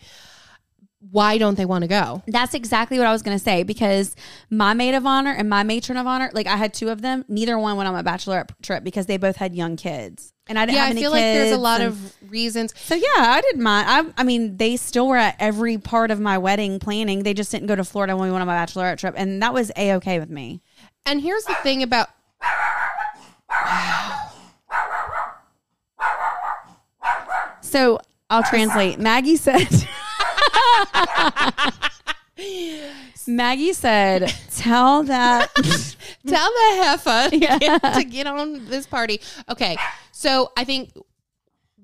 [1.11, 2.21] Why don't they want to go?
[2.27, 4.17] That's exactly what I was going to say because
[4.49, 7.23] my maid of honor and my matron of honor, like I had two of them,
[7.29, 10.33] neither one went on my bachelorette trip because they both had young kids.
[10.49, 12.73] And I didn't Yeah, have I any feel like there's a lot and- of reasons.
[12.75, 13.87] So yeah, I didn't mind.
[13.87, 17.21] I, I mean, they still were at every part of my wedding planning.
[17.23, 19.53] They just didn't go to Florida when we went on my bachelorette trip, and that
[19.53, 20.61] was a okay with me.
[21.05, 22.09] And here's the thing about
[27.61, 27.99] So
[28.29, 28.99] I'll translate.
[28.99, 29.67] Maggie said.
[33.35, 35.53] Maggie said, "Tell that."
[36.27, 37.57] tell the heifer to, Yeah.
[37.59, 39.21] get, to get on this party.
[39.49, 39.77] Okay,
[40.11, 40.91] so I think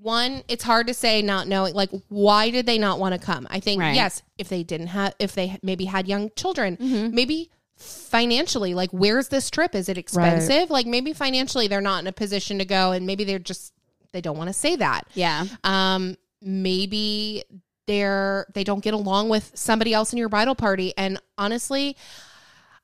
[0.02, 1.74] one, it's hard to say not knowing.
[1.74, 3.48] Like, why did they not want to come?
[3.50, 3.96] I think Right.
[3.96, 7.16] yes, if they didn't have, if they maybe had young children, Mm-hmm.
[7.16, 9.76] maybe financially, like, where's this trip?
[9.76, 10.70] Is it expensive?
[10.70, 13.74] Like, maybe financially they're not in a position to go, and maybe they're just
[14.14, 15.08] they don't want to say that.
[15.14, 15.46] yeah.
[15.64, 17.44] Um, maybe
[17.88, 20.94] they're they don't get along with somebody else in your bridal party.
[20.98, 21.96] And honestly,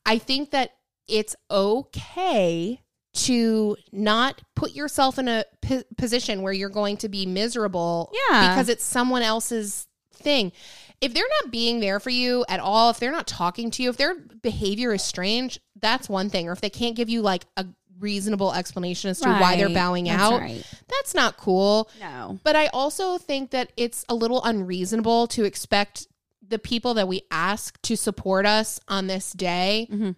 [0.05, 0.71] I think that
[1.07, 2.81] it's okay
[3.13, 8.49] to not put yourself in a p- position where you're going to be miserable Yeah.
[8.49, 10.53] because it's someone else's thing.
[11.01, 13.89] If they're not being there for you at all, if they're not talking to you,
[13.89, 16.47] if their behavior is strange, that's one thing.
[16.47, 17.65] Or if they can't give you like a
[18.01, 20.63] reasonable explanation as to why they're bowing That's out, right.
[20.89, 21.89] that's not cool.
[21.99, 22.39] No.
[22.43, 26.07] But I also think that it's a little unreasonable to expect
[26.45, 30.15] the people that we ask to support us on this day Mhm.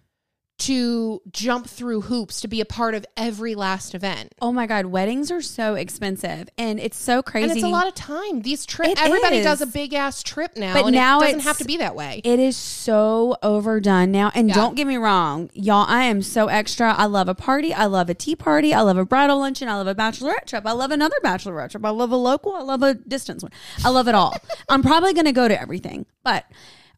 [0.56, 4.32] To jump through hoops to be a part of every last event.
[4.40, 7.50] Oh my God, weddings are so expensive, and it's so crazy.
[7.50, 8.42] And it's a lot of time.
[8.42, 9.44] These trips, everybody is.
[9.44, 11.96] does a big ass trip now, But and now it doesn't have to be that
[11.96, 12.20] way.
[12.24, 14.30] It is so overdone now.
[14.34, 14.54] And Yeah.
[14.54, 16.92] don't get me wrong, y'all, I am so extra.
[16.94, 17.74] I love a party.
[17.74, 18.72] I love a tea party.
[18.72, 19.68] I love a bridal luncheon.
[19.68, 20.64] I love a bachelorette trip.
[20.66, 21.84] I love another bachelorette trip.
[21.84, 22.54] I love a local.
[22.54, 23.52] I love a distance one.
[23.84, 24.36] I love it all.
[24.68, 26.06] I'm probably going to go to everything.
[26.22, 26.44] But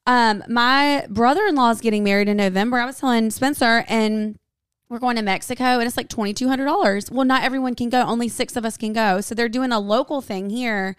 [0.07, 2.79] um, my brother in law is getting married in November.
[2.79, 4.39] I was telling Spencer, and
[4.89, 7.11] we're going to Mexico and it's like $2,200.
[7.11, 8.03] Well, not everyone can go.
[8.03, 9.21] Only six of us can go.
[9.21, 10.95] So they're doing a local thing here.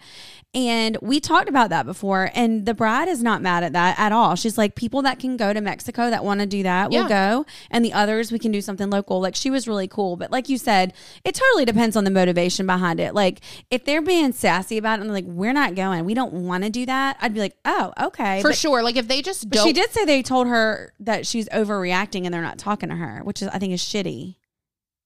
[0.58, 2.32] And we talked about that before.
[2.34, 4.34] And the bride is not mad at that at all.
[4.34, 7.46] She's like, people that can go to Mexico that want to do that will go.
[7.70, 9.20] And the others, we can do something local.
[9.20, 10.16] Like she was really cool.
[10.16, 13.14] But like you said, it totally depends on the motivation behind it.
[13.14, 13.40] Like
[13.70, 16.70] if they're being sassy about it and like, we're not going, we don't want to
[16.70, 18.42] do that, I'd be like, oh, okay.
[18.42, 18.82] For But- sure.
[18.82, 22.34] Like if they just don't she did say they told her that she's overreacting and
[22.34, 24.34] they're not talking to her, which is I think is shitty.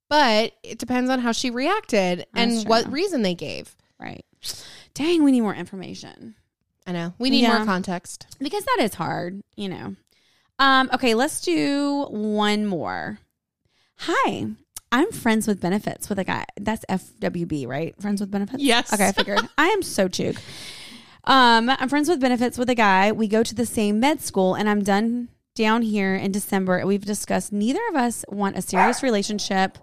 [0.09, 3.77] but it depends on how she reacted and That's what reason they gave.
[4.01, 4.25] Right.
[4.95, 6.35] Dang, we need more information
[6.87, 7.15] I know.
[7.19, 7.59] We need Yeah.
[7.59, 8.27] more context.
[8.41, 9.95] because that is hard, you know.
[10.59, 13.21] Um, okay, let's do one more.
[14.01, 14.47] Hi,
[14.91, 16.45] I'm friends with benefits with a guy.
[16.61, 17.95] That's FWB, right?
[18.03, 18.61] Friends with benefits?
[18.63, 18.93] Yes.
[18.93, 19.41] Okay, I figured.
[19.57, 20.37] I am so chug.
[21.25, 23.13] Um, I'm friends with benefits with a guy.
[23.13, 26.85] We go to the same med school, and I'm done down here in December.
[26.85, 29.79] We've discussed neither of us want a serious relationship,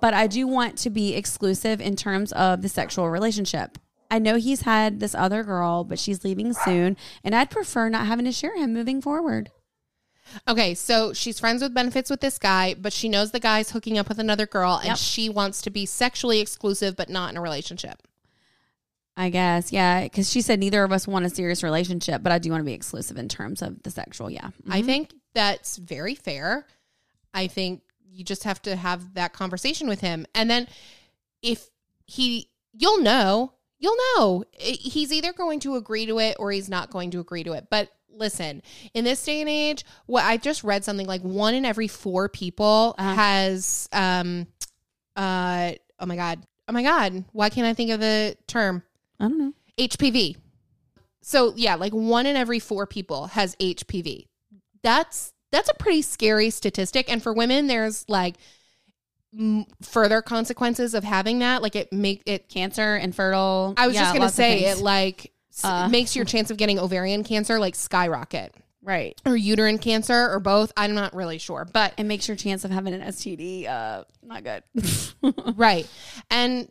[0.00, 3.78] but I do want to be exclusive in terms of the sexual relationship.
[4.12, 8.06] I know he's had this other girl, but she's leaving soon, and I'd prefer not
[8.06, 9.50] having to share him moving forward.
[10.46, 13.96] Okay, so she's friends with benefits with this guy, but she knows the guy's hooking
[13.98, 14.96] up with another girl and Yep.
[14.98, 18.02] she wants to be sexually exclusive but not in a relationship.
[19.16, 22.38] I guess, yeah, because she said neither of us want a serious relationship, but I
[22.38, 24.30] do want to be exclusive in terms of the sexual.
[24.30, 24.86] Yeah, I Mhm.
[24.86, 26.66] think that's very fair.
[27.34, 30.26] I think you just have to have that conversation with him.
[30.34, 30.68] And then
[31.42, 31.68] if
[32.06, 33.52] he, you'll know,
[33.82, 34.44] you'll know.
[34.58, 37.66] He's either going to agree to it or he's not going to agree to it.
[37.68, 38.62] But listen,
[38.94, 42.28] in this day and age, what I just read something like one in every four
[42.28, 43.14] people Uh-huh.
[43.14, 44.46] has, um,
[45.16, 48.82] uh, oh my God, oh my God, why can't I think of the term?
[49.18, 49.52] I don't know.
[49.78, 50.36] HPV.
[51.20, 54.26] So yeah, like one in every four people has HPV.
[54.82, 57.10] That's that's a pretty scary statistic.
[57.12, 58.36] And for women, there's like
[59.80, 61.62] further consequences of having that.
[61.62, 62.48] Like it make it.
[62.48, 63.74] Cancer, infertile.
[63.76, 65.32] I was yeah, just gonna say it like
[65.62, 65.88] Uh.
[65.88, 69.20] makes your chance of getting ovarian cancer like skyrocket right.
[69.24, 70.72] or uterine cancer or both.
[70.76, 74.44] I'm not really sure, but It makes your chance of having an STD uh not
[74.44, 74.62] good.
[75.56, 75.86] right
[76.30, 76.68] and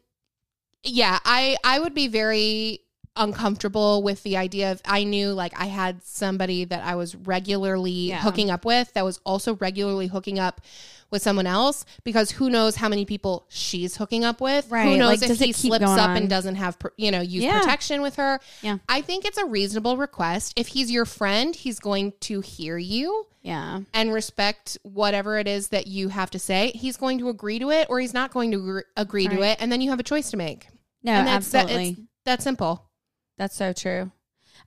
[0.83, 2.80] yeah i i would be very
[3.15, 7.91] uncomfortable with the idea of i knew like i had somebody that i was regularly
[8.09, 8.19] Yeah.
[8.21, 10.61] hooking up with that was also regularly hooking up
[11.09, 14.85] with someone else because who knows how many people she's hooking up with Right.
[14.85, 16.17] who knows like, if he slips up on?
[16.17, 17.59] and doesn't have you know use Yeah.
[17.59, 18.77] protection with her Yeah.
[18.87, 23.27] i think it's a reasonable request if he's your friend he's going to hear you
[23.41, 23.81] yeah.
[23.93, 26.71] and respect whatever it is that you have to say.
[26.75, 29.57] He's going to agree to it or he's not going to agr- agree to it.
[29.59, 30.67] And then you have a choice to make.
[31.01, 31.89] No, and that's that, absolutely.
[31.89, 32.85] it's that simple.
[33.37, 34.11] That's so true.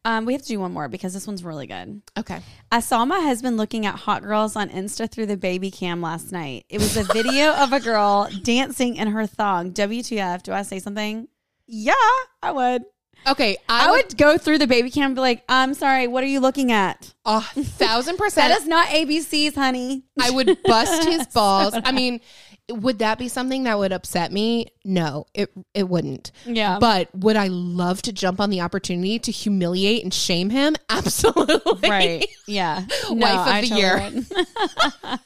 [0.04, 2.02] Um, we have to do one more because this one's really good.
[2.18, 2.40] Okay.
[2.70, 6.30] I saw my husband looking at hot girls on Insta through the baby cam last
[6.30, 6.66] night.
[6.68, 9.72] It was a video of a girl dancing in her thong.
[9.72, 10.42] WTF?
[10.42, 11.28] Do I say something?
[11.66, 11.94] Yeah,
[12.42, 12.84] I would.
[13.26, 13.56] Okay.
[13.68, 16.22] I, I, would, would go through the baby cam and be like, I'm sorry, what
[16.22, 17.14] are you looking at?
[17.24, 18.50] a thousand percent.
[18.50, 20.02] that is not ABCs, honey.
[20.20, 21.74] I would bust his balls.
[21.82, 22.20] I mean,
[22.70, 24.68] would that be something that would upset me?
[24.84, 26.30] No, it it wouldn't.
[26.46, 26.78] Yeah.
[26.80, 30.74] But would I love to jump on the opportunity to humiliate and shame him?
[30.88, 31.88] Absolutely.
[31.90, 32.26] Right.
[32.46, 32.84] Yeah.
[33.10, 35.18] No, Wife of I the totally year.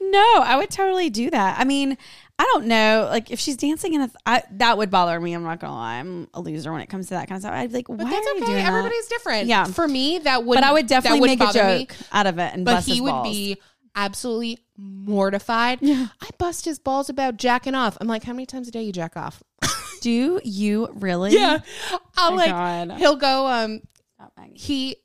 [0.00, 1.58] no, I would totally do that.
[1.58, 1.96] I mean,
[2.38, 3.08] I don't know.
[3.10, 5.32] Like, if she's dancing in a, th- I, that would bother me.
[5.32, 5.96] I'm not gonna lie.
[5.96, 7.54] I'm a loser when it comes to that kind of stuff.
[7.54, 8.46] I'd be like, But why that's are you okay.
[8.46, 8.68] doing that?
[8.68, 9.46] Everybody's different.
[9.48, 9.64] Yeah.
[9.64, 11.86] For me, that would But I would definitely make a bother me.
[11.86, 13.28] joke out of it and but he would balls.
[13.28, 13.56] be
[13.94, 15.78] absolutely mortified.
[15.82, 16.08] I
[16.38, 17.96] bust his balls about jacking off.
[18.00, 19.42] I'm like, how many times a day you jack off?
[20.00, 21.36] Do you really?
[21.38, 21.60] I'll
[22.16, 22.98] Oh my like God.
[22.98, 23.80] he'll go um
[24.54, 24.96] he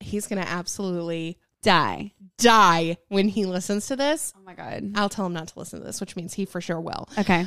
[0.00, 2.12] he's gonna absolutely Die.
[2.38, 4.32] die when he listens to this.
[4.36, 4.92] Oh my god.
[4.94, 7.08] I'll tell him not to listen to this, which means he for sure will.
[7.18, 7.46] Okay.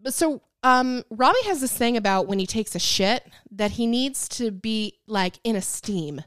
[0.00, 3.86] But so um Robbie has this thing about when he takes a shit that he
[3.86, 6.22] needs to be like in a steam.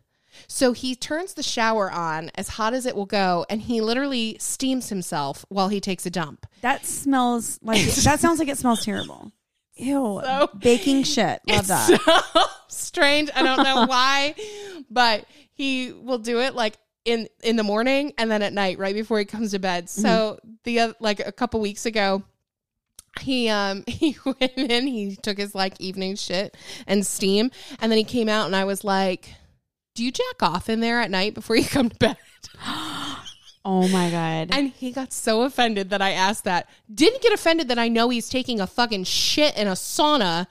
[0.48, 4.38] So he turns the shower on as hot as it will go and he literally
[4.40, 6.46] steams himself while he takes a dump.
[6.62, 9.32] That smells like that sounds like it smells terrible.
[9.76, 10.22] Ew.
[10.60, 11.42] Baking shit.
[11.48, 12.02] Love that.
[12.34, 13.30] so strange.
[13.34, 14.36] I don't know why,
[14.90, 18.94] but he will do it like in in the morning and then at night, right
[18.94, 19.90] before he comes to bed.
[19.90, 22.24] So the like a couple weeks ago,
[23.20, 26.56] he um he went in, he took his like evening shit
[26.88, 29.34] and steam, and then he came out, and I was like,
[29.96, 32.18] "Do you jack off in there at night before you come to bed?"
[33.64, 34.50] Oh my god.
[34.52, 36.68] And he got so offended that I asked that.
[36.94, 40.48] Didn't get offended that I know he's taking a fucking shit in a sauna,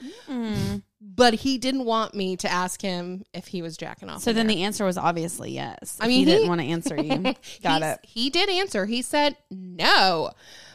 [1.00, 4.22] but he didn't want me to ask him if he was jacking off.
[4.22, 4.54] so in then there.
[4.56, 5.98] the answer was obviously yes.
[6.00, 7.18] I mean, he didn't he- want to answer you.
[7.62, 8.00] Got He's- it.
[8.04, 8.86] He did answer.
[8.86, 10.30] He said no.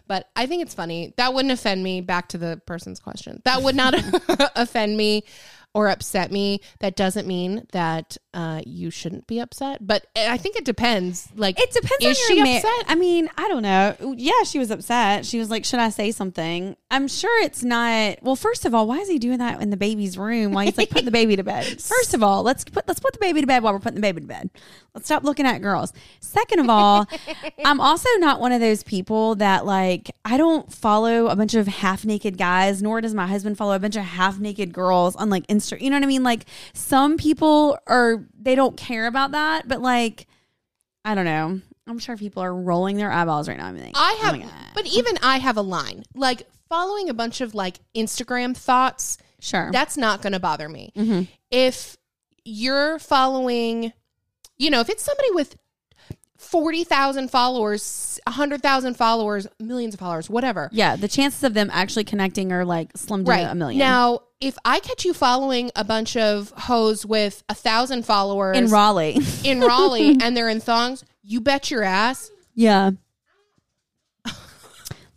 [0.07, 1.13] But I think it's funny.
[1.17, 2.01] That wouldn't offend me.
[2.01, 3.41] Back to the person's question.
[3.45, 3.95] That would not
[4.55, 5.23] offend me
[5.75, 6.61] or upset me.
[6.79, 9.85] That doesn't mean that uh, you shouldn't be upset.
[9.85, 11.27] But I think it depends.
[11.35, 12.85] Like It depends Is on she ma- upset?
[12.87, 14.15] I mean, I don't know.
[14.17, 15.25] Yeah, she was upset.
[15.25, 18.19] She was like, "Should I say something?" I'm sure it's not.
[18.21, 20.77] Well, first of all, why is he doing that in the baby's room while he's
[20.77, 21.65] like putting the baby to bed?
[21.81, 24.01] First of all, let's put let's put the baby to bed while we're putting the
[24.01, 24.49] baby to bed.
[24.93, 25.91] Let's stop looking at girls.
[26.21, 27.05] Second of all,
[27.65, 31.67] I'm also not one of those people that like I don't follow a bunch of
[31.67, 35.29] half naked guys, nor does my husband follow a bunch of half naked girls on
[35.29, 36.23] like You know what I mean?
[36.23, 40.27] Like some people are they don't care about that, but like
[41.03, 41.61] I don't know.
[41.87, 43.67] I'm sure people are rolling their eyeballs right now.
[43.67, 44.51] I'm like, I oh have, God.
[44.73, 49.17] but even I have a line like following a bunch of like Instagram thoughts.
[49.39, 49.69] Sure.
[49.71, 50.91] That's not going to bother me.
[50.95, 51.27] Mhm.
[51.51, 51.97] If
[52.43, 53.93] you're following,
[54.57, 55.55] you know, if it's somebody with
[56.45, 60.69] 40,000 followers, 100,000 followers, millions of followers, whatever.
[60.71, 63.41] yeah, the chances of them actually connecting are like slim to Right.
[63.49, 63.79] a million.
[63.79, 68.67] Now, if I catch you following a bunch of hoes with a thousand followers in
[68.69, 69.17] Raleigh.
[69.43, 72.29] in Raleigh and they're in thongs, you bet your ass.
[72.53, 72.91] yeah.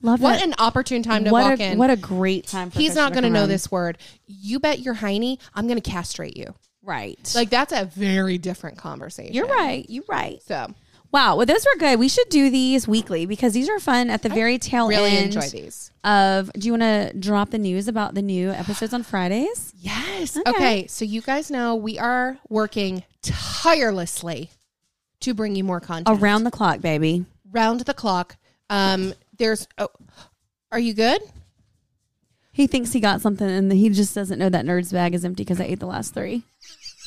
[0.01, 0.45] Love What it.
[0.47, 1.79] an opportune time to what walk a, in.
[1.79, 3.99] What a great time for He's not going to know this word.
[4.27, 6.55] You bet your hiney, I'm going to castrate you.
[6.85, 7.19] Right.
[7.35, 9.35] Like that's a very different conversation.
[9.35, 9.85] You're right.
[9.91, 10.41] You're right.
[10.45, 10.73] So
[11.11, 11.37] Wow.
[11.37, 11.99] Well, those were good.
[11.99, 15.35] We should do these weekly because these are fun at the very tail really end.
[15.35, 15.91] enjoy these.
[16.05, 19.73] Of do you want to drop the news about the new episodes on Fridays?
[19.81, 20.37] Yes.
[20.37, 20.51] Okay.
[20.51, 20.87] Okay.
[20.89, 24.51] So you guys know we are working tirelessly
[25.21, 27.25] to bring you more content Around the clock, baby.
[27.51, 28.37] round the clock.
[28.69, 29.67] Um, there's.
[29.79, 29.89] Oh,
[30.73, 31.23] are you good?
[32.53, 35.45] He thinks he got something and he just doesn't know that nerd's bag is empty
[35.45, 36.43] because I ate the last three.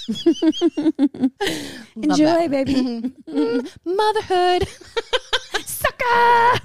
[1.96, 3.14] Enjoy, baby.
[3.86, 4.68] Motherhood.
[5.66, 6.60] Sucker.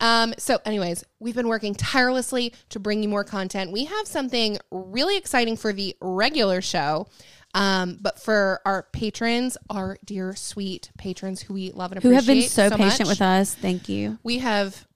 [0.00, 3.72] Um, so, anyways, we've been working tirelessly to bring you more content.
[3.72, 7.08] We have something really exciting for the regular show.
[7.54, 12.50] Um, but for our patrons, our dear sweet patrons who we love and Who appreciate
[12.52, 13.54] have been so, patient much, with us.
[13.54, 14.18] Thank you.
[14.22, 14.86] we have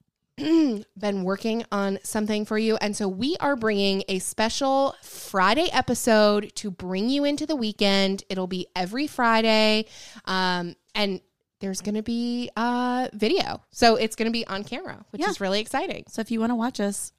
[0.98, 2.76] been working on something for you.
[2.76, 8.24] And so we are bringing a special Friday episode to bring you into the weekend.
[8.28, 9.86] It'll be every Friday.
[10.24, 11.20] Um, and
[11.60, 13.62] there's going to be uh, video.
[13.70, 15.28] So it's going to be on camera, which Yeah.
[15.30, 16.04] is really exciting.
[16.08, 17.12] So if you want to watch us,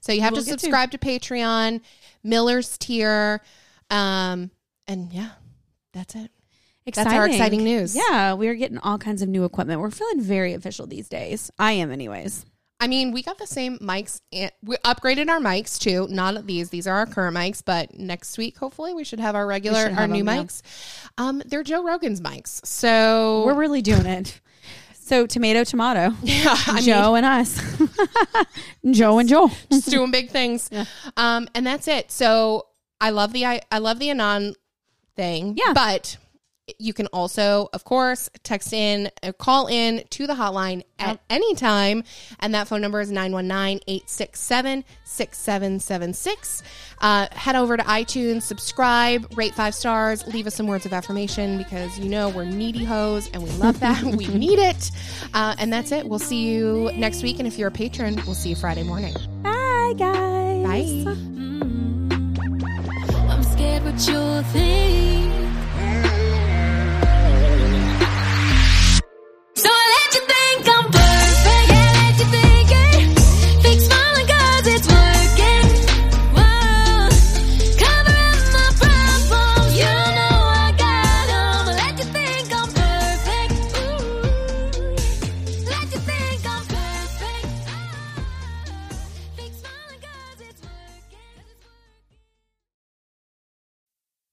[0.00, 0.60] So you have We'll to get to.
[0.60, 0.98] subscribe to.
[0.98, 1.80] Patreon,
[2.22, 3.40] Miller's tier.
[3.90, 4.50] Um,
[4.86, 5.30] and yeah,
[5.92, 6.30] that's it.
[6.86, 7.10] exciting.
[7.10, 7.96] That's our exciting news.
[7.96, 9.80] Yeah, we are getting all kinds of new equipment.
[9.80, 11.50] We're feeling very official these days.
[11.58, 12.44] I am, anyways.
[12.80, 14.20] I mean, we got the same mics.
[14.32, 16.06] And we upgraded our mics too.
[16.08, 17.62] Not these; these are our current mics.
[17.64, 20.44] But next week, hopefully, we should have our regular, our new them, yeah.
[20.44, 20.62] mics.
[21.18, 22.64] Um, they're Joe Rogan's mics.
[22.64, 24.40] So We're really doing it.
[24.94, 26.14] So tomato, tomato.
[26.22, 27.60] yeah, I Joe and us.
[28.90, 29.50] Joe and Joel.
[29.72, 30.70] just doing big things.
[31.16, 32.12] Um, and that's it.
[32.12, 32.66] So
[33.00, 34.54] I love the I, I love the anon
[35.16, 35.56] thing.
[35.56, 35.72] Yeah.
[35.72, 36.18] but
[36.78, 41.54] you can also, of course, text in or call in to the hotline at any
[41.54, 42.04] time.
[42.40, 46.62] And that phone number is 919 867 6776.
[47.00, 51.58] Uh, Head over to iTunes, subscribe, rate five stars, leave us some words of affirmation
[51.58, 54.02] because you know we're needy hoes and we love that.
[54.16, 54.90] we need it.
[55.34, 56.08] Uh, and that's it.
[56.08, 57.38] We'll see you next week.
[57.38, 59.14] And if you're a patron, we'll see you Friday morning.
[59.42, 61.04] Bye, guys.
[61.04, 61.38] Bye.
[63.28, 65.37] I'm scared what you'll think.